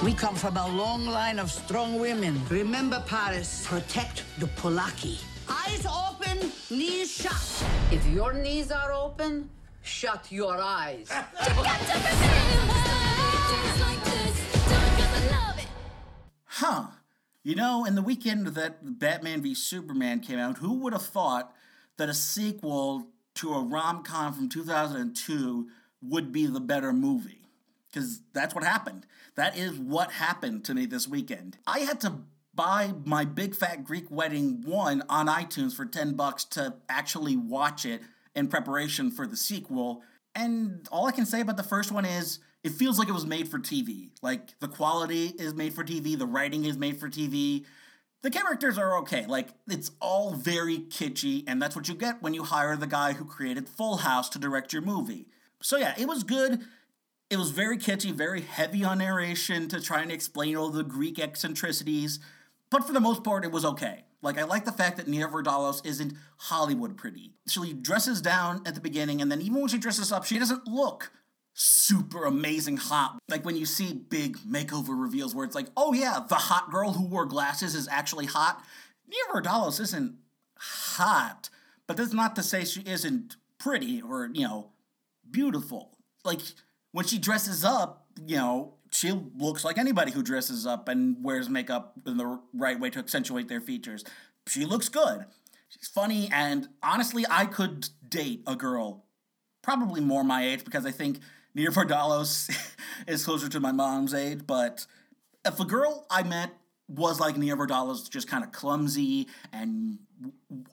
We 0.03 0.13
come 0.13 0.35
from 0.35 0.55
a 0.55 0.67
long 0.67 1.05
line 1.05 1.37
of 1.37 1.51
strong 1.51 1.99
women. 1.99 2.41
Remember, 2.49 3.03
Paris, 3.05 3.67
protect 3.67 4.23
the 4.39 4.47
Polaki. 4.47 5.19
Eyes 5.49 5.85
open, 5.85 6.51
knees 6.69 7.11
shut. 7.11 7.65
If 7.91 8.05
your 8.07 8.33
knees 8.33 8.71
are 8.71 8.91
open, 8.91 9.49
shut 9.81 10.31
your 10.31 10.57
eyes. 10.57 11.09
huh. 16.45 16.87
You 17.43 17.55
know, 17.55 17.85
in 17.85 17.95
the 17.95 18.01
weekend 18.01 18.47
that 18.47 18.99
Batman 18.99 19.41
v 19.41 19.53
Superman 19.55 20.19
came 20.19 20.39
out, 20.39 20.57
who 20.57 20.73
would 20.79 20.93
have 20.93 21.05
thought 21.05 21.55
that 21.97 22.09
a 22.09 22.13
sequel 22.13 23.07
to 23.35 23.53
a 23.53 23.61
rom 23.63 24.03
com 24.03 24.33
from 24.33 24.49
2002 24.49 25.67
would 26.01 26.31
be 26.31 26.45
the 26.45 26.59
better 26.59 26.93
movie? 26.93 27.47
Because 27.91 28.21
that's 28.33 28.53
what 28.53 28.63
happened. 28.63 29.05
That 29.35 29.57
is 29.57 29.79
what 29.79 30.11
happened 30.11 30.65
to 30.65 30.75
me 30.75 30.85
this 30.85 31.07
weekend. 31.07 31.57
I 31.65 31.79
had 31.79 31.99
to 32.01 32.19
buy 32.59 32.91
my 33.05 33.23
Big 33.23 33.55
Fat 33.55 33.85
Greek 33.85 34.11
Wedding 34.11 34.61
1 34.65 35.03
on 35.07 35.27
iTunes 35.27 35.73
for 35.73 35.85
10 35.85 36.15
bucks 36.15 36.43
to 36.43 36.73
actually 36.89 37.37
watch 37.37 37.85
it 37.85 38.01
in 38.35 38.49
preparation 38.49 39.11
for 39.11 39.25
the 39.25 39.37
sequel. 39.37 40.03
And 40.35 40.85
all 40.91 41.05
I 41.05 41.13
can 41.13 41.25
say 41.25 41.39
about 41.39 41.55
the 41.55 41.63
first 41.63 41.89
one 41.89 42.03
is 42.03 42.39
it 42.61 42.73
feels 42.73 42.99
like 42.99 43.07
it 43.07 43.13
was 43.13 43.25
made 43.25 43.47
for 43.47 43.59
TV. 43.59 44.09
Like 44.21 44.59
the 44.59 44.67
quality 44.67 45.27
is 45.39 45.53
made 45.53 45.73
for 45.73 45.85
TV, 45.85 46.19
the 46.19 46.25
writing 46.25 46.65
is 46.65 46.77
made 46.77 46.99
for 46.99 47.07
TV. 47.07 47.63
The 48.23 48.29
characters 48.29 48.77
are 48.77 48.97
okay. 48.97 49.25
Like 49.25 49.51
it's 49.69 49.91
all 50.01 50.33
very 50.33 50.79
kitschy, 50.79 51.45
and 51.47 51.61
that's 51.61 51.77
what 51.77 51.87
you 51.87 51.95
get 51.95 52.21
when 52.21 52.33
you 52.33 52.43
hire 52.43 52.75
the 52.75 52.87
guy 52.87 53.13
who 53.13 53.23
created 53.23 53.69
Full 53.69 53.97
House 53.97 54.27
to 54.31 54.37
direct 54.37 54.73
your 54.73 54.81
movie. 54.81 55.27
So 55.61 55.77
yeah, 55.77 55.93
it 55.97 56.09
was 56.09 56.25
good. 56.25 56.59
It 57.29 57.37
was 57.37 57.51
very 57.51 57.77
kitschy, 57.77 58.11
very 58.11 58.41
heavy 58.41 58.83
on 58.83 58.97
narration 58.97 59.69
to 59.69 59.79
try 59.79 60.01
and 60.01 60.11
explain 60.11 60.57
all 60.57 60.71
the 60.71 60.83
Greek 60.83 61.19
eccentricities. 61.19 62.19
But 62.71 62.85
for 62.85 62.93
the 62.93 62.99
most 62.99 63.23
part, 63.23 63.45
it 63.45 63.51
was 63.51 63.65
okay. 63.65 64.03
Like, 64.21 64.37
I 64.37 64.43
like 64.43 64.65
the 64.65 64.71
fact 64.71 64.97
that 64.97 65.07
Nia 65.07 65.27
Vardalos 65.27 65.85
isn't 65.85 66.13
Hollywood 66.37 66.97
pretty. 66.97 67.33
She 67.47 67.73
dresses 67.73 68.21
down 68.21 68.61
at 68.65 68.75
the 68.75 68.81
beginning, 68.81 69.21
and 69.21 69.31
then 69.31 69.41
even 69.41 69.59
when 69.59 69.69
she 69.69 69.77
dresses 69.77 70.11
up, 70.11 70.25
she 70.25 70.37
doesn't 70.37 70.67
look 70.67 71.11
super 71.53 72.25
amazing 72.25 72.77
hot. 72.77 73.19
Like 73.27 73.43
when 73.43 73.57
you 73.57 73.65
see 73.65 73.93
big 73.93 74.37
makeover 74.39 74.99
reveals 74.99 75.35
where 75.35 75.45
it's 75.45 75.55
like, 75.55 75.67
oh 75.75 75.93
yeah, 75.93 76.19
the 76.27 76.35
hot 76.35 76.71
girl 76.71 76.93
who 76.93 77.05
wore 77.05 77.25
glasses 77.25 77.75
is 77.75 77.87
actually 77.89 78.27
hot. 78.27 78.63
Nia 79.07 79.19
Vardalos 79.33 79.79
isn't 79.81 80.15
hot, 80.57 81.49
but 81.87 81.97
that's 81.97 82.13
not 82.13 82.35
to 82.35 82.43
say 82.43 82.63
she 82.63 82.81
isn't 82.81 83.35
pretty 83.57 84.01
or, 84.01 84.29
you 84.33 84.47
know, 84.47 84.69
beautiful. 85.29 85.97
Like 86.23 86.39
when 86.91 87.05
she 87.05 87.17
dresses 87.17 87.65
up, 87.65 88.05
you 88.25 88.37
know, 88.37 88.75
she 88.91 89.11
looks 89.37 89.63
like 89.63 89.77
anybody 89.77 90.11
who 90.11 90.23
dresses 90.23 90.65
up 90.65 90.87
and 90.87 91.23
wears 91.23 91.49
makeup 91.49 91.93
in 92.05 92.17
the 92.17 92.39
right 92.53 92.79
way 92.79 92.89
to 92.89 92.99
accentuate 92.99 93.47
their 93.47 93.61
features. 93.61 94.03
She 94.47 94.65
looks 94.65 94.89
good. 94.89 95.25
She's 95.69 95.87
funny, 95.87 96.29
and 96.33 96.67
honestly, 96.81 97.25
I 97.29 97.45
could 97.45 97.89
date 98.07 98.41
a 98.47 98.55
girl, 98.55 99.05
probably 99.61 100.01
more 100.01 100.23
my 100.23 100.45
age, 100.45 100.63
because 100.63 100.85
I 100.85 100.91
think 100.91 101.19
Nia 101.53 101.69
Vardalos 101.69 102.49
is 103.07 103.23
closer 103.23 103.47
to 103.49 103.59
my 103.59 103.71
mom's 103.71 104.13
age, 104.13 104.41
but 104.47 104.85
if 105.45 105.59
a 105.59 105.65
girl 105.65 106.07
I 106.09 106.23
met 106.23 106.51
was 106.87 107.19
like 107.19 107.37
Nia 107.37 107.55
Vardalos, 107.55 108.09
just 108.09 108.27
kind 108.27 108.43
of 108.43 108.51
clumsy 108.51 109.27
and 109.53 109.99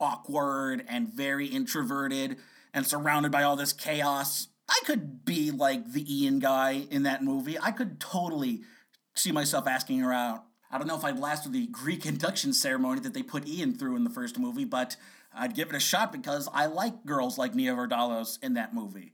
awkward 0.00 0.84
and 0.88 1.12
very 1.12 1.46
introverted 1.46 2.38
and 2.72 2.86
surrounded 2.86 3.30
by 3.30 3.42
all 3.42 3.56
this 3.56 3.72
chaos, 3.72 4.48
I 4.68 4.80
could 4.84 5.24
be 5.24 5.50
like 5.50 5.92
the 5.92 6.04
Ian 6.22 6.38
guy 6.38 6.86
in 6.90 7.04
that 7.04 7.22
movie. 7.22 7.58
I 7.58 7.70
could 7.70 8.00
totally 8.00 8.62
see 9.14 9.32
myself 9.32 9.66
asking 9.66 10.00
her 10.00 10.12
out. 10.12 10.44
I 10.70 10.78
don't 10.78 10.88
know 10.88 10.96
if 10.96 11.04
I'd 11.04 11.18
last 11.18 11.44
through 11.44 11.52
the 11.52 11.66
Greek 11.68 12.04
induction 12.06 12.52
ceremony 12.52 13.00
that 13.00 13.14
they 13.14 13.22
put 13.22 13.46
Ian 13.46 13.74
through 13.74 13.96
in 13.96 14.04
the 14.04 14.10
first 14.10 14.38
movie, 14.38 14.64
but 14.64 14.96
I'd 15.34 15.54
give 15.54 15.70
it 15.70 15.76
a 15.76 15.80
shot 15.80 16.12
because 16.12 16.48
I 16.52 16.66
like 16.66 17.04
girls 17.04 17.38
like 17.38 17.54
Nia 17.54 17.74
Vardalos 17.74 18.42
in 18.42 18.54
that 18.54 18.74
movie. 18.74 19.12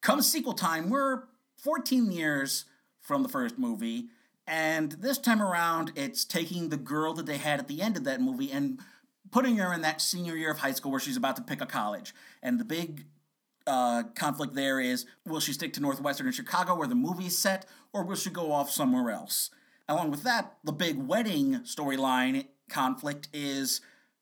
Come 0.00 0.22
sequel 0.22 0.52
time, 0.52 0.90
we're 0.90 1.24
14 1.56 2.12
years 2.12 2.66
from 3.00 3.22
the 3.22 3.28
first 3.28 3.58
movie, 3.58 4.08
and 4.48 4.92
this 4.92 5.18
time 5.18 5.42
around, 5.42 5.92
it's 5.94 6.24
taking 6.24 6.70
the 6.70 6.78
girl 6.78 7.12
that 7.12 7.26
they 7.26 7.36
had 7.36 7.60
at 7.60 7.68
the 7.68 7.82
end 7.82 7.98
of 7.98 8.04
that 8.04 8.22
movie 8.22 8.50
and 8.50 8.80
putting 9.30 9.58
her 9.58 9.74
in 9.74 9.82
that 9.82 10.00
senior 10.00 10.36
year 10.36 10.50
of 10.50 10.60
high 10.60 10.72
school 10.72 10.90
where 10.90 10.98
she's 10.98 11.18
about 11.18 11.36
to 11.36 11.42
pick 11.42 11.60
a 11.60 11.66
college. 11.66 12.14
And 12.42 12.58
the 12.58 12.64
big 12.64 13.04
uh, 13.68 14.04
conflict 14.14 14.54
there 14.54 14.80
is 14.80 15.06
will 15.26 15.40
she 15.40 15.52
stick 15.52 15.72
to 15.74 15.80
Northwestern 15.80 16.26
in 16.26 16.32
Chicago 16.32 16.74
where 16.74 16.88
the 16.88 16.94
movie 16.94 17.26
is 17.26 17.38
set, 17.38 17.66
or 17.92 18.02
will 18.02 18.16
she 18.16 18.30
go 18.30 18.50
off 18.50 18.70
somewhere 18.70 19.10
else? 19.10 19.50
Along 19.88 20.10
with 20.10 20.22
that, 20.24 20.56
the 20.64 20.72
big 20.72 20.96
wedding 20.98 21.60
storyline 21.60 22.46
conflict 22.68 23.28
is 23.32 23.80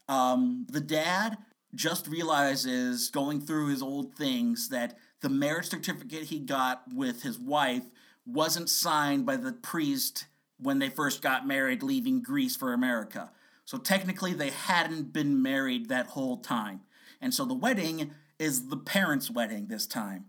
um, 0.08 0.66
the 0.68 0.80
dad 0.80 1.38
just 1.74 2.08
realizes 2.08 3.08
going 3.10 3.40
through 3.40 3.68
his 3.68 3.82
old 3.82 4.14
things 4.14 4.68
that 4.68 4.96
the 5.20 5.28
marriage 5.28 5.68
certificate 5.68 6.24
he 6.24 6.38
got 6.38 6.82
with 6.92 7.22
his 7.22 7.38
wife 7.38 7.84
wasn't 8.24 8.68
signed 8.68 9.26
by 9.26 9.36
the 9.36 9.52
priest 9.52 10.26
when 10.58 10.78
they 10.78 10.88
first 10.88 11.22
got 11.22 11.46
married, 11.46 11.82
leaving 11.82 12.22
Greece 12.22 12.56
for 12.56 12.72
America. 12.72 13.30
So 13.64 13.78
technically, 13.78 14.32
they 14.32 14.50
hadn't 14.50 15.12
been 15.12 15.42
married 15.42 15.88
that 15.88 16.08
whole 16.08 16.38
time. 16.38 16.80
And 17.20 17.34
so 17.34 17.44
the 17.44 17.54
wedding 17.54 18.12
is 18.38 18.68
the 18.68 18.76
parents' 18.76 19.30
wedding 19.30 19.66
this 19.66 19.86
time. 19.86 20.26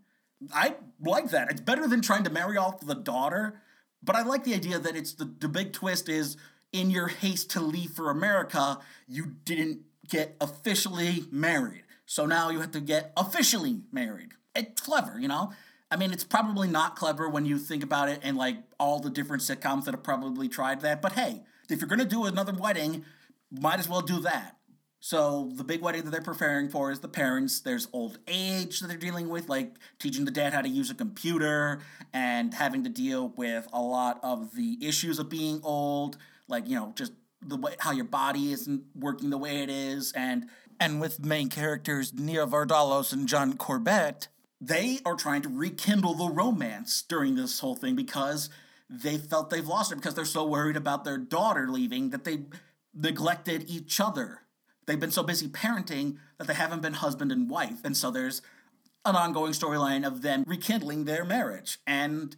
I 0.53 0.75
like 1.01 1.29
that. 1.31 1.51
It's 1.51 1.61
better 1.61 1.87
than 1.87 2.01
trying 2.01 2.23
to 2.23 2.29
marry 2.29 2.57
off 2.57 2.79
the 2.79 2.95
daughter, 2.95 3.61
but 4.03 4.15
I 4.15 4.21
like 4.23 4.43
the 4.43 4.53
idea 4.53 4.79
that 4.79 4.95
it's 4.95 5.13
the, 5.13 5.25
the 5.25 5.47
big 5.47 5.73
twist 5.73 6.09
is 6.09 6.37
in 6.71 6.89
your 6.89 7.07
haste 7.07 7.49
to 7.51 7.61
leave 7.61 7.91
for 7.91 8.09
America, 8.09 8.79
you 9.07 9.35
didn't 9.45 9.81
get 10.07 10.35
officially 10.39 11.25
married. 11.31 11.83
So 12.05 12.25
now 12.25 12.49
you 12.49 12.59
have 12.59 12.71
to 12.71 12.81
get 12.81 13.11
officially 13.17 13.81
married. 13.91 14.33
It's 14.55 14.81
clever, 14.81 15.19
you 15.19 15.27
know? 15.27 15.51
I 15.89 15.95
mean, 15.95 16.11
it's 16.11 16.23
probably 16.23 16.67
not 16.67 16.95
clever 16.95 17.29
when 17.29 17.45
you 17.45 17.57
think 17.57 17.83
about 17.83 18.09
it 18.09 18.19
and 18.21 18.37
like 18.37 18.57
all 18.79 18.99
the 18.99 19.09
different 19.09 19.41
sitcoms 19.41 19.85
that 19.85 19.93
have 19.93 20.03
probably 20.03 20.49
tried 20.49 20.81
that, 20.81 21.01
but 21.01 21.13
hey, 21.13 21.43
if 21.69 21.79
you're 21.79 21.87
gonna 21.87 22.05
do 22.05 22.25
another 22.25 22.53
wedding, 22.53 23.05
might 23.51 23.79
as 23.79 23.87
well 23.87 24.01
do 24.01 24.19
that. 24.21 24.56
So 24.99 25.51
the 25.53 25.63
big 25.63 25.81
wedding 25.81 26.03
that 26.05 26.11
they're 26.11 26.21
preparing 26.21 26.69
for 26.69 26.91
is 26.91 26.99
the 26.99 27.07
parents. 27.07 27.59
There's 27.59 27.87
old 27.93 28.17
age 28.27 28.79
that 28.79 28.87
they're 28.87 28.97
dealing 28.97 29.29
with, 29.29 29.47
like 29.47 29.75
teaching 29.99 30.25
the 30.25 30.31
dad 30.31 30.53
how 30.53 30.61
to 30.61 30.69
use 30.69 30.89
a 30.89 30.95
computer 30.95 31.81
and 32.13 32.53
having 32.53 32.83
to 32.83 32.89
deal 32.89 33.29
with 33.37 33.67
a 33.71 33.81
lot 33.81 34.19
of 34.23 34.55
the 34.55 34.77
issues 34.81 35.19
of 35.19 35.29
being 35.29 35.61
old, 35.63 36.17
like 36.47 36.67
you 36.67 36.75
know 36.75 36.93
just 36.95 37.13
the 37.45 37.57
way 37.57 37.75
how 37.79 37.91
your 37.91 38.05
body 38.05 38.51
isn't 38.51 38.83
working 38.95 39.29
the 39.29 39.37
way 39.37 39.61
it 39.61 39.69
is, 39.69 40.11
and 40.13 40.47
and 40.79 40.99
with 40.99 41.23
main 41.23 41.49
characters 41.49 42.13
Nia 42.13 42.47
Vardalos 42.47 43.13
and 43.13 43.27
John 43.27 43.55
Corbett, 43.55 44.29
they 44.59 44.99
are 45.05 45.15
trying 45.15 45.43
to 45.43 45.49
rekindle 45.49 46.15
the 46.15 46.29
romance 46.29 47.03
during 47.03 47.35
this 47.35 47.59
whole 47.59 47.75
thing 47.75 47.95
because 47.95 48.49
they 48.89 49.17
felt 49.17 49.51
they've 49.51 49.67
lost 49.67 49.91
it 49.91 49.95
because 49.95 50.15
they're 50.15 50.25
so 50.25 50.43
worried 50.43 50.77
about 50.77 51.03
their 51.03 51.17
daughter 51.17 51.67
leaving 51.69 52.09
that 52.09 52.23
they 52.23 52.45
neglected 52.95 53.69
each 53.69 53.99
other 53.99 54.41
they've 54.87 54.99
been 54.99 55.11
so 55.11 55.21
busy 55.21 55.47
parenting 55.47 56.17
that 56.39 56.47
they 56.47 56.55
haven't 56.55 56.81
been 56.81 56.93
husband 56.93 57.31
and 57.31 57.49
wife. 57.49 57.83
And 57.83 57.95
so 57.95 58.09
there's 58.09 58.41
an 59.05 59.15
ongoing 59.15 59.51
storyline 59.51 60.05
of 60.05 60.21
them 60.21 60.43
rekindling 60.47 61.05
their 61.05 61.23
marriage. 61.23 61.77
And 61.85 62.35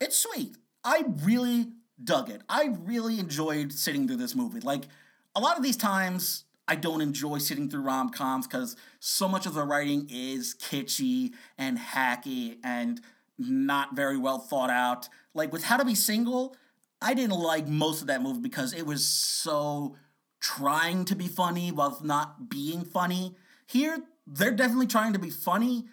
it's 0.00 0.16
sweet. 0.16 0.56
I 0.84 1.04
really 1.22 1.72
dug 2.02 2.30
it. 2.30 2.42
I 2.48 2.76
really 2.80 3.18
enjoyed 3.18 3.72
sitting 3.72 4.06
through 4.06 4.18
this 4.18 4.36
movie. 4.36 4.60
Like, 4.60 4.84
a 5.34 5.40
lot 5.40 5.56
of 5.56 5.62
these 5.62 5.76
times, 5.76 6.44
I 6.66 6.76
don't 6.76 7.00
enjoy 7.00 7.38
sitting 7.38 7.68
through 7.68 7.82
rom 7.82 8.10
coms 8.10 8.46
because 8.46 8.76
so 9.00 9.28
much 9.28 9.46
of 9.46 9.54
the 9.54 9.64
writing 9.64 10.08
is 10.10 10.54
kitschy 10.54 11.32
and 11.56 11.78
hacky 11.78 12.58
and 12.62 13.00
not 13.38 13.96
very 13.96 14.16
well 14.16 14.38
thought 14.38 14.70
out. 14.70 15.08
Like, 15.34 15.52
with 15.52 15.64
How 15.64 15.76
to 15.76 15.84
Be 15.84 15.94
Single, 15.94 16.56
I 17.00 17.14
didn't 17.14 17.38
like 17.38 17.66
most 17.66 18.00
of 18.00 18.06
that 18.08 18.22
movie 18.22 18.40
because 18.40 18.72
it 18.72 18.86
was 18.86 19.06
so 19.06 19.96
trying 20.40 21.04
to 21.06 21.16
be 21.16 21.28
funny 21.28 21.72
while 21.72 21.98
not 22.02 22.48
being 22.48 22.84
funny. 22.84 23.34
Here, 23.66 23.98
they're 24.26 24.50
definitely 24.50 24.86
trying 24.86 25.12
to 25.12 25.18
be 25.18 25.30
funny, 25.30 25.84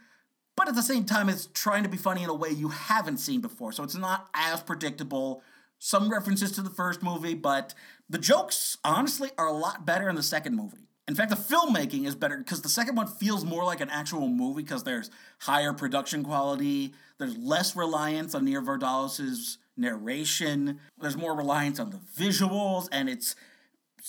but 0.56 0.68
at 0.68 0.76
the 0.76 0.84
same 0.84 1.06
time, 1.06 1.30
it's 1.30 1.48
trying 1.54 1.84
to 1.84 1.90
be 1.90 1.98
funny 1.98 2.24
in 2.24 2.30
a 2.30 2.34
way 2.34 2.50
you 2.50 2.70
haven't 2.70 3.18
seen 3.18 3.42
before. 3.42 3.72
So 3.72 3.84
it's 3.84 3.96
not 3.96 4.30
as 4.34 4.62
predictable. 4.62 5.42
Some 5.80 6.10
references 6.10 6.52
to 6.54 6.62
the 6.62 6.70
first 6.70 7.04
movie, 7.04 7.34
but 7.34 7.74
the 8.10 8.18
jokes, 8.18 8.78
honestly, 8.84 9.32
are 9.38 9.48
a 9.48 9.54
lot 9.54 9.86
better 9.86 10.10
in 10.10 10.16
the 10.16 10.24
second 10.24 10.56
movie. 10.56 10.88
In 11.08 11.14
fact, 11.14 11.30
the 11.30 11.36
filmmaking 11.36 12.08
is 12.08 12.16
better 12.16 12.38
because 12.38 12.62
the 12.62 12.70
second 12.70 12.96
one 12.96 13.08
feels 13.08 13.46
more 13.46 13.64
like 13.64 13.80
an 13.80 13.90
actual 13.90 14.28
movie 14.28 14.64
because 14.64 14.84
there's 14.84 15.12
higher 15.40 15.72
production 15.72 16.24
quality, 16.24 16.94
there's 17.20 17.38
less 17.38 17.76
reliance 17.76 18.34
on 18.34 18.46
Nia 18.46 18.62
Vardalos' 18.62 19.58
narration, 19.78 20.80
there's 21.00 21.18
more 21.18 21.36
reliance 21.36 21.80
on 21.80 21.92
the 21.92 21.98
visuals, 21.98 22.88
and 22.92 23.08
it's 23.08 23.36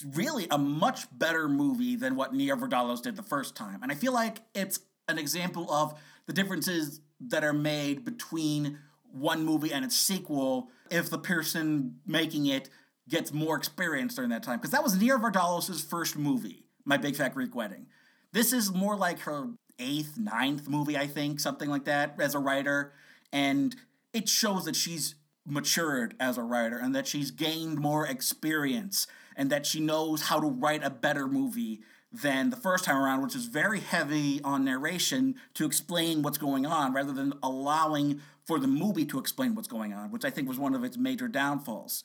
really 0.05 0.47
a 0.51 0.59
much 0.59 1.07
better 1.17 1.49
movie 1.49 1.97
than 1.97 2.17
what 2.17 2.35
Nia 2.35 2.57
Vardalos 2.57 3.03
did 3.03 3.17
the 3.17 3.23
first 3.23 3.55
time. 3.55 3.83
And 3.83 3.91
I 3.91 3.95
feel 3.95 4.13
like 4.13 4.39
it's 4.55 4.81
an 5.09 5.19
example 5.19 5.71
of 5.73 5.99
the 6.27 6.33
differences 6.33 7.01
that 7.21 7.45
are 7.45 7.53
made 7.53 8.05
between 8.05 8.79
one 9.13 9.45
movie 9.45 9.73
and 9.73 9.85
its 9.85 9.97
sequel 9.97 10.69
if 10.91 11.09
the 11.09 11.19
person 11.19 11.97
making 12.07 12.47
it 12.47 12.69
gets 13.09 13.33
more 13.33 13.57
experience 13.57 14.15
during 14.15 14.31
that 14.31 14.43
time. 14.43 14.59
Because 14.59 14.73
that 14.73 14.83
was 14.83 14.97
Nia 15.01 15.17
Vardalos' 15.17 15.85
first 15.85 16.17
movie, 16.17 16.67
My 16.85 16.97
Big 16.97 17.17
Fat 17.17 17.35
Greek 17.35 17.55
Wedding. 17.55 17.87
This 18.33 18.53
is 18.53 18.73
more 18.73 18.97
like 18.97 19.21
her 19.21 19.49
eighth, 19.79 20.19
ninth 20.19 20.69
movie, 20.69 20.97
I 20.97 21.07
think, 21.07 21.41
something 21.41 21.71
like 21.71 21.85
that, 21.85 22.17
as 22.19 22.35
a 22.35 22.39
writer. 22.39 22.93
And 23.33 23.75
it 24.13 24.29
shows 24.29 24.65
that 24.65 24.77
she's 24.77 25.15
matured 25.47 26.15
as 26.19 26.37
a 26.37 26.43
writer 26.43 26.77
and 26.77 26.95
that 26.95 27.07
she's 27.07 27.31
gained 27.31 27.79
more 27.79 28.07
experience 28.07 29.07
and 29.37 29.51
that 29.51 29.67
she 29.67 29.81
knows 29.81 30.23
how 30.23 30.41
to 30.41 30.47
write 30.47 30.83
a 30.83 30.91
better 30.91 31.27
movie 31.27 31.81
than 32.13 32.51
the 32.51 32.57
first 32.57 32.85
time 32.85 32.97
around, 32.97 33.23
which 33.23 33.35
is 33.35 33.47
very 33.47 33.81
heavy 33.81 34.41
on 34.43 34.65
narration 34.65 35.35
to 35.55 35.67
explain 35.67 36.23
what's 36.23 36.39
going 36.39 36.65
on 36.65 36.95
rather 36.95 37.13
than 37.13 37.35
allowing 37.43 38.21
for 38.45 38.59
the 38.59 38.69
movie 38.69 39.05
to 39.05 39.19
explain 39.19 39.55
what's 39.55 39.69
going 39.69 39.93
on, 39.93 40.11
which 40.11 40.25
I 40.25 40.31
think 40.31 40.49
was 40.49 40.59
one 40.59 40.75
of 40.75 40.85
its 40.85 40.97
major 40.97 41.29
downfalls. 41.29 42.05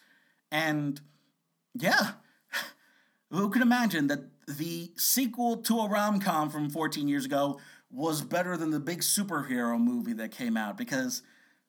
And 0.52 1.00
yeah, 1.74 2.14
who 3.32 3.50
can 3.50 3.62
imagine 3.62 4.08
that 4.08 4.22
the 4.48 4.92
sequel 4.98 5.58
to 5.58 5.80
a 5.80 5.90
rom 5.90 6.20
com 6.20 6.50
from 6.50 6.70
14 6.70 7.08
years 7.08 7.26
ago 7.26 7.60
was 7.92 8.22
better 8.22 8.58
than 8.58 8.72
the 8.72 8.80
big 8.80 9.02
superhero 9.02 9.80
movie 9.80 10.14
that 10.14 10.32
came 10.32 10.58
out? 10.58 10.78
Because, 10.78 11.22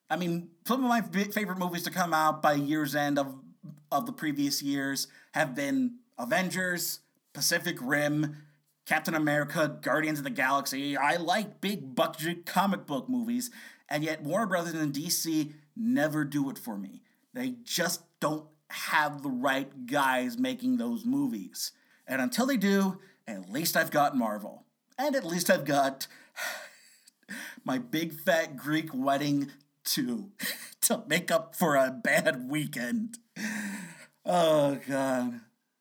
I 0.09 0.17
mean, 0.17 0.49
some 0.67 0.83
of 0.83 0.89
my 0.89 1.03
favorite 1.03 1.59
movies 1.59 1.83
to 1.85 1.91
come 1.91 2.15
out 2.15 2.43
by 2.43 2.55
year's 2.55 2.95
end 2.95 3.19
of 3.19 3.35
of 3.91 4.07
the 4.07 4.13
previous 4.13 4.63
years 4.63 5.09
have 5.33 5.55
been 5.55 5.97
Avengers, 6.19 7.01
Pacific 7.33 7.79
Rim, 7.81 8.37
Captain 8.87 9.15
America, 9.15 9.79
Guardians 9.81 10.19
of 10.19 10.25
the 10.25 10.31
Galaxy. 10.31 10.97
I 10.97 11.17
like 11.17 11.61
big 11.61 11.95
budget 11.95 12.47
comic 12.47 12.87
book 12.87 13.09
movies, 13.09 13.51
and 13.89 14.03
yet 14.03 14.23
Warner 14.23 14.47
Brothers 14.47 14.75
and 14.75 14.93
DC 14.93 15.53
never 15.77 16.25
do 16.25 16.51
it 16.51 16.59
for 16.59 16.77
me. 16.77 17.03
They 17.33 17.55
just 17.63 18.03
don't 18.21 18.47
have 18.69 19.23
the 19.23 19.31
right 19.31 19.87
guys 19.87 20.39
making 20.39 20.77
those 20.77 21.05
movies. 21.05 21.73
And 22.07 22.21
until 22.21 22.47
they 22.47 22.57
do, 22.57 22.99
at 23.27 23.51
least 23.51 23.77
I've 23.77 23.91
got 23.91 24.17
Marvel. 24.17 24.65
And 24.99 25.15
at 25.15 25.25
least 25.25 25.51
I've 25.51 25.65
got 25.65 26.07
my 27.65 27.79
big 27.79 28.13
fat 28.13 28.57
Greek 28.57 28.91
wedding 28.93 29.51
too 29.85 30.31
to 30.83 31.03
make 31.07 31.31
up 31.31 31.55
for 31.55 31.77
a 31.77 31.91
bad 31.91 32.49
weekend. 32.49 33.19
Oh 34.25 34.79
God, 34.89 35.41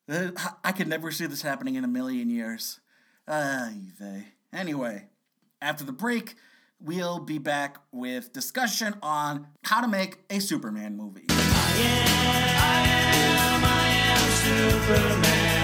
uh, 0.09 0.31
I 0.63 0.71
could 0.71 0.87
never 0.87 1.11
see 1.11 1.25
this 1.25 1.41
happening 1.41 1.75
in 1.75 1.83
a 1.83 1.87
million 1.87 2.29
years. 2.29 2.79
Ah, 3.27 3.69
Vey. 3.99 4.25
Anyway, 4.51 5.05
after 5.61 5.83
the 5.83 5.91
break, 5.91 6.35
we'll 6.79 7.19
be 7.19 7.37
back 7.37 7.77
with 7.91 8.33
discussion 8.33 8.95
on 9.01 9.47
how 9.63 9.81
to 9.81 9.87
make 9.87 10.19
a 10.29 10.39
Superman 10.39 10.97
movie. 10.97 11.25
I 11.29 11.73
am, 11.77 12.57
I 12.57 12.87
am, 12.97 13.63
I 13.63 13.87
am 14.11 14.31
Superman, 14.81 15.61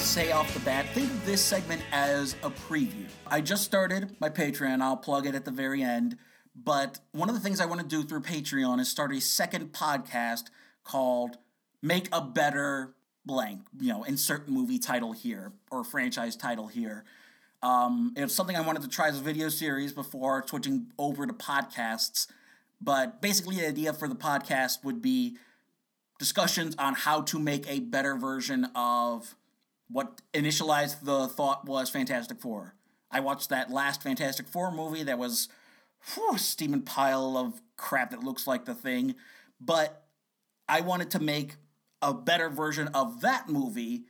to 0.00 0.06
say 0.06 0.32
off 0.32 0.54
the 0.54 0.60
bat 0.60 0.86
think 0.94 1.10
of 1.10 1.26
this 1.26 1.44
segment 1.44 1.82
as 1.92 2.34
a 2.42 2.48
preview. 2.50 3.04
I 3.26 3.42
just 3.42 3.64
started 3.64 4.16
my 4.18 4.30
Patreon, 4.30 4.80
I'll 4.80 4.96
plug 4.96 5.26
it 5.26 5.34
at 5.34 5.44
the 5.44 5.50
very 5.50 5.82
end. 5.82 6.16
But 6.56 7.00
one 7.12 7.28
of 7.28 7.34
the 7.34 7.40
things 7.40 7.60
I 7.60 7.66
want 7.66 7.82
to 7.82 7.86
do 7.86 8.02
through 8.02 8.22
Patreon 8.22 8.80
is 8.80 8.88
start 8.88 9.12
a 9.12 9.20
second 9.20 9.74
podcast 9.74 10.44
called 10.84 11.36
Make 11.82 12.08
a 12.12 12.22
Better 12.22 12.94
Blank, 13.26 13.60
you 13.78 13.92
know, 13.92 14.04
insert 14.04 14.48
movie 14.48 14.78
title 14.78 15.12
here 15.12 15.52
or 15.70 15.84
franchise 15.84 16.34
title 16.34 16.68
here. 16.68 17.04
Um, 17.62 18.14
it's 18.16 18.34
something 18.34 18.56
I 18.56 18.62
wanted 18.62 18.80
to 18.82 18.88
try 18.88 19.08
as 19.08 19.18
a 19.18 19.22
video 19.22 19.50
series 19.50 19.92
before 19.92 20.42
switching 20.46 20.86
over 20.98 21.26
to 21.26 21.34
podcasts. 21.34 22.26
But 22.80 23.20
basically, 23.20 23.56
the 23.56 23.66
idea 23.66 23.92
for 23.92 24.08
the 24.08 24.14
podcast 24.14 24.82
would 24.82 25.02
be 25.02 25.36
discussions 26.18 26.74
on 26.78 26.94
how 26.94 27.20
to 27.22 27.38
make 27.38 27.68
a 27.68 27.80
better 27.80 28.14
version 28.16 28.66
of 28.74 29.34
what 29.90 30.20
initialized 30.32 31.04
the 31.04 31.28
thought 31.28 31.66
was 31.66 31.90
Fantastic 31.90 32.40
Four. 32.40 32.74
I 33.10 33.20
watched 33.20 33.48
that 33.48 33.70
last 33.70 34.02
Fantastic 34.02 34.46
Four 34.46 34.70
movie 34.70 35.02
that 35.02 35.18
was 35.18 35.48
whew, 36.14 36.38
steaming 36.38 36.82
pile 36.82 37.36
of 37.36 37.60
crap 37.76 38.10
that 38.10 38.22
looks 38.22 38.46
like 38.46 38.64
the 38.64 38.74
thing, 38.74 39.14
but 39.60 40.04
I 40.68 40.80
wanted 40.80 41.10
to 41.12 41.18
make 41.20 41.56
a 42.00 42.14
better 42.14 42.48
version 42.48 42.88
of 42.88 43.20
that 43.20 43.48
movie, 43.48 44.04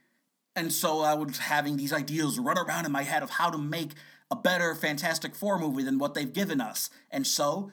and 0.54 0.72
so 0.72 1.00
I 1.00 1.14
was 1.14 1.38
having 1.38 1.76
these 1.76 1.92
ideas 1.92 2.38
run 2.38 2.58
around 2.58 2.86
in 2.86 2.92
my 2.92 3.02
head 3.02 3.22
of 3.22 3.30
how 3.30 3.50
to 3.50 3.58
make 3.58 3.92
a 4.30 4.36
better 4.36 4.74
Fantastic 4.74 5.34
Four 5.34 5.58
movie 5.58 5.82
than 5.82 5.98
what 5.98 6.14
they've 6.14 6.32
given 6.32 6.60
us, 6.60 6.90
and 7.10 7.26
so 7.26 7.72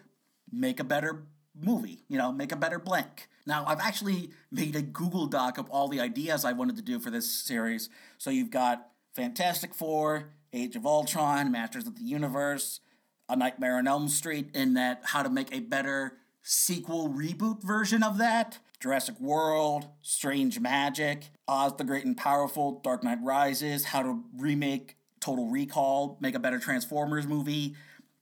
make 0.51 0.79
a 0.79 0.83
better 0.83 1.25
movie, 1.59 2.03
you 2.07 2.17
know, 2.17 2.31
make 2.31 2.51
a 2.51 2.55
better 2.55 2.79
blank. 2.79 3.27
Now, 3.47 3.63
I've 3.65 3.79
actually 3.79 4.31
made 4.51 4.75
a 4.75 4.81
Google 4.81 5.25
Doc 5.25 5.57
of 5.57 5.69
all 5.69 5.87
the 5.87 6.01
ideas 6.01 6.43
I 6.43 6.51
wanted 6.51 6.75
to 6.75 6.81
do 6.81 6.99
for 6.99 7.09
this 7.09 7.31
series. 7.31 7.89
So 8.17 8.29
you've 8.29 8.51
got 8.51 8.89
Fantastic 9.15 9.73
Four, 9.73 10.33
Age 10.51 10.75
of 10.75 10.85
Ultron, 10.85 11.49
Masters 11.49 11.87
of 11.87 11.95
the 11.95 12.03
Universe, 12.03 12.81
A 13.29 13.37
Nightmare 13.37 13.77
on 13.77 13.87
Elm 13.87 14.09
Street, 14.09 14.49
in 14.53 14.73
that 14.73 14.99
how 15.05 15.23
to 15.23 15.29
make 15.29 15.55
a 15.55 15.61
better 15.61 16.17
sequel 16.43 17.07
reboot 17.07 17.63
version 17.63 18.03
of 18.03 18.17
that. 18.17 18.59
Jurassic 18.81 19.19
World, 19.19 19.87
Strange 20.01 20.59
Magic, 20.59 21.29
Oz 21.47 21.73
the 21.77 21.85
Great 21.85 22.03
and 22.03 22.17
Powerful, 22.17 22.81
Dark 22.83 23.01
Knight 23.01 23.19
Rises, 23.23 23.85
how 23.85 24.03
to 24.03 24.23
remake 24.37 24.97
Total 25.21 25.47
Recall, 25.47 26.17
make 26.19 26.35
a 26.35 26.39
better 26.39 26.59
Transformers 26.59 27.25
movie, 27.25 27.75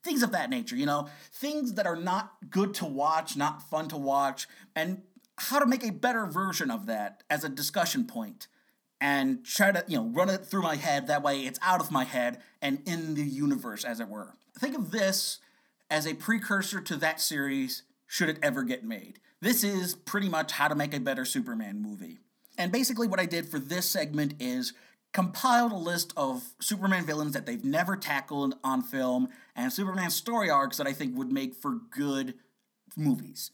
things 0.04 0.22
of 0.22 0.32
that 0.32 0.52
nature, 0.52 0.76
you 0.76 0.86
know, 0.86 1.10
things 1.34 1.74
that 1.74 1.88
are 1.88 1.96
not 1.96 2.34
good 2.50 2.76
to 2.76 2.86
watch, 2.86 3.36
not 3.36 3.68
fun 3.70 3.88
to 3.90 3.98
watch, 3.98 4.48
and 4.76 5.02
how 5.38 5.60
to 5.60 5.66
make 5.66 5.84
a 5.84 5.92
better 5.92 6.26
version 6.26 6.72
of 6.72 6.86
that 6.86 7.24
as 7.30 7.44
a 7.44 7.50
discussion 7.50 8.06
point 8.06 8.48
and 9.02 9.46
try 9.46 9.72
to, 9.72 9.84
you 9.88 9.98
know, 9.98 10.06
run 10.06 10.30
it 10.30 10.46
through 10.46 10.62
my 10.62 10.76
head. 10.76 11.08
That 11.08 11.24
way 11.24 11.42
it's 11.42 11.60
out 11.62 11.82
of 11.82 11.92
my 11.92 12.06
head 12.06 12.42
and 12.62 12.82
in 12.86 13.16
the 13.16 13.24
universe, 13.24 13.84
as 13.84 14.00
it 14.00 14.08
were. 14.08 14.34
Think 14.58 14.76
of 14.76 14.92
this 14.92 15.40
as 15.90 16.08
a 16.08 16.14
precursor 16.14 16.82
to 16.82 16.96
that 16.98 17.20
series, 17.20 17.84
should 18.08 18.30
it 18.30 18.40
ever 18.42 18.64
get 18.64 18.84
made. 18.84 19.20
This 19.42 19.64
is 19.64 19.94
pretty 19.94 20.30
much 20.30 20.54
how 20.54 20.68
to 20.68 20.76
make 20.76 20.94
a 20.94 21.00
better 21.00 21.26
Superman 21.26 21.82
movie. 21.82 22.20
And 22.58 22.72
basically, 22.72 23.08
what 23.08 23.20
I 23.20 23.26
did 23.26 23.48
for 23.48 23.60
this 23.60 23.86
segment 23.86 24.36
is 24.40 24.74
compiled 25.14 25.72
a 25.72 25.78
list 25.78 26.14
of 26.18 26.44
Superman 26.60 27.06
villains 27.06 27.34
that 27.34 27.46
they've 27.46 27.64
never 27.64 27.96
tackled 27.96 28.56
on 28.64 28.82
film 28.82 29.30
and 29.56 29.72
Superman 29.72 30.10
story 30.10 30.50
arcs 30.50 30.78
that 30.78 30.88
I 30.88 30.94
think 30.94 31.18
would 31.18 31.32
make 31.32 31.54
for 31.54 31.80
good 31.92 32.36
movies. 32.98 33.52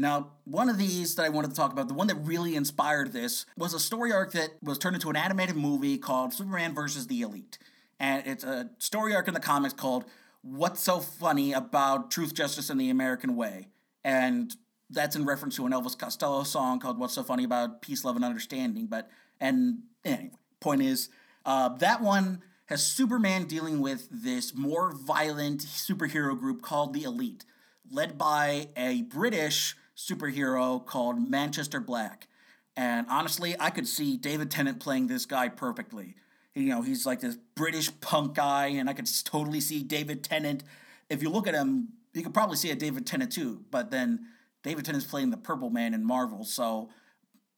Now, 0.00 0.30
one 0.44 0.68
of 0.68 0.78
these 0.78 1.16
that 1.16 1.26
I 1.26 1.28
wanted 1.28 1.50
to 1.50 1.56
talk 1.56 1.72
about, 1.72 1.88
the 1.88 1.94
one 1.94 2.06
that 2.06 2.14
really 2.14 2.54
inspired 2.54 3.12
this, 3.12 3.44
was 3.56 3.74
a 3.74 3.80
story 3.80 4.12
arc 4.12 4.30
that 4.30 4.50
was 4.62 4.78
turned 4.78 4.94
into 4.94 5.10
an 5.10 5.16
animated 5.16 5.56
movie 5.56 5.98
called 5.98 6.32
Superman 6.32 6.72
versus 6.72 7.08
the 7.08 7.20
Elite. 7.20 7.58
And 7.98 8.24
it's 8.24 8.44
a 8.44 8.70
story 8.78 9.12
arc 9.12 9.26
in 9.26 9.34
the 9.34 9.40
comics 9.40 9.74
called 9.74 10.04
What's 10.42 10.80
So 10.80 11.00
Funny 11.00 11.52
About 11.52 12.12
Truth, 12.12 12.32
Justice, 12.32 12.70
and 12.70 12.80
the 12.80 12.90
American 12.90 13.34
Way. 13.34 13.70
And 14.04 14.54
that's 14.88 15.16
in 15.16 15.26
reference 15.26 15.56
to 15.56 15.66
an 15.66 15.72
Elvis 15.72 15.98
Costello 15.98 16.44
song 16.44 16.78
called 16.78 17.00
What's 17.00 17.14
So 17.14 17.24
Funny 17.24 17.42
About 17.42 17.82
Peace, 17.82 18.04
Love, 18.04 18.14
and 18.14 18.24
Understanding. 18.24 18.86
But, 18.86 19.10
and 19.40 19.80
anyway, 20.04 20.30
point 20.60 20.80
is, 20.80 21.08
uh, 21.44 21.70
that 21.70 22.02
one 22.02 22.42
has 22.66 22.86
Superman 22.86 23.46
dealing 23.46 23.80
with 23.80 24.06
this 24.12 24.54
more 24.54 24.92
violent 24.92 25.62
superhero 25.62 26.38
group 26.38 26.62
called 26.62 26.94
the 26.94 27.02
Elite, 27.02 27.44
led 27.90 28.16
by 28.16 28.68
a 28.76 29.02
British 29.02 29.74
superhero 29.98 30.84
called 30.84 31.28
Manchester 31.28 31.80
Black. 31.80 32.28
And 32.76 33.06
honestly, 33.10 33.56
I 33.58 33.70
could 33.70 33.88
see 33.88 34.16
David 34.16 34.50
Tennant 34.50 34.78
playing 34.78 35.08
this 35.08 35.26
guy 35.26 35.48
perfectly. 35.48 36.14
You 36.54 36.68
know, 36.68 36.82
he's 36.82 37.04
like 37.04 37.20
this 37.20 37.36
British 37.56 37.90
punk 38.00 38.36
guy, 38.36 38.68
and 38.68 38.88
I 38.88 38.92
could 38.92 39.08
totally 39.24 39.60
see 39.60 39.82
David 39.82 40.22
Tennant. 40.22 40.62
If 41.10 41.22
you 41.22 41.30
look 41.30 41.48
at 41.48 41.54
him, 41.54 41.88
you 42.14 42.22
could 42.22 42.34
probably 42.34 42.56
see 42.56 42.70
a 42.70 42.76
David 42.76 43.06
Tennant 43.06 43.32
too, 43.32 43.64
but 43.70 43.90
then 43.90 44.26
David 44.62 44.84
Tennant's 44.84 45.06
playing 45.06 45.30
the 45.30 45.36
Purple 45.36 45.70
Man 45.70 45.94
in 45.94 46.04
Marvel, 46.04 46.44
so 46.44 46.90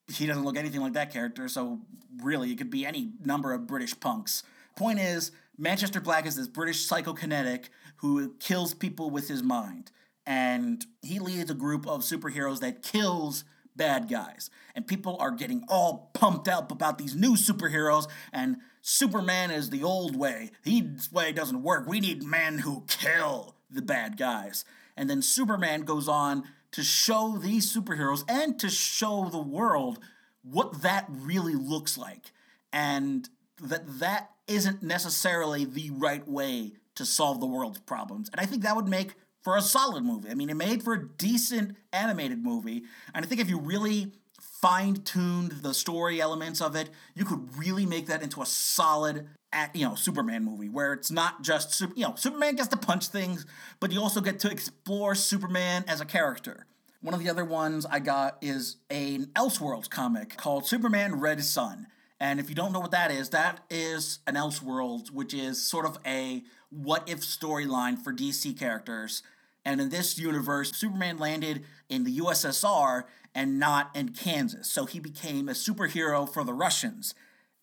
he 0.08 0.26
doesn't 0.26 0.44
look 0.44 0.56
anything 0.56 0.80
like 0.80 0.94
that 0.94 1.12
character, 1.12 1.48
so 1.48 1.80
really, 2.22 2.52
it 2.52 2.58
could 2.58 2.70
be 2.70 2.86
any 2.86 3.12
number 3.24 3.52
of 3.52 3.66
British 3.66 3.98
punks. 4.00 4.42
Point 4.76 4.98
is, 4.98 5.32
Manchester 5.58 6.00
Black 6.00 6.26
is 6.26 6.36
this 6.36 6.48
British 6.48 6.88
psychokinetic 6.88 7.66
who 7.96 8.34
kills 8.40 8.72
people 8.72 9.10
with 9.10 9.28
his 9.28 9.42
mind 9.42 9.90
and 10.30 10.86
he 11.02 11.18
leads 11.18 11.50
a 11.50 11.54
group 11.54 11.88
of 11.88 12.02
superheroes 12.02 12.60
that 12.60 12.84
kills 12.84 13.42
bad 13.74 14.08
guys. 14.08 14.48
And 14.76 14.86
people 14.86 15.16
are 15.18 15.32
getting 15.32 15.64
all 15.68 16.12
pumped 16.14 16.46
up 16.46 16.70
about 16.70 16.98
these 16.98 17.16
new 17.16 17.32
superheroes, 17.32 18.06
and 18.32 18.58
Superman 18.80 19.50
is 19.50 19.70
the 19.70 19.82
old 19.82 20.14
way. 20.14 20.52
His 20.62 21.10
way 21.10 21.32
doesn't 21.32 21.64
work. 21.64 21.88
We 21.88 21.98
need 21.98 22.22
men 22.22 22.58
who 22.58 22.84
kill 22.86 23.56
the 23.68 23.82
bad 23.82 24.16
guys. 24.16 24.64
And 24.96 25.10
then 25.10 25.20
Superman 25.20 25.80
goes 25.80 26.06
on 26.06 26.44
to 26.72 26.84
show 26.84 27.36
these 27.36 27.74
superheroes 27.74 28.22
and 28.28 28.56
to 28.60 28.70
show 28.70 29.30
the 29.32 29.42
world 29.42 29.98
what 30.42 30.82
that 30.82 31.06
really 31.08 31.56
looks 31.56 31.98
like. 31.98 32.30
And 32.72 33.28
that 33.60 33.98
that 33.98 34.30
isn't 34.46 34.80
necessarily 34.80 35.64
the 35.64 35.90
right 35.90 36.26
way 36.28 36.74
to 36.94 37.04
solve 37.04 37.40
the 37.40 37.46
world's 37.46 37.80
problems. 37.80 38.30
And 38.30 38.40
I 38.40 38.46
think 38.46 38.62
that 38.62 38.76
would 38.76 38.86
make 38.86 39.16
for 39.42 39.56
a 39.56 39.62
solid 39.62 40.04
movie. 40.04 40.30
I 40.30 40.34
mean, 40.34 40.50
it 40.50 40.56
made 40.56 40.82
for 40.82 40.94
a 40.94 41.08
decent 41.08 41.76
animated 41.92 42.42
movie. 42.42 42.82
And 43.14 43.24
I 43.24 43.28
think 43.28 43.40
if 43.40 43.48
you 43.48 43.58
really 43.58 44.12
fine 44.60 44.94
tuned 44.96 45.52
the 45.62 45.72
story 45.72 46.20
elements 46.20 46.60
of 46.60 46.76
it, 46.76 46.90
you 47.14 47.24
could 47.24 47.56
really 47.56 47.86
make 47.86 48.06
that 48.08 48.22
into 48.22 48.42
a 48.42 48.46
solid, 48.46 49.26
you 49.72 49.88
know, 49.88 49.94
Superman 49.94 50.44
movie 50.44 50.68
where 50.68 50.92
it's 50.92 51.10
not 51.10 51.42
just, 51.42 51.80
you 51.80 52.04
know, 52.04 52.14
Superman 52.16 52.56
gets 52.56 52.68
to 52.68 52.76
punch 52.76 53.08
things, 53.08 53.46
but 53.80 53.90
you 53.90 54.00
also 54.00 54.20
get 54.20 54.38
to 54.40 54.50
explore 54.50 55.14
Superman 55.14 55.84
as 55.88 56.00
a 56.00 56.04
character. 56.04 56.66
One 57.00 57.14
of 57.14 57.20
the 57.20 57.30
other 57.30 57.46
ones 57.46 57.86
I 57.86 58.00
got 58.00 58.36
is 58.42 58.76
an 58.90 59.26
Elseworlds 59.34 59.88
comic 59.88 60.36
called 60.36 60.66
Superman 60.66 61.18
Red 61.18 61.42
Sun. 61.42 61.86
And 62.22 62.38
if 62.38 62.50
you 62.50 62.54
don't 62.54 62.72
know 62.72 62.80
what 62.80 62.90
that 62.90 63.10
is, 63.10 63.30
that 63.30 63.60
is 63.70 64.18
an 64.26 64.34
Elseworlds, 64.34 65.10
which 65.10 65.32
is 65.32 65.66
sort 65.66 65.86
of 65.86 65.96
a 66.04 66.42
what 66.70 67.08
if 67.08 67.20
storyline 67.20 67.98
for 67.98 68.12
DC 68.12 68.58
characters. 68.58 69.22
And 69.64 69.80
in 69.80 69.90
this 69.90 70.18
universe, 70.18 70.72
Superman 70.74 71.18
landed 71.18 71.64
in 71.88 72.04
the 72.04 72.18
USSR 72.18 73.04
and 73.34 73.58
not 73.58 73.94
in 73.94 74.10
Kansas. 74.10 74.70
So 74.70 74.86
he 74.86 74.98
became 74.98 75.48
a 75.48 75.52
superhero 75.52 76.32
for 76.32 76.44
the 76.44 76.54
Russians. 76.54 77.14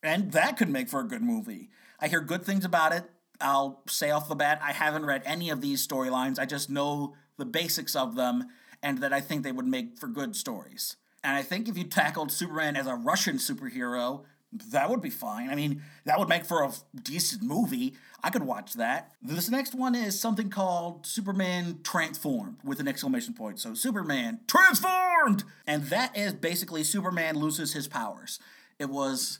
And 0.03 0.31
that 0.33 0.57
could 0.57 0.69
make 0.69 0.89
for 0.89 0.99
a 0.99 1.07
good 1.07 1.23
movie. 1.23 1.69
I 1.99 2.07
hear 2.07 2.21
good 2.21 2.45
things 2.45 2.63
about 2.63 2.93
it. 2.93 3.09
I'll 3.41 3.81
say 3.87 4.11
off 4.11 4.29
the 4.29 4.35
bat, 4.35 4.59
I 4.63 4.73
haven't 4.73 5.05
read 5.05 5.23
any 5.25 5.49
of 5.49 5.61
these 5.61 5.85
storylines. 5.85 6.39
I 6.39 6.45
just 6.45 6.69
know 6.69 7.15
the 7.37 7.45
basics 7.45 7.95
of 7.95 8.15
them 8.15 8.45
and 8.81 8.99
that 8.99 9.13
I 9.13 9.21
think 9.21 9.43
they 9.43 9.51
would 9.51 9.65
make 9.65 9.97
for 9.97 10.07
good 10.07 10.35
stories. 10.35 10.97
And 11.23 11.35
I 11.35 11.43
think 11.43 11.67
if 11.67 11.77
you 11.77 11.83
tackled 11.83 12.31
Superman 12.31 12.75
as 12.75 12.87
a 12.87 12.95
Russian 12.95 13.37
superhero, 13.37 14.23
that 14.51 14.89
would 14.89 15.01
be 15.01 15.09
fine. 15.09 15.49
I 15.49 15.55
mean, 15.55 15.83
that 16.05 16.17
would 16.17 16.29
make 16.29 16.45
for 16.45 16.63
a 16.63 16.71
decent 17.01 17.43
movie. 17.43 17.95
I 18.23 18.29
could 18.29 18.43
watch 18.43 18.73
that. 18.73 19.11
This 19.21 19.49
next 19.49 19.75
one 19.75 19.93
is 19.93 20.19
something 20.19 20.49
called 20.49 21.05
Superman 21.05 21.79
Transformed 21.83 22.57
with 22.63 22.79
an 22.79 22.87
exclamation 22.87 23.33
point. 23.33 23.59
So, 23.59 23.73
Superman 23.73 24.39
Transformed! 24.47 25.43
And 25.65 25.83
that 25.85 26.17
is 26.17 26.33
basically 26.33 26.83
Superman 26.83 27.37
loses 27.37 27.73
his 27.73 27.87
powers. 27.87 28.39
It 28.79 28.89
was 28.89 29.39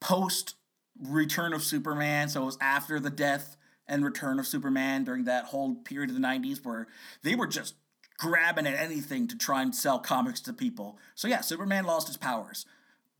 post 0.00 0.54
Return 1.02 1.52
of 1.52 1.62
Superman, 1.62 2.28
so 2.28 2.42
it 2.42 2.46
was 2.46 2.58
after 2.60 2.98
the 3.00 3.10
death 3.10 3.56
and 3.86 4.04
return 4.04 4.38
of 4.38 4.46
Superman 4.46 5.04
during 5.04 5.24
that 5.24 5.46
whole 5.46 5.74
period 5.74 6.10
of 6.10 6.16
the 6.16 6.22
90s 6.22 6.64
where 6.64 6.88
they 7.22 7.34
were 7.34 7.46
just 7.46 7.74
grabbing 8.18 8.66
at 8.66 8.74
anything 8.74 9.28
to 9.28 9.36
try 9.36 9.62
and 9.62 9.74
sell 9.74 9.98
comics 9.98 10.40
to 10.40 10.52
people. 10.52 10.98
So, 11.14 11.28
yeah, 11.28 11.40
Superman 11.40 11.84
lost 11.84 12.08
his 12.08 12.16
powers. 12.16 12.64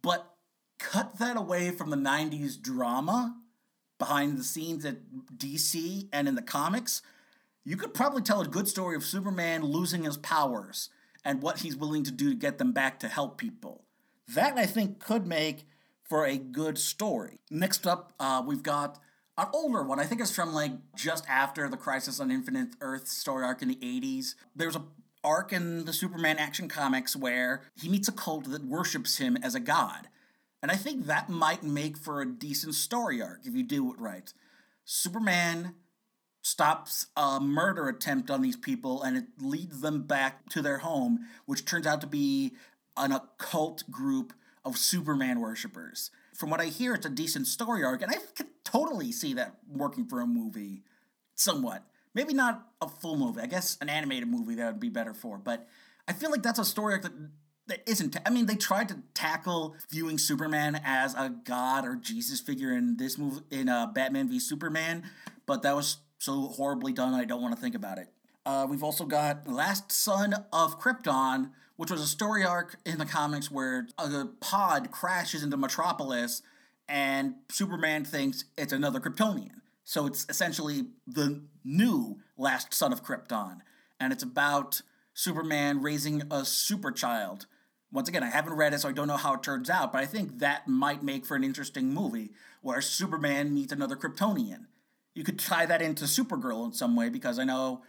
But 0.03 0.36
cut 0.79 1.19
that 1.19 1.37
away 1.37 1.71
from 1.71 1.91
the 1.91 1.97
90s 1.97 2.61
drama 2.61 3.37
behind 3.99 4.39
the 4.39 4.45
scenes 4.45 4.85
at 4.85 4.99
DC 5.37 6.09
and 6.13 6.29
in 6.29 6.35
the 6.35 6.43
comics, 6.43 7.03
you 7.65 7.77
could 7.77 7.95
probably 7.95 8.23
tell 8.23 8.41
a 8.41 8.47
good 8.47 8.69
story 8.69 8.95
of 8.95 9.05
Superman 9.05 9.63
losing 9.65 10.05
his 10.05 10.17
powers 10.17 10.91
and 11.25 11.43
what 11.43 11.59
he's 11.59 11.77
willing 11.77 12.05
to 12.05 12.13
do 12.13 12.31
to 12.31 12.37
get 12.37 12.59
them 12.59 12.73
back 12.73 13.01
to 13.01 13.09
help 13.09 13.39
people. 13.39 13.85
That, 14.29 14.57
I 14.57 14.67
think, 14.67 15.01
could 15.01 15.27
make 15.27 15.67
for 16.03 16.25
a 16.25 16.37
good 16.37 16.79
story. 16.79 17.41
Next 17.51 17.87
up, 17.87 18.13
uh, 18.21 18.43
we've 18.47 18.63
got 18.63 18.99
an 19.37 19.47
older 19.53 19.83
one. 19.83 19.99
I 19.99 20.05
think 20.05 20.21
it's 20.21 20.35
from 20.35 20.53
like 20.53 20.73
just 20.95 21.29
after 21.29 21.69
the 21.69 21.77
Crisis 21.77 22.21
on 22.21 22.31
Infinite 22.31 22.71
Earth 22.81 23.09
story 23.09 23.45
arc 23.45 23.63
in 23.63 23.69
the 23.69 23.77
80s. 23.77 24.35
There's 24.55 24.77
a 24.77 24.85
arc 25.25 25.53
in 25.53 25.85
the 25.85 25.93
Superman 25.93 26.39
action 26.39 26.69
comics 26.69 27.17
where 27.17 27.63
he 27.75 27.89
meets 27.89 28.07
a 28.07 28.13
cult 28.13 28.51
that 28.51 28.65
worships 28.65 29.19
him 29.19 29.37
as 29.43 29.55
a 29.57 29.61
god. 29.61 30.09
And 30.63 30.71
I 30.71 30.77
think 30.77 31.07
that 31.07 31.29
might 31.29 31.63
make 31.63 31.97
for 31.97 32.21
a 32.21 32.27
decent 32.27 32.75
story 32.75 33.23
arc 33.23 33.41
if 33.45 33.55
you 33.55 33.63
do 33.63 33.93
it 33.93 34.01
right. 34.01 34.33
Superman 34.85 35.75
stops 36.43 37.07
a 37.17 37.41
murder 37.41 37.89
attempt 37.89 38.31
on 38.31 38.41
these 38.41 38.57
people 38.57 39.03
and 39.03 39.17
it 39.17 39.25
leads 39.41 39.81
them 39.81 40.03
back 40.03 40.49
to 40.51 40.63
their 40.63 40.79
home, 40.79 41.27
which 41.45 41.65
turns 41.65 41.87
out 41.87 42.01
to 42.01 42.07
be 42.07 42.55
an 42.97 43.13
occult 43.13 43.83
group 43.91 44.33
of 44.65 44.77
Superman 44.77 45.41
worshippers. 45.41 46.11
From 46.35 46.51
what 46.51 46.61
I 46.61 46.67
hear, 46.67 46.95
it's 46.95 47.07
a 47.07 47.11
decent 47.11 47.47
story 47.47 47.83
arc, 47.85 48.03
and 48.03 48.13
I 48.13 48.17
could 48.35 48.49
totally 48.65 49.13
see 49.13 49.35
that 49.35 49.57
working 49.69 50.07
for 50.07 50.21
a 50.21 50.27
movie 50.27 50.83
somewhat. 51.35 51.85
Maybe 52.15 52.35
not 52.35 52.67
a 52.81 52.89
full 52.89 53.17
movie. 53.17 53.41
I 53.41 53.47
guess 53.47 53.79
an 53.81 53.89
animated 53.89 54.29
movie 54.29 54.55
that 54.57 54.67
would 54.67 54.81
be 54.81 54.89
better 54.89 55.15
for. 55.15 55.39
But 55.39 55.67
I 56.09 56.13
feel 56.13 56.31
like 56.31 56.43
that's 56.43 56.59
a 56.59 56.65
story 56.65 56.95
arc 56.95 57.03
that 57.03 57.13
that 57.69 57.83
isn't. 57.87 58.17
I 58.25 58.31
mean, 58.31 58.47
they 58.47 58.55
tried 58.55 58.89
to 58.89 58.99
tackle 59.15 59.75
viewing 59.91 60.19
Superman 60.19 60.81
as 60.85 61.15
a 61.15 61.35
god 61.45 61.85
or 61.85 61.97
Jesus 61.97 62.41
figure 62.41 62.73
in 62.73 62.97
this 62.97 63.19
movie 63.19 63.43
in 63.51 63.69
uh, 63.69 63.87
Batman 63.87 64.29
v 64.29 64.39
Superman, 64.39 65.05
but 65.47 65.63
that 65.63 65.75
was 65.75 65.99
so 66.19 66.49
horribly 66.49 66.93
done. 66.93 67.15
I 67.15 67.25
don't 67.25 67.43
want 67.43 67.55
to 67.55 67.61
think 67.61 67.75
about 67.75 67.99
it. 67.99 68.09
Uh, 68.45 68.67
we've 68.69 68.85
also 68.85 69.05
got 69.05 69.49
Last 69.49 69.91
Son 69.91 70.35
of 70.53 70.81
Krypton, 70.81 71.51
which 71.77 71.91
was 71.91 72.01
a 72.01 72.07
story 72.07 72.45
arc 72.45 72.77
in 72.87 72.99
the 72.99 73.05
comics 73.05 73.51
where 73.51 73.89
a 73.99 74.27
pod 74.41 74.93
crashes 74.93 75.43
into 75.43 75.57
Metropolis, 75.57 76.43
and 76.89 77.35
Superman 77.51 78.05
thinks 78.05 78.45
it's 78.57 78.73
another 78.73 79.01
Kryptonian. 79.01 79.61
So 79.85 80.07
it's 80.07 80.27
essentially 80.29 80.87
the 81.07 81.43
new 81.65 82.19
Last 82.39 82.73
Son 82.73 82.93
of 82.93 83.05
Krypton, 83.05 83.59
and 83.99 84.13
it's 84.13 84.23
about 84.23 84.83
Superman 85.13 85.83
raising 85.83 86.23
a 86.31 86.45
super 86.45 86.93
child. 86.93 87.47
Once 87.93 88.09
again, 88.09 88.23
I 88.23 88.31
haven't 88.31 88.55
read 88.55 88.75
it, 88.75 88.81
so 88.81 88.89
I 88.89 88.93
don't 88.93 89.09
know 89.09 89.17
how 89.17 89.35
it 89.35 89.43
turns 89.43 89.71
out, 89.71 89.93
but 89.93 90.03
I 90.03 90.07
think 90.07 90.41
that 90.41 90.67
might 90.67 91.03
make 91.03 91.25
for 91.25 91.37
an 91.37 91.45
interesting 91.45 91.95
movie 91.95 92.33
where 92.61 92.81
Superman 92.81 93.55
meets 93.55 93.73
another 93.73 93.97
Kryptonian. 93.97 94.67
You 95.15 95.25
could 95.25 95.39
tie 95.39 95.67
that 95.67 95.81
into 95.81 96.05
Supergirl 96.05 96.67
in 96.67 96.73
some 96.73 96.97
way 96.97 97.09
because 97.09 97.39
I 97.39 97.45
know 97.45 97.83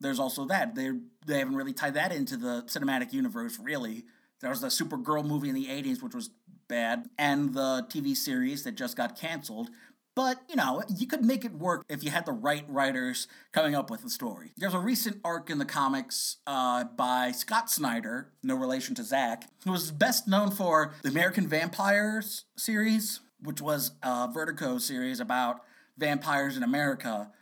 there's 0.00 0.18
also 0.18 0.44
that. 0.46 0.74
They 0.74 0.90
they 1.24 1.38
haven't 1.38 1.56
really 1.56 1.72
tied 1.72 1.94
that 1.94 2.12
into 2.12 2.36
the 2.36 2.64
cinematic 2.66 3.12
universe 3.12 3.58
really. 3.58 4.04
There 4.40 4.50
was 4.50 4.60
the 4.60 4.68
Supergirl 4.68 5.24
movie 5.24 5.48
in 5.48 5.54
the 5.54 5.66
80s 5.66 6.02
which 6.02 6.14
was 6.14 6.30
bad 6.68 7.08
and 7.18 7.54
the 7.54 7.86
TV 7.88 8.16
series 8.16 8.64
that 8.64 8.72
just 8.74 8.96
got 8.96 9.18
canceled. 9.18 9.70
But, 10.16 10.38
you 10.48 10.54
know, 10.54 10.82
you 10.88 11.08
could 11.08 11.24
make 11.24 11.44
it 11.44 11.52
work 11.52 11.84
if 11.88 12.04
you 12.04 12.10
had 12.10 12.24
the 12.24 12.32
right 12.32 12.64
writers 12.68 13.26
coming 13.52 13.74
up 13.74 13.90
with 13.90 14.02
the 14.02 14.10
story. 14.10 14.52
There's 14.56 14.74
a 14.74 14.78
recent 14.78 15.20
arc 15.24 15.50
in 15.50 15.58
the 15.58 15.64
comics 15.64 16.36
uh, 16.46 16.84
by 16.84 17.32
Scott 17.32 17.68
Snyder, 17.68 18.30
no 18.42 18.54
relation 18.54 18.94
to 18.94 19.02
Zack, 19.02 19.48
who 19.64 19.72
was 19.72 19.90
best 19.90 20.28
known 20.28 20.52
for 20.52 20.94
the 21.02 21.08
American 21.08 21.48
Vampires 21.48 22.44
series, 22.56 23.20
which 23.40 23.60
was 23.60 23.92
a 24.02 24.28
Vertigo 24.32 24.78
series 24.78 25.18
about 25.18 25.62
vampires 25.98 26.56
in 26.56 26.62
America. 26.62 27.32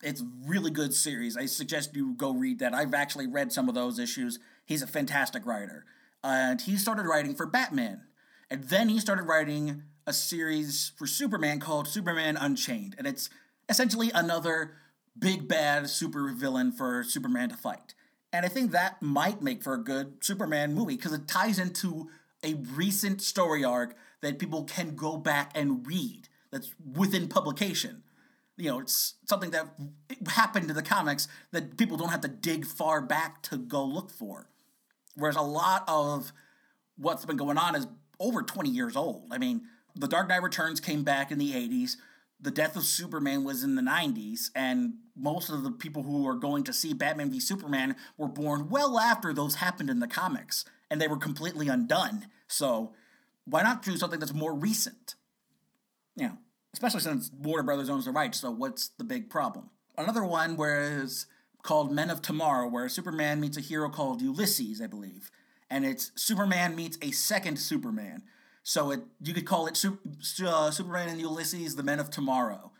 It's 0.00 0.20
a 0.20 0.28
really 0.46 0.70
good 0.70 0.94
series. 0.94 1.36
I 1.36 1.46
suggest 1.46 1.96
you 1.96 2.14
go 2.14 2.32
read 2.32 2.60
that. 2.60 2.74
I've 2.74 2.94
actually 2.94 3.26
read 3.26 3.52
some 3.52 3.68
of 3.68 3.74
those 3.74 3.98
issues. 3.98 4.38
He's 4.64 4.82
a 4.82 4.86
fantastic 4.86 5.44
writer. 5.44 5.84
And 6.22 6.60
he 6.60 6.76
started 6.76 7.06
writing 7.06 7.34
for 7.34 7.46
Batman. 7.46 8.02
And 8.50 8.64
then 8.64 8.88
he 8.88 9.00
started 9.00 9.24
writing 9.24 9.82
a 10.08 10.12
series 10.14 10.90
for 10.96 11.06
Superman 11.06 11.60
called 11.60 11.86
Superman 11.86 12.38
Unchained, 12.38 12.94
and 12.96 13.06
it's 13.06 13.28
essentially 13.68 14.10
another 14.14 14.72
big 15.18 15.46
bad 15.46 15.90
super 15.90 16.32
villain 16.32 16.72
for 16.72 17.04
Superman 17.04 17.50
to 17.50 17.56
fight. 17.56 17.94
And 18.32 18.46
I 18.46 18.48
think 18.48 18.70
that 18.70 19.02
might 19.02 19.42
make 19.42 19.62
for 19.62 19.74
a 19.74 19.84
good 19.84 20.24
Superman 20.24 20.72
movie 20.72 20.96
because 20.96 21.12
it 21.12 21.28
ties 21.28 21.58
into 21.58 22.08
a 22.42 22.54
recent 22.54 23.20
story 23.20 23.62
arc 23.62 23.96
that 24.22 24.38
people 24.38 24.64
can 24.64 24.96
go 24.96 25.18
back 25.18 25.52
and 25.54 25.86
read 25.86 26.28
that's 26.50 26.74
within 26.96 27.28
publication. 27.28 28.02
You 28.56 28.70
know, 28.70 28.80
it's 28.80 29.14
something 29.26 29.50
that 29.50 29.68
happened 30.26 30.70
in 30.70 30.76
the 30.76 30.82
comics 30.82 31.28
that 31.52 31.76
people 31.76 31.98
don't 31.98 32.08
have 32.08 32.22
to 32.22 32.28
dig 32.28 32.64
far 32.64 33.02
back 33.02 33.42
to 33.42 33.58
go 33.58 33.84
look 33.84 34.10
for. 34.10 34.48
Whereas 35.16 35.36
a 35.36 35.42
lot 35.42 35.84
of 35.86 36.32
what's 36.96 37.26
been 37.26 37.36
going 37.36 37.58
on 37.58 37.76
is 37.76 37.86
over 38.18 38.42
20 38.42 38.70
years 38.70 38.96
old. 38.96 39.26
I 39.30 39.36
mean, 39.36 39.62
the 39.94 40.08
Dark 40.08 40.28
Knight 40.28 40.42
Returns 40.42 40.80
came 40.80 41.04
back 41.04 41.30
in 41.30 41.38
the 41.38 41.52
80s. 41.52 41.96
The 42.40 42.50
death 42.50 42.76
of 42.76 42.84
Superman 42.84 43.42
was 43.44 43.64
in 43.64 43.74
the 43.74 43.82
90s, 43.82 44.50
and 44.54 44.94
most 45.16 45.50
of 45.50 45.64
the 45.64 45.72
people 45.72 46.04
who 46.04 46.26
are 46.28 46.36
going 46.36 46.62
to 46.64 46.72
see 46.72 46.92
Batman 46.94 47.30
v 47.30 47.40
Superman 47.40 47.96
were 48.16 48.28
born 48.28 48.68
well 48.68 48.98
after 48.98 49.32
those 49.32 49.56
happened 49.56 49.90
in 49.90 49.98
the 49.98 50.06
comics, 50.06 50.64
and 50.90 51.00
they 51.00 51.08
were 51.08 51.16
completely 51.16 51.68
undone. 51.68 52.26
So, 52.46 52.92
why 53.44 53.62
not 53.62 53.82
do 53.82 53.96
something 53.96 54.20
that's 54.20 54.34
more 54.34 54.54
recent? 54.54 55.16
You 56.14 56.28
know, 56.28 56.38
especially 56.72 57.00
since 57.00 57.30
Warner 57.36 57.64
Brothers 57.64 57.90
owns 57.90 58.04
the 58.04 58.12
rights, 58.12 58.40
so 58.40 58.50
what's 58.52 58.88
the 58.88 59.04
big 59.04 59.30
problem? 59.30 59.70
Another 59.96 60.24
one 60.24 60.56
is 60.60 61.26
called 61.62 61.92
Men 61.92 62.10
of 62.10 62.22
Tomorrow, 62.22 62.68
where 62.68 62.88
Superman 62.88 63.40
meets 63.40 63.56
a 63.56 63.60
hero 63.60 63.90
called 63.90 64.22
Ulysses, 64.22 64.80
I 64.80 64.86
believe. 64.86 65.30
And 65.68 65.84
it's 65.84 66.12
Superman 66.14 66.76
meets 66.76 66.98
a 67.02 67.10
second 67.10 67.58
Superman. 67.58 68.22
So 68.68 68.90
it 68.90 69.00
you 69.24 69.32
could 69.32 69.46
call 69.46 69.66
it 69.66 69.78
Super, 69.78 69.98
uh, 70.46 70.70
Superman 70.70 71.08
and 71.08 71.18
Ulysses, 71.18 71.74
the 71.74 71.82
Men 71.82 71.98
of 71.98 72.10
Tomorrow, 72.10 72.70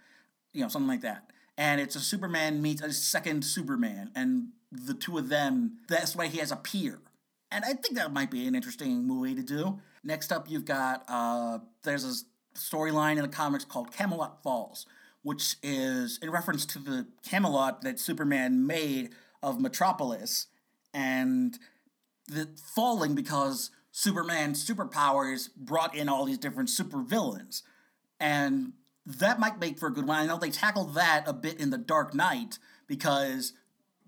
you 0.52 0.60
know, 0.60 0.68
something 0.68 0.86
like 0.86 1.00
that. 1.00 1.30
And 1.56 1.80
it's 1.80 1.96
a 1.96 2.00
Superman 2.00 2.60
meets 2.60 2.82
a 2.82 2.92
second 2.92 3.42
Superman, 3.42 4.10
and 4.14 4.48
the 4.70 4.92
two 4.92 5.16
of 5.16 5.30
them. 5.30 5.78
That's 5.88 6.14
why 6.14 6.26
he 6.26 6.40
has 6.40 6.52
a 6.52 6.56
peer, 6.56 6.98
and 7.50 7.64
I 7.64 7.72
think 7.72 7.94
that 7.94 8.12
might 8.12 8.30
be 8.30 8.46
an 8.46 8.54
interesting 8.54 9.06
movie 9.06 9.34
to 9.34 9.42
do. 9.42 9.80
Next 10.04 10.30
up, 10.30 10.50
you've 10.50 10.66
got 10.66 11.04
uh, 11.08 11.60
there's 11.84 12.04
a 12.04 12.58
storyline 12.58 13.16
in 13.16 13.22
the 13.22 13.28
comics 13.28 13.64
called 13.64 13.90
Camelot 13.90 14.42
Falls, 14.42 14.84
which 15.22 15.56
is 15.62 16.18
in 16.20 16.30
reference 16.30 16.66
to 16.66 16.78
the 16.78 17.06
Camelot 17.24 17.80
that 17.80 17.98
Superman 17.98 18.66
made 18.66 19.14
of 19.42 19.58
Metropolis, 19.58 20.48
and 20.92 21.58
the 22.26 22.46
falling 22.74 23.14
because 23.14 23.70
Superman's 23.98 24.64
superpowers 24.64 25.48
brought 25.56 25.92
in 25.92 26.08
all 26.08 26.24
these 26.24 26.38
different 26.38 26.68
supervillains. 26.68 27.62
And 28.20 28.74
that 29.04 29.40
might 29.40 29.58
make 29.58 29.76
for 29.76 29.88
a 29.88 29.92
good 29.92 30.06
one. 30.06 30.16
I 30.16 30.26
know 30.26 30.38
they 30.38 30.50
tackled 30.50 30.94
that 30.94 31.24
a 31.26 31.32
bit 31.32 31.58
in 31.58 31.70
The 31.70 31.78
Dark 31.78 32.14
Knight 32.14 32.60
because 32.86 33.54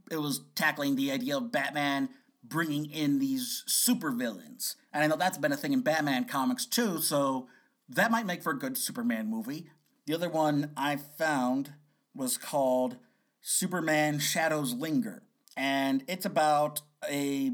it 0.09 0.19
was 0.19 0.43
tackling 0.55 0.95
the 0.95 1.11
idea 1.11 1.37
of 1.37 1.51
Batman 1.51 2.09
bringing 2.45 2.89
in 2.89 3.19
these 3.19 3.65
supervillains. 3.67 4.77
And 4.93 5.03
I 5.03 5.09
know 5.09 5.17
that's 5.17 5.39
been 5.39 5.51
a 5.51 5.57
thing 5.57 5.73
in 5.73 5.81
Batman 5.81 6.25
comics 6.25 6.67
too, 6.67 6.99
so 6.99 7.49
that 7.89 8.13
might 8.13 8.27
make 8.27 8.45
for 8.45 8.53
a 8.53 8.59
good 8.59 8.79
Superman 8.79 9.29
movie. 9.29 9.71
The 10.07 10.15
other 10.15 10.29
one 10.29 10.71
I 10.77 10.99
found 10.99 11.73
was 12.15 12.39
called 12.39 12.97
Superman 13.41 14.21
Shadows 14.21 14.73
Linger. 14.73 15.25
And 15.57 16.05
it's 16.07 16.27
about 16.27 16.83
a 17.11 17.51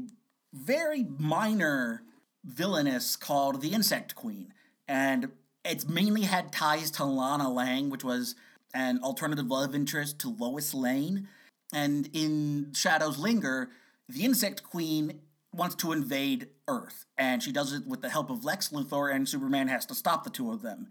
very 0.53 1.03
minor 1.03 2.03
villainess 2.47 3.15
called 3.15 3.61
the 3.61 3.73
Insect 3.73 4.15
Queen. 4.15 4.53
And 4.87 5.31
it's 5.63 5.87
mainly 5.87 6.23
had 6.23 6.51
ties 6.51 6.89
to 6.91 7.03
Lana 7.03 7.51
Lang, 7.51 7.89
which 7.89 8.03
was 8.03 8.35
an 8.73 8.99
alternative 9.03 9.47
love 9.47 9.75
interest 9.75 10.19
to 10.19 10.29
Lois 10.29 10.73
Lane. 10.73 11.27
And 11.73 12.09
in 12.13 12.73
Shadows 12.73 13.19
Linger, 13.19 13.69
the 14.07 14.23
Insect 14.23 14.63
Queen 14.63 15.19
wants 15.53 15.75
to 15.75 15.91
invade 15.91 16.47
Earth, 16.67 17.05
and 17.17 17.41
she 17.41 17.51
does 17.51 17.73
it 17.73 17.87
with 17.87 18.01
the 18.01 18.09
help 18.09 18.29
of 18.29 18.45
Lex 18.45 18.69
Luthor, 18.69 19.13
and 19.13 19.27
Superman 19.27 19.67
has 19.67 19.85
to 19.87 19.95
stop 19.95 20.23
the 20.23 20.29
two 20.29 20.51
of 20.51 20.61
them. 20.61 20.87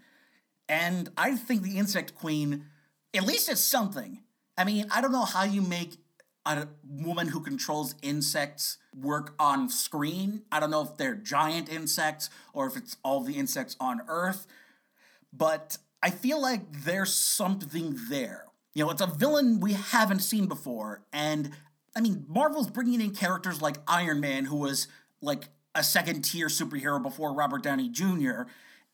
And 0.68 1.10
I 1.16 1.36
think 1.36 1.62
the 1.62 1.78
Insect 1.78 2.14
Queen, 2.14 2.64
at 3.14 3.24
least 3.24 3.50
is 3.50 3.60
something. 3.60 4.22
I 4.58 4.64
mean, 4.64 4.86
I 4.90 5.00
don't 5.00 5.12
know 5.12 5.24
how 5.24 5.44
you 5.44 5.62
make 5.62 5.98
a 6.54 6.68
woman 6.88 7.28
who 7.28 7.40
controls 7.40 7.94
insects 8.02 8.78
work 8.96 9.34
on 9.38 9.68
screen. 9.68 10.42
I 10.50 10.60
don't 10.60 10.70
know 10.70 10.82
if 10.82 10.96
they're 10.96 11.14
giant 11.14 11.68
insects 11.68 12.30
or 12.52 12.66
if 12.66 12.76
it's 12.76 12.96
all 13.04 13.20
the 13.20 13.34
insects 13.34 13.76
on 13.80 14.00
Earth, 14.08 14.46
but 15.32 15.78
I 16.02 16.10
feel 16.10 16.40
like 16.40 16.84
there's 16.84 17.12
something 17.12 17.98
there. 18.08 18.44
You 18.74 18.84
know, 18.84 18.90
it's 18.90 19.00
a 19.00 19.06
villain 19.06 19.60
we 19.60 19.72
haven't 19.72 20.20
seen 20.20 20.46
before, 20.46 21.02
and 21.12 21.50
I 21.96 22.00
mean, 22.00 22.26
Marvel's 22.28 22.70
bringing 22.70 23.00
in 23.00 23.14
characters 23.14 23.62
like 23.62 23.78
Iron 23.88 24.20
Man, 24.20 24.44
who 24.44 24.56
was 24.56 24.86
like 25.22 25.48
a 25.74 25.82
second 25.82 26.22
tier 26.22 26.48
superhero 26.48 27.02
before 27.02 27.32
Robert 27.32 27.62
Downey 27.62 27.88
Jr., 27.88 28.42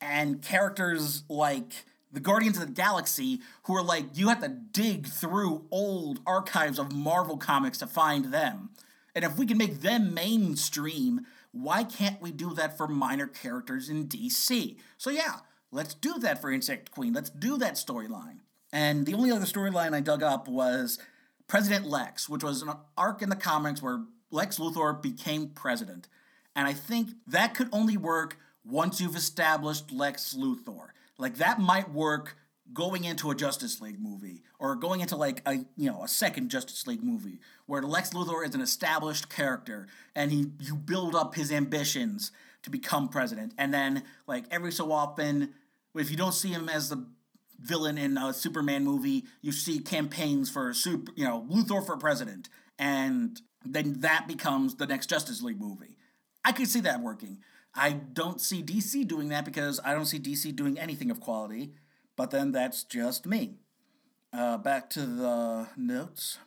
and 0.00 0.40
characters 0.40 1.24
like 1.28 1.84
the 2.12 2.20
Guardians 2.20 2.58
of 2.58 2.66
the 2.66 2.72
Galaxy, 2.72 3.40
who 3.64 3.74
are 3.74 3.82
like, 3.82 4.04
you 4.14 4.28
have 4.28 4.40
to 4.42 4.48
dig 4.48 5.06
through 5.06 5.66
old 5.70 6.20
archives 6.26 6.78
of 6.78 6.92
Marvel 6.92 7.36
comics 7.38 7.78
to 7.78 7.86
find 7.86 8.26
them. 8.26 8.70
And 9.14 9.24
if 9.24 9.36
we 9.38 9.46
can 9.46 9.58
make 9.58 9.80
them 9.80 10.14
mainstream 10.14 11.26
Why 11.52 11.84
can't 11.84 12.20
we 12.20 12.32
do 12.32 12.54
that 12.54 12.78
for 12.78 12.88
minor 12.88 13.26
characters 13.26 13.90
in 13.90 14.08
DC? 14.08 14.76
So, 14.96 15.10
yeah, 15.10 15.40
let's 15.70 15.94
do 15.94 16.18
that 16.20 16.40
for 16.40 16.50
Insect 16.50 16.90
Queen. 16.90 17.12
Let's 17.12 17.28
do 17.30 17.58
that 17.58 17.74
storyline. 17.74 18.38
And 18.72 19.04
the 19.04 19.14
only 19.14 19.30
other 19.30 19.44
storyline 19.44 19.94
I 19.94 20.00
dug 20.00 20.22
up 20.22 20.48
was 20.48 20.98
President 21.46 21.86
Lex, 21.86 22.26
which 22.28 22.42
was 22.42 22.62
an 22.62 22.70
arc 22.96 23.20
in 23.20 23.28
the 23.28 23.36
comics 23.36 23.82
where 23.82 24.00
Lex 24.30 24.58
Luthor 24.58 25.00
became 25.00 25.48
president. 25.50 26.08
And 26.56 26.66
I 26.66 26.72
think 26.72 27.10
that 27.26 27.54
could 27.54 27.68
only 27.70 27.98
work 27.98 28.38
once 28.64 28.98
you've 29.00 29.16
established 29.16 29.92
Lex 29.92 30.34
Luthor. 30.34 30.88
Like 31.18 31.36
that 31.36 31.60
might 31.60 31.90
work 31.92 32.36
going 32.72 33.04
into 33.04 33.30
a 33.30 33.34
Justice 33.34 33.80
League 33.80 34.00
movie 34.00 34.42
or 34.58 34.76
going 34.76 35.00
into 35.00 35.16
like 35.16 35.42
a 35.46 35.56
you 35.76 35.90
know 35.90 36.02
a 36.02 36.08
second 36.08 36.50
Justice 36.50 36.86
League 36.86 37.02
movie 37.02 37.40
where 37.66 37.82
Lex 37.82 38.10
Luthor 38.10 38.46
is 38.46 38.54
an 38.54 38.60
established 38.60 39.28
character 39.28 39.86
and 40.14 40.30
he 40.30 40.46
you 40.60 40.76
build 40.76 41.14
up 41.14 41.34
his 41.34 41.52
ambitions 41.52 42.32
to 42.62 42.70
become 42.70 43.08
president. 43.08 43.52
And 43.58 43.74
then 43.74 44.04
like 44.26 44.44
every 44.50 44.72
so 44.72 44.92
often 44.92 45.52
if 45.94 46.10
you 46.10 46.16
don't 46.16 46.34
see 46.34 46.50
him 46.50 46.68
as 46.68 46.88
the 46.88 47.06
villain 47.60 47.98
in 47.98 48.16
a 48.16 48.32
Superman 48.32 48.84
movie 48.84 49.24
you 49.40 49.52
see 49.52 49.78
campaigns 49.80 50.50
for 50.50 50.72
super 50.72 51.12
you 51.16 51.24
know 51.24 51.46
Luthor 51.50 51.84
for 51.84 51.96
president. 51.96 52.48
And 52.78 53.40
then 53.64 54.00
that 54.00 54.26
becomes 54.26 54.76
the 54.76 54.86
next 54.86 55.08
Justice 55.08 55.42
League 55.42 55.60
movie. 55.60 55.96
I 56.44 56.52
could 56.52 56.68
see 56.68 56.80
that 56.80 57.00
working 57.00 57.38
I 57.74 57.92
don't 57.92 58.40
see 58.40 58.62
DC 58.62 59.06
doing 59.06 59.28
that 59.28 59.44
because 59.44 59.80
I 59.84 59.94
don't 59.94 60.06
see 60.06 60.18
DC 60.18 60.54
doing 60.54 60.78
anything 60.78 61.10
of 61.10 61.20
quality 61.20 61.72
but 62.16 62.30
then 62.30 62.52
that's 62.52 62.84
just 62.84 63.26
me. 63.26 63.54
Uh, 64.32 64.56
back 64.56 64.88
to 64.90 65.00
the 65.00 65.68
notes. 65.76 66.38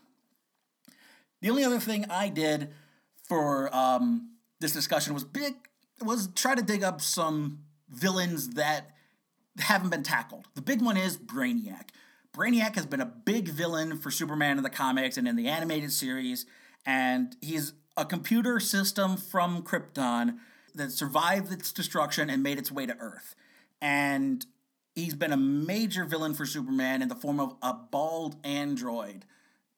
The 1.41 1.49
only 1.49 1.63
other 1.63 1.79
thing 1.79 2.05
I 2.09 2.29
did 2.29 2.69
for 3.27 3.73
um, 3.75 4.31
this 4.59 4.71
discussion 4.71 5.13
was 5.13 5.23
big 5.23 5.55
was 6.01 6.29
try 6.35 6.55
to 6.55 6.61
dig 6.61 6.83
up 6.83 7.01
some 7.01 7.59
villains 7.89 8.51
that 8.51 8.91
haven't 9.59 9.89
been 9.89 10.03
tackled. 10.03 10.47
The 10.55 10.61
big 10.61 10.81
one 10.81 10.97
is 10.97 11.17
Brainiac. 11.17 11.89
Brainiac 12.33 12.75
has 12.75 12.85
been 12.85 13.01
a 13.01 13.05
big 13.05 13.47
villain 13.47 13.97
for 13.97 14.11
Superman 14.11 14.57
in 14.57 14.63
the 14.63 14.69
comics 14.69 15.17
and 15.17 15.27
in 15.27 15.35
the 15.35 15.47
animated 15.47 15.93
series, 15.93 16.45
and 16.85 17.35
he's 17.39 17.73
a 17.95 18.05
computer 18.05 18.59
system 18.59 19.15
from 19.15 19.61
Krypton 19.61 20.37
that 20.75 20.91
survived 20.91 21.51
its 21.51 21.71
destruction 21.71 22.29
and 22.29 22.43
made 22.43 22.57
its 22.57 22.71
way 22.71 22.85
to 22.85 22.97
Earth. 22.99 23.35
And 23.81 24.45
he's 24.95 25.15
been 25.15 25.33
a 25.33 25.37
major 25.37 26.05
villain 26.05 26.33
for 26.33 26.45
Superman 26.45 27.01
in 27.01 27.09
the 27.09 27.15
form 27.15 27.39
of 27.39 27.55
a 27.61 27.73
bald 27.73 28.37
android. 28.43 29.25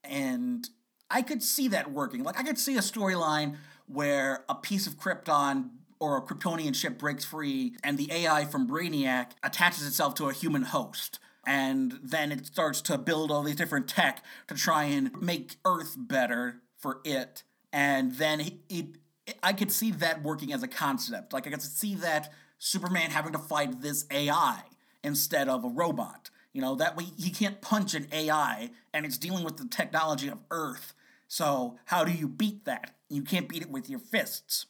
And 0.03 0.69
I 1.09 1.21
could 1.21 1.41
see 1.41 1.67
that 1.69 1.91
working. 1.91 2.23
Like, 2.23 2.39
I 2.39 2.43
could 2.43 2.59
see 2.59 2.77
a 2.77 2.81
storyline 2.81 3.57
where 3.87 4.43
a 4.49 4.55
piece 4.55 4.87
of 4.87 4.97
Krypton 4.97 5.69
or 5.99 6.17
a 6.17 6.21
Kryptonian 6.21 6.75
ship 6.75 6.99
breaks 6.99 7.25
free 7.25 7.75
and 7.83 7.97
the 7.97 8.11
AI 8.11 8.45
from 8.45 8.67
Brainiac 8.67 9.31
attaches 9.43 9.87
itself 9.87 10.13
to 10.15 10.29
a 10.29 10.33
human 10.33 10.63
host. 10.63 11.19
And 11.45 11.99
then 12.03 12.31
it 12.31 12.45
starts 12.45 12.81
to 12.83 12.97
build 12.97 13.31
all 13.31 13.41
these 13.41 13.55
different 13.55 13.87
tech 13.87 14.23
to 14.47 14.55
try 14.55 14.83
and 14.83 15.19
make 15.21 15.55
Earth 15.65 15.95
better 15.97 16.61
for 16.77 16.99
it. 17.05 17.43
And 17.71 18.15
then 18.15 18.41
it, 18.69 18.97
I 19.43 19.53
could 19.53 19.71
see 19.71 19.91
that 19.91 20.23
working 20.23 20.53
as 20.53 20.63
a 20.63 20.67
concept. 20.67 21.33
Like, 21.33 21.47
I 21.47 21.49
could 21.49 21.61
see 21.61 21.95
that 21.95 22.31
Superman 22.59 23.11
having 23.11 23.33
to 23.33 23.39
fight 23.39 23.81
this 23.81 24.05
AI 24.11 24.61
instead 25.03 25.47
of 25.47 25.63
a 25.63 25.69
robot. 25.69 26.29
You 26.53 26.61
know, 26.61 26.75
that 26.75 26.95
way 26.97 27.05
he 27.17 27.29
can't 27.29 27.61
punch 27.61 27.93
an 27.93 28.07
AI 28.11 28.71
and 28.93 29.05
it's 29.05 29.17
dealing 29.17 29.43
with 29.43 29.57
the 29.57 29.67
technology 29.67 30.27
of 30.27 30.39
Earth. 30.49 30.93
So, 31.27 31.77
how 31.85 32.03
do 32.03 32.11
you 32.11 32.27
beat 32.27 32.65
that? 32.65 32.95
You 33.09 33.21
can't 33.21 33.49
beat 33.49 33.61
it 33.61 33.69
with 33.69 33.89
your 33.89 33.99
fists. 33.99 34.65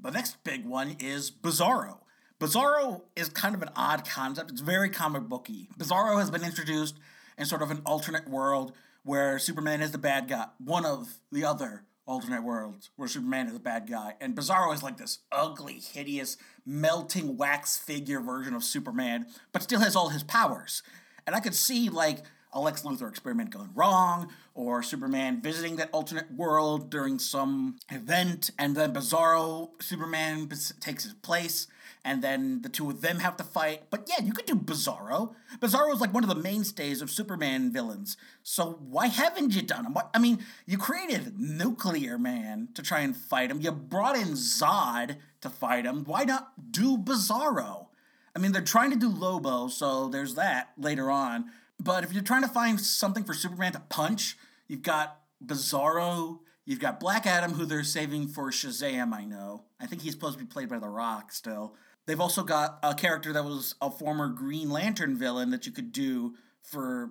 The 0.00 0.10
next 0.10 0.44
big 0.44 0.64
one 0.66 0.96
is 1.00 1.30
Bizarro. 1.30 1.98
Bizarro 2.38 3.02
is 3.16 3.28
kind 3.28 3.54
of 3.54 3.62
an 3.62 3.70
odd 3.76 4.08
concept. 4.08 4.50
It's 4.50 4.60
very 4.60 4.90
comic 4.90 5.24
booky. 5.24 5.68
Bizarro 5.78 6.18
has 6.18 6.30
been 6.30 6.44
introduced 6.44 6.96
in 7.38 7.46
sort 7.46 7.62
of 7.62 7.70
an 7.70 7.82
alternate 7.86 8.28
world 8.28 8.72
where 9.04 9.38
Superman 9.38 9.80
is 9.80 9.92
the 9.92 9.98
bad 9.98 10.28
guy, 10.28 10.46
one 10.58 10.84
of 10.84 11.20
the 11.30 11.44
other 11.44 11.84
alternate 12.06 12.42
worlds 12.42 12.90
where 12.96 13.08
Superman 13.08 13.48
is 13.48 13.54
a 13.54 13.60
bad 13.60 13.88
guy, 13.88 14.14
and 14.20 14.34
Bizarro 14.34 14.74
is 14.74 14.82
like 14.82 14.96
this 14.96 15.20
ugly, 15.30 15.74
hideous, 15.74 16.36
melting 16.66 17.36
wax 17.36 17.78
figure 17.78 18.20
version 18.20 18.54
of 18.54 18.64
Superman, 18.64 19.26
but 19.52 19.62
still 19.62 19.80
has 19.80 19.96
all 19.96 20.08
his 20.10 20.22
powers. 20.22 20.82
And 21.26 21.36
I 21.36 21.40
could 21.40 21.54
see 21.54 21.88
like 21.88 22.24
a 22.52 22.60
Lex 22.60 22.82
Luthor 22.82 23.08
experiment 23.08 23.50
going 23.50 23.70
wrong, 23.74 24.28
or 24.54 24.82
Superman 24.82 25.40
visiting 25.40 25.76
that 25.76 25.88
alternate 25.92 26.30
world 26.30 26.90
during 26.90 27.18
some 27.18 27.78
event, 27.90 28.50
and 28.58 28.76
then 28.76 28.92
Bizarro 28.92 29.70
Superman 29.80 30.50
takes 30.80 31.04
his 31.04 31.14
place 31.14 31.66
and 32.04 32.22
then 32.22 32.62
the 32.62 32.68
two 32.68 32.90
of 32.90 33.00
them 33.00 33.20
have 33.20 33.36
to 33.36 33.44
fight. 33.44 33.84
But 33.90 34.08
yeah, 34.08 34.24
you 34.24 34.32
could 34.32 34.46
do 34.46 34.54
Bizarro. 34.54 35.34
Bizarro 35.60 35.94
is 35.94 36.00
like 36.00 36.12
one 36.12 36.24
of 36.24 36.28
the 36.28 36.34
mainstays 36.34 37.00
of 37.00 37.10
Superman 37.10 37.72
villains. 37.72 38.16
So 38.42 38.78
why 38.80 39.06
haven't 39.06 39.54
you 39.54 39.62
done 39.62 39.86
him? 39.86 39.96
I 40.12 40.18
mean, 40.18 40.40
you 40.66 40.78
created 40.78 41.38
Nuclear 41.38 42.18
Man 42.18 42.68
to 42.74 42.82
try 42.82 43.00
and 43.00 43.16
fight 43.16 43.50
him. 43.50 43.60
You 43.60 43.70
brought 43.70 44.16
in 44.16 44.32
Zod 44.32 45.16
to 45.40 45.48
fight 45.48 45.84
him. 45.86 46.04
Why 46.04 46.24
not 46.24 46.72
do 46.72 46.98
Bizarro? 46.98 47.86
I 48.34 48.38
mean, 48.38 48.52
they're 48.52 48.62
trying 48.62 48.90
to 48.90 48.96
do 48.96 49.08
Lobo, 49.08 49.68
so 49.68 50.08
there's 50.08 50.34
that 50.34 50.70
later 50.78 51.10
on. 51.10 51.50
But 51.78 52.04
if 52.04 52.12
you're 52.12 52.22
trying 52.22 52.42
to 52.42 52.48
find 52.48 52.80
something 52.80 53.24
for 53.24 53.34
Superman 53.34 53.72
to 53.72 53.80
punch, 53.80 54.36
you've 54.68 54.82
got 54.82 55.20
Bizarro, 55.44 56.38
you've 56.64 56.80
got 56.80 57.00
Black 57.00 57.26
Adam, 57.26 57.52
who 57.52 57.66
they're 57.66 57.84
saving 57.84 58.28
for 58.28 58.50
Shazam, 58.50 59.12
I 59.12 59.24
know. 59.24 59.64
I 59.80 59.86
think 59.86 60.02
he's 60.02 60.12
supposed 60.12 60.38
to 60.38 60.44
be 60.44 60.48
played 60.48 60.68
by 60.68 60.78
The 60.78 60.88
Rock 60.88 61.32
still. 61.32 61.74
They've 62.06 62.20
also 62.20 62.42
got 62.42 62.78
a 62.82 62.94
character 62.94 63.32
that 63.32 63.44
was 63.44 63.74
a 63.80 63.90
former 63.90 64.28
Green 64.28 64.70
Lantern 64.70 65.16
villain 65.16 65.50
that 65.50 65.66
you 65.66 65.72
could 65.72 65.92
do 65.92 66.34
for 66.62 67.10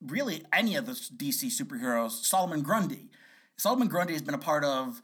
really 0.00 0.44
any 0.52 0.76
of 0.76 0.86
the 0.86 0.92
DC 0.92 1.46
superheroes, 1.46 2.24
Solomon 2.24 2.62
Grundy. 2.62 3.10
Solomon 3.56 3.88
Grundy 3.88 4.12
has 4.12 4.22
been 4.22 4.34
a 4.34 4.38
part 4.38 4.64
of 4.64 5.02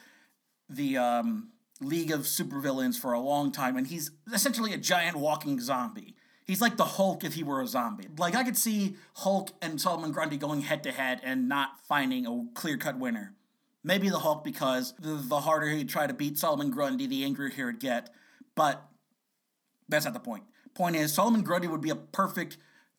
the 0.68 0.96
um, 0.96 1.50
League 1.80 2.10
of 2.10 2.20
Supervillains 2.20 2.98
for 2.98 3.12
a 3.12 3.20
long 3.20 3.52
time, 3.52 3.76
and 3.76 3.86
he's 3.86 4.10
essentially 4.32 4.72
a 4.72 4.78
giant 4.78 5.16
walking 5.16 5.60
zombie. 5.60 6.16
He's 6.46 6.60
like 6.60 6.76
the 6.76 6.84
Hulk 6.84 7.24
if 7.24 7.34
he 7.34 7.42
were 7.42 7.60
a 7.60 7.66
zombie. 7.66 8.06
Like 8.16 8.36
I 8.36 8.44
could 8.44 8.56
see 8.56 8.96
Hulk 9.14 9.50
and 9.60 9.80
Solomon 9.80 10.12
Grundy 10.12 10.36
going 10.36 10.62
head 10.62 10.84
to 10.84 10.92
head 10.92 11.20
and 11.24 11.48
not 11.48 11.80
finding 11.86 12.24
a 12.24 12.46
clear 12.54 12.76
cut 12.76 12.98
winner. 12.98 13.34
Maybe 13.82 14.08
the 14.08 14.20
Hulk 14.20 14.44
because 14.44 14.94
the, 14.98 15.14
the 15.14 15.40
harder 15.40 15.68
he'd 15.68 15.88
try 15.88 16.06
to 16.06 16.14
beat 16.14 16.38
Solomon 16.38 16.70
Grundy, 16.70 17.06
the 17.06 17.24
angrier 17.24 17.50
he 17.50 17.64
would 17.64 17.80
get. 17.80 18.10
But 18.54 18.88
that's 19.88 20.04
not 20.04 20.14
the 20.14 20.20
point. 20.20 20.44
Point 20.74 20.96
is, 20.96 21.12
Solomon 21.12 21.42
Grundy 21.42 21.68
would 21.68 21.80
be 21.80 21.90
a 21.90 21.96
perfect, 21.96 22.58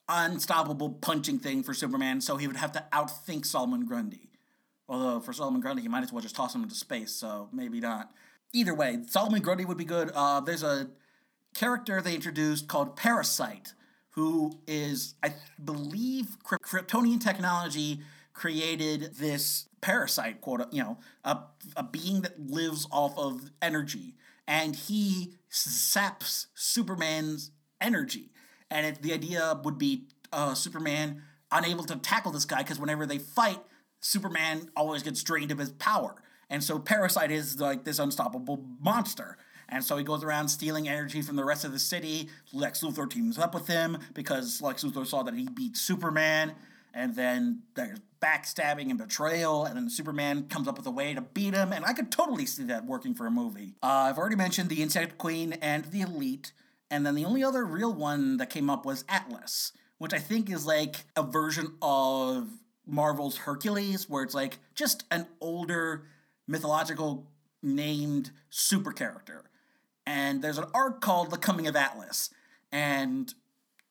unstoppable 0.10 0.90
punching 0.90 1.40
thing 1.40 1.64
for 1.64 1.74
Superman, 1.74 2.22
so 2.22 2.38
he 2.38 2.48
would 2.48 2.58
have 2.58 2.72
to 2.74 2.86
outthink 2.92 3.46
Solomon 3.46 3.86
Grundy. 3.86 4.30
Although 4.90 5.20
for 5.20 5.34
Solomon 5.34 5.62
Grundy, 5.62 5.82
he 5.82 5.88
might 5.88 6.04
as 6.04 6.12
well 6.12 6.22
just 6.22 6.36
toss 6.36 6.56
him 6.56 6.64
into 6.64 6.76
space, 6.76 7.12
so 7.12 7.50
maybe 7.52 7.80
not. 7.80 8.12
Either 8.54 8.74
way, 8.74 9.00
Solomon 9.08 9.42
Grundy 9.42 9.66
would 9.66 9.78
be 9.78 9.86
good. 9.86 10.12
Uh, 10.16 10.40
there's 10.40 10.64
a 10.64 10.90
character 11.54 12.02
they 12.02 12.16
introduced 12.16 12.68
called 12.68 12.96
Parasite, 12.96 13.74
who 14.12 14.60
is, 14.66 15.16
I 15.22 15.34
believe, 15.64 16.38
Kryptonian 16.44 17.22
technology 17.22 18.00
created 18.34 19.16
this 19.16 19.68
parasite, 19.82 20.42
quote, 20.42 20.72
you 20.72 20.82
know, 20.82 20.98
a, 21.24 21.40
a 21.76 21.84
being 21.84 22.22
that 22.22 22.40
lives 22.50 22.88
off 22.92 23.18
of 23.18 23.52
energy 23.62 24.16
and 24.48 24.76
he 24.76 25.34
saps 25.58 26.47
Superman's 26.55 27.51
energy. 27.82 28.32
And 28.70 28.86
it, 28.86 29.01
the 29.01 29.14
idea 29.14 29.60
would 29.64 29.78
be 29.78 30.08
uh, 30.32 30.53
Superman 30.53 31.24
unable 31.51 31.84
to 31.86 31.95
tackle 31.95 32.32
this 32.32 32.45
guy 32.45 32.60
because 32.60 32.80
whenever 32.80 33.05
they 33.05 33.20
fight, 33.20 33.60
Superman 34.01 34.70
always 34.76 35.03
gets 35.03 35.24
drained 35.24 35.51
of 35.51 35.58
his 35.58 35.72
power. 35.72 36.16
And 36.49 36.64
so 36.64 36.80
Parasite 36.80 37.32
is 37.32 37.60
like 37.60 37.84
this 37.84 37.99
unstoppable 37.99 38.64
monster. 38.80 39.38
And 39.70 39.84
so 39.84 39.97
he 39.97 40.03
goes 40.03 40.24
around 40.24 40.47
stealing 40.47 40.88
energy 40.88 41.22
from 41.22 41.36
the 41.36 41.43
rest 41.43 41.66
of 41.66 41.74
the 41.74 41.80
city. 41.80 42.30
Lex 42.53 42.82
Luthor 42.82 43.10
teams 43.10 43.38
up 43.38 43.53
with 43.53 43.68
him 43.68 43.97
because 44.14 44.62
Lex 44.62 44.84
Luthor 44.84 45.05
saw 45.05 45.24
that 45.24 45.34
he 45.34 45.47
beat 45.49 45.76
Superman. 45.76 46.53
And 46.98 47.16
then 47.16 47.62
there's 47.76 48.00
backstabbing 48.20 48.89
and 48.89 48.98
betrayal, 48.98 49.66
and 49.66 49.78
then 49.78 49.88
Superman 49.88 50.48
comes 50.48 50.68
up 50.68 50.78
with 50.78 50.88
a 50.88 50.91
way 50.91 51.14
to 51.14 51.22
beat 51.22 51.54
him, 51.54 51.72
and 51.72 51.86
I 51.86 51.93
could 51.93 52.12
totally 52.12 52.48
see 52.48 52.64
that 52.64 52.88
working 52.88 53.14
for 53.14 53.28
a 53.28 53.32
movie. 53.32 53.76
Uh, 53.84 54.10
I've 54.10 54.18
already 54.18 54.36
mentioned 54.36 54.70
the 54.70 54.82
Insect 54.82 55.20
Queen 55.20 55.54
and 55.62 55.86
the 55.86 56.02
Elite, 56.02 56.54
and 56.89 57.06
then 57.06 57.14
the 57.14 57.24
only 57.24 57.43
other 57.43 57.64
real 57.64 57.93
one 57.93 58.38
that 58.38 58.50
came 58.50 58.68
up 58.68 58.84
was 58.84 59.06
Atlas, 59.08 59.74
which 60.00 60.12
I 60.12 60.18
think 60.18 60.50
is 60.50 60.66
like 60.66 61.06
a 61.16 61.22
version 61.22 61.76
of 61.84 62.48
Marvel's 62.88 63.38
Hercules, 63.38 64.10
where 64.10 64.24
it's 64.24 64.34
like 64.34 64.58
just 64.74 65.04
an 65.12 65.28
older 65.39 66.08
mythological 66.48 67.28
named 67.62 68.32
super 68.50 68.91
character. 68.91 69.52
And 70.08 70.41
there's 70.41 70.58
an 70.58 70.66
arc 70.74 71.02
called 71.02 71.30
The 71.30 71.38
Coming 71.38 71.68
of 71.68 71.76
Atlas. 71.76 72.32
And 72.72 73.32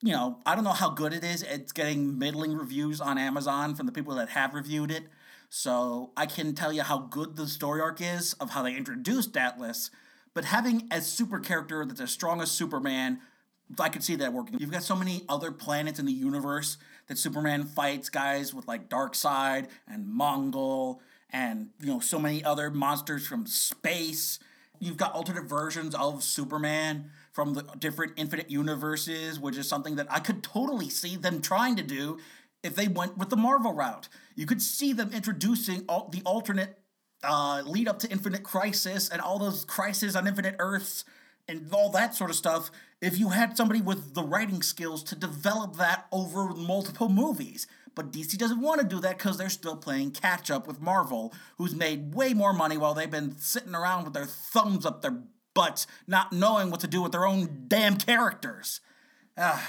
you 0.03 0.13
know, 0.13 0.39
I 0.45 0.55
don't 0.55 0.65
know 0.65 0.71
how 0.73 0.91
good 0.91 1.13
it 1.13 1.25
is. 1.25 1.43
It's 1.43 1.73
getting 1.73 2.19
middling 2.19 2.55
reviews 2.57 3.01
on 3.01 3.19
Amazon 3.19 3.75
from 3.75 3.87
the 3.87 3.93
people 3.93 4.15
that 4.17 4.31
have 4.31 4.55
reviewed 4.55 4.91
it. 4.91 5.05
So 5.49 6.11
I 6.17 6.27
can 6.27 6.55
tell 6.55 6.73
you 6.73 6.83
how 6.83 6.99
good 6.99 7.37
the 7.37 7.47
story 7.47 7.81
arc 7.81 8.01
is 8.01 8.35
of 8.35 8.51
how 8.51 8.63
they 8.63 8.77
introduced 8.77 9.37
Atlas, 9.37 9.91
But 10.35 10.45
having 10.47 10.87
a 10.91 11.01
super 11.01 11.39
character 11.41 11.85
that's 11.87 12.01
as 12.01 12.11
strong 12.11 12.43
as 12.43 12.51
Superman, 12.51 13.21
I 13.81 13.89
could 13.89 14.05
see 14.05 14.17
that 14.17 14.33
working. 14.33 14.59
You've 14.59 14.71
got 14.71 14.83
so 14.83 14.95
many 14.95 15.23
other 15.29 15.51
planets 15.51 15.99
in 15.99 16.07
the 16.07 16.13
universe 16.13 16.77
that 17.09 17.19
Superman 17.19 17.65
fights 17.65 18.11
guys 18.11 18.53
with 18.55 18.69
like 18.69 18.89
Darkseid 18.89 19.69
and 19.89 20.07
Mongul 20.07 20.99
and 21.31 21.71
you 21.81 21.87
know 21.89 22.01
so 22.01 22.19
many 22.19 22.45
other 22.45 22.71
monsters 22.71 23.27
from 23.27 23.47
space. 23.47 24.39
You've 24.79 24.97
got 24.99 25.15
alternate 25.15 25.45
versions 25.49 25.95
of 25.95 26.23
Superman 26.23 27.11
from 27.37 27.53
the 27.53 27.63
different 27.79 28.15
infinite 28.17 28.51
universes, 28.51 29.39
which 29.39 29.59
is 29.59 29.69
something 29.69 29.97
that 29.97 30.07
I 30.11 30.21
could 30.21 30.43
totally 30.43 30.89
see 30.89 31.17
them 31.17 31.43
trying 31.43 31.77
to 31.77 31.83
do 31.83 32.19
if 32.63 32.75
they 32.75 32.89
went 32.89 33.19
with 33.19 33.29
the 33.29 33.37
Marvel 33.37 33.75
route. 33.75 34.09
You 34.35 34.47
could 34.47 34.63
see 34.63 34.95
them 34.95 35.11
introducing 35.13 35.85
all 35.87 36.09
the 36.11 36.23
alternate 36.25 36.79
uh, 37.23 37.63
lead 37.67 37.89
up 37.89 37.99
to 37.99 38.11
Infinite 38.11 38.43
Crisis 38.43 39.11
and 39.11 39.21
all 39.21 39.39
those 39.39 39.67
crises 39.67 40.17
on 40.17 40.27
Infinite 40.27 40.57
Earths 40.59 41.05
and 41.47 41.69
all 41.73 41.91
that 41.91 42.15
sort 42.15 42.31
of 42.31 42.37
stuff 42.37 42.71
if 43.03 43.19
you 43.19 43.29
had 43.29 43.55
somebody 43.55 43.83
with 43.83 44.15
the 44.15 44.23
writing 44.23 44.63
skills 44.63 45.03
to 45.03 45.15
develop 45.15 45.77
that 45.77 46.07
over 46.13 46.55
multiple 46.55 47.11
movies. 47.11 47.67
But 47.95 48.13
DC 48.13 48.39
doesn't 48.39 48.63
want 48.63 48.81
to 48.81 48.87
do 48.87 48.99
that 49.01 49.19
because 49.19 49.37
they're 49.37 49.51
still 49.51 49.77
playing 49.77 50.13
catch 50.13 50.51
up 50.51 50.67
with 50.67 50.81
Marvel, 50.81 51.35
who's 51.59 51.75
made 51.75 52.15
way 52.15 52.33
more 52.33 52.55
money 52.55 52.79
while 52.79 52.95
they've 52.95 53.11
been 53.11 53.37
sitting 53.37 53.75
around 53.75 54.05
with 54.05 54.15
their 54.15 54.25
thumbs 54.25 54.87
up 54.87 55.03
their 55.03 55.23
butts, 55.57 55.89
not 56.07 56.33
knowing 56.33 56.71
what 56.71 56.79
to 56.81 56.87
do 56.87 57.03
with 57.03 57.11
their 57.11 57.27
own 57.27 57.65
damn 57.67 57.97
characters. 57.97 58.81
Uh, 59.37 59.61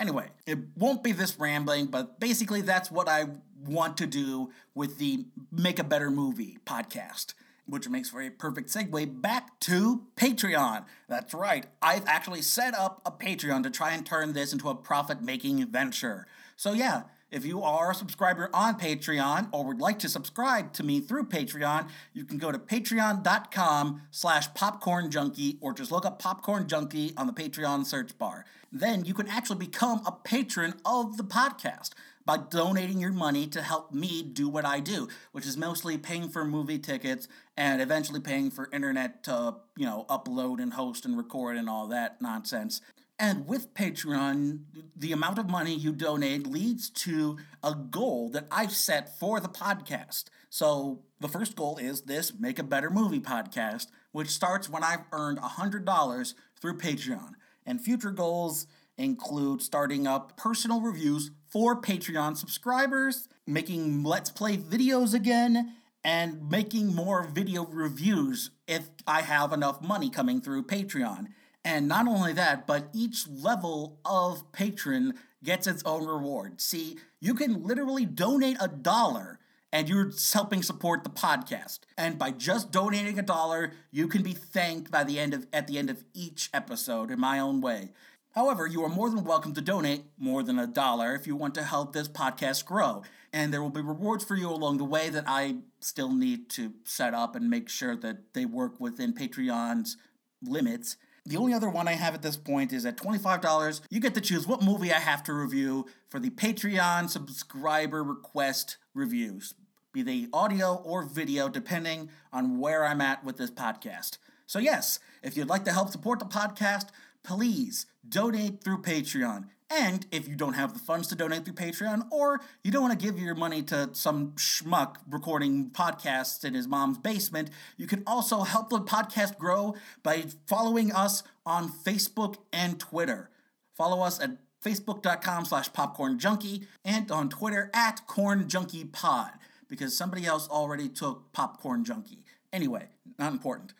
anyway, 0.00 0.28
it 0.46 0.58
won't 0.76 1.04
be 1.04 1.12
this 1.12 1.38
rambling, 1.38 1.86
but 1.86 2.18
basically 2.18 2.62
that's 2.62 2.90
what 2.90 3.08
I 3.08 3.26
want 3.66 3.98
to 3.98 4.06
do 4.06 4.50
with 4.74 4.98
the 4.98 5.26
Make 5.52 5.78
a 5.78 5.84
Better 5.84 6.10
Movie 6.10 6.58
podcast 6.64 7.34
which 7.66 7.88
makes 7.88 8.10
for 8.10 8.20
a 8.20 8.30
perfect 8.30 8.68
segue 8.68 9.20
back 9.20 9.58
to 9.60 10.02
Patreon. 10.16 10.84
That's 11.08 11.32
right, 11.32 11.66
I've 11.80 12.06
actually 12.06 12.42
set 12.42 12.74
up 12.74 13.00
a 13.06 13.10
Patreon 13.10 13.62
to 13.62 13.70
try 13.70 13.92
and 13.92 14.04
turn 14.04 14.32
this 14.32 14.52
into 14.52 14.68
a 14.68 14.74
profit 14.74 15.22
making 15.22 15.66
venture. 15.68 16.26
So, 16.56 16.72
yeah, 16.72 17.04
if 17.34 17.44
you 17.44 17.62
are 17.62 17.90
a 17.90 17.94
subscriber 17.94 18.48
on 18.54 18.78
Patreon 18.78 19.48
or 19.50 19.64
would 19.64 19.80
like 19.80 19.98
to 19.98 20.08
subscribe 20.08 20.72
to 20.74 20.84
me 20.84 21.00
through 21.00 21.26
Patreon, 21.26 21.88
you 22.12 22.24
can 22.24 22.38
go 22.38 22.52
to 22.52 22.58
patreon.com 22.58 24.02
slash 24.12 24.54
popcorn 24.54 25.10
junkie 25.10 25.58
or 25.60 25.74
just 25.74 25.90
look 25.90 26.06
up 26.06 26.20
popcorn 26.20 26.68
junkie 26.68 27.12
on 27.16 27.26
the 27.26 27.32
Patreon 27.32 27.84
search 27.84 28.16
bar. 28.18 28.44
Then 28.70 29.04
you 29.04 29.14
can 29.14 29.26
actually 29.26 29.58
become 29.58 30.00
a 30.06 30.12
patron 30.12 30.74
of 30.84 31.16
the 31.16 31.24
podcast 31.24 31.90
by 32.24 32.36
donating 32.36 33.00
your 33.00 33.12
money 33.12 33.48
to 33.48 33.62
help 33.62 33.92
me 33.92 34.22
do 34.22 34.48
what 34.48 34.64
I 34.64 34.78
do, 34.78 35.08
which 35.32 35.44
is 35.44 35.56
mostly 35.56 35.98
paying 35.98 36.28
for 36.28 36.44
movie 36.44 36.78
tickets 36.78 37.26
and 37.56 37.82
eventually 37.82 38.20
paying 38.20 38.50
for 38.52 38.70
internet 38.72 39.24
to, 39.24 39.56
you 39.76 39.86
know, 39.86 40.06
upload 40.08 40.62
and 40.62 40.72
host 40.72 41.04
and 41.04 41.16
record 41.16 41.56
and 41.56 41.68
all 41.68 41.88
that 41.88 42.22
nonsense. 42.22 42.80
And 43.18 43.46
with 43.46 43.74
Patreon, 43.74 44.60
the 44.96 45.12
amount 45.12 45.38
of 45.38 45.48
money 45.48 45.74
you 45.74 45.92
donate 45.92 46.48
leads 46.48 46.90
to 46.90 47.38
a 47.62 47.74
goal 47.74 48.28
that 48.30 48.48
I've 48.50 48.72
set 48.72 49.18
for 49.18 49.38
the 49.38 49.48
podcast. 49.48 50.24
So 50.50 51.02
the 51.20 51.28
first 51.28 51.54
goal 51.54 51.78
is 51.78 52.02
this 52.02 52.32
Make 52.38 52.58
a 52.58 52.64
Better 52.64 52.90
Movie 52.90 53.20
podcast, 53.20 53.86
which 54.10 54.28
starts 54.28 54.68
when 54.68 54.82
I've 54.82 55.04
earned 55.12 55.38
$100 55.38 56.34
through 56.60 56.78
Patreon. 56.78 57.34
And 57.64 57.80
future 57.80 58.10
goals 58.10 58.66
include 58.98 59.62
starting 59.62 60.06
up 60.06 60.36
personal 60.36 60.80
reviews 60.80 61.30
for 61.48 61.80
Patreon 61.80 62.36
subscribers, 62.36 63.28
making 63.46 64.02
Let's 64.02 64.30
Play 64.30 64.56
videos 64.56 65.14
again, 65.14 65.74
and 66.02 66.48
making 66.50 66.94
more 66.94 67.24
video 67.24 67.64
reviews 67.64 68.50
if 68.66 68.90
I 69.06 69.22
have 69.22 69.52
enough 69.52 69.80
money 69.80 70.10
coming 70.10 70.40
through 70.40 70.64
Patreon. 70.64 71.28
And 71.64 71.88
not 71.88 72.06
only 72.06 72.32
that, 72.34 72.66
but 72.66 72.88
each 72.92 73.26
level 73.26 73.98
of 74.04 74.50
patron 74.52 75.14
gets 75.42 75.66
its 75.66 75.82
own 75.84 76.06
reward. 76.06 76.60
See, 76.60 76.98
you 77.20 77.34
can 77.34 77.64
literally 77.64 78.04
donate 78.04 78.58
a 78.60 78.68
dollar 78.68 79.38
and 79.72 79.88
you're 79.88 80.12
helping 80.32 80.62
support 80.62 81.02
the 81.02 81.10
podcast. 81.10 81.80
And 81.98 82.18
by 82.18 82.30
just 82.30 82.70
donating 82.70 83.18
a 83.18 83.22
dollar, 83.22 83.72
you 83.90 84.06
can 84.06 84.22
be 84.22 84.32
thanked 84.32 84.90
by 84.90 85.02
the 85.04 85.18
end 85.18 85.34
of 85.34 85.46
at 85.52 85.66
the 85.66 85.78
end 85.78 85.90
of 85.90 86.04
each 86.14 86.48
episode 86.54 87.10
in 87.10 87.18
my 87.18 87.40
own 87.40 87.60
way. 87.60 87.90
However, 88.34 88.66
you 88.66 88.82
are 88.84 88.88
more 88.88 89.10
than 89.10 89.24
welcome 89.24 89.54
to 89.54 89.60
donate 89.60 90.04
more 90.18 90.42
than 90.42 90.58
a 90.58 90.66
dollar 90.66 91.14
if 91.14 91.26
you 91.26 91.36
want 91.36 91.54
to 91.54 91.62
help 91.62 91.92
this 91.92 92.08
podcast 92.08 92.64
grow. 92.64 93.02
And 93.32 93.52
there 93.52 93.62
will 93.62 93.70
be 93.70 93.80
rewards 93.80 94.24
for 94.24 94.36
you 94.36 94.48
along 94.48 94.78
the 94.78 94.84
way 94.84 95.08
that 95.08 95.24
I 95.26 95.56
still 95.80 96.12
need 96.12 96.50
to 96.50 96.72
set 96.84 97.14
up 97.14 97.34
and 97.34 97.50
make 97.50 97.68
sure 97.68 97.96
that 97.96 98.32
they 98.32 98.44
work 98.44 98.78
within 98.78 99.12
Patreon's 99.12 99.96
limits. 100.42 100.96
The 101.26 101.38
only 101.38 101.54
other 101.54 101.70
one 101.70 101.88
I 101.88 101.92
have 101.92 102.14
at 102.14 102.20
this 102.20 102.36
point 102.36 102.72
is 102.72 102.84
at 102.84 102.98
$25. 102.98 103.80
You 103.88 103.98
get 103.98 104.14
to 104.14 104.20
choose 104.20 104.46
what 104.46 104.62
movie 104.62 104.92
I 104.92 104.98
have 104.98 105.22
to 105.24 105.32
review 105.32 105.86
for 106.10 106.20
the 106.20 106.28
Patreon 106.28 107.08
subscriber 107.08 108.04
request 108.04 108.76
reviews, 108.92 109.54
be 109.92 110.02
they 110.02 110.26
audio 110.34 110.74
or 110.74 111.02
video, 111.02 111.48
depending 111.48 112.10
on 112.30 112.58
where 112.58 112.84
I'm 112.84 113.00
at 113.00 113.24
with 113.24 113.38
this 113.38 113.50
podcast. 113.50 114.18
So, 114.46 114.58
yes, 114.58 115.00
if 115.22 115.34
you'd 115.34 115.48
like 115.48 115.64
to 115.64 115.72
help 115.72 115.88
support 115.88 116.18
the 116.18 116.26
podcast, 116.26 116.88
please 117.22 117.86
donate 118.06 118.62
through 118.62 118.82
Patreon. 118.82 119.46
And 119.70 120.06
if 120.12 120.28
you 120.28 120.36
don't 120.36 120.54
have 120.54 120.74
the 120.74 120.78
funds 120.78 121.08
to 121.08 121.14
donate 121.14 121.44
through 121.44 121.54
Patreon, 121.54 122.10
or 122.12 122.40
you 122.62 122.70
don't 122.70 122.82
want 122.82 122.98
to 122.98 123.06
give 123.06 123.18
your 123.18 123.34
money 123.34 123.62
to 123.62 123.90
some 123.92 124.32
schmuck 124.32 124.96
recording 125.08 125.70
podcasts 125.70 126.44
in 126.44 126.54
his 126.54 126.68
mom's 126.68 126.98
basement, 126.98 127.50
you 127.76 127.86
can 127.86 128.02
also 128.06 128.42
help 128.42 128.68
the 128.68 128.80
podcast 128.80 129.38
grow 129.38 129.74
by 130.02 130.24
following 130.46 130.92
us 130.92 131.22
on 131.46 131.70
Facebook 131.70 132.36
and 132.52 132.78
Twitter. 132.78 133.30
Follow 133.74 134.02
us 134.02 134.20
at 134.20 134.36
facebook.com 134.64 135.44
slash 135.44 135.72
popcorn 135.72 136.18
junkie 136.18 136.66
and 136.84 137.10
on 137.10 137.28
Twitter 137.28 137.70
at 137.74 138.06
corn 138.06 138.48
junkie 138.48 138.84
pod 138.84 139.30
because 139.68 139.96
somebody 139.96 140.24
else 140.24 140.48
already 140.48 140.88
took 140.88 141.32
popcorn 141.32 141.84
junkie. 141.84 142.24
Anyway, 142.52 142.86
not 143.18 143.32
important. 143.32 143.74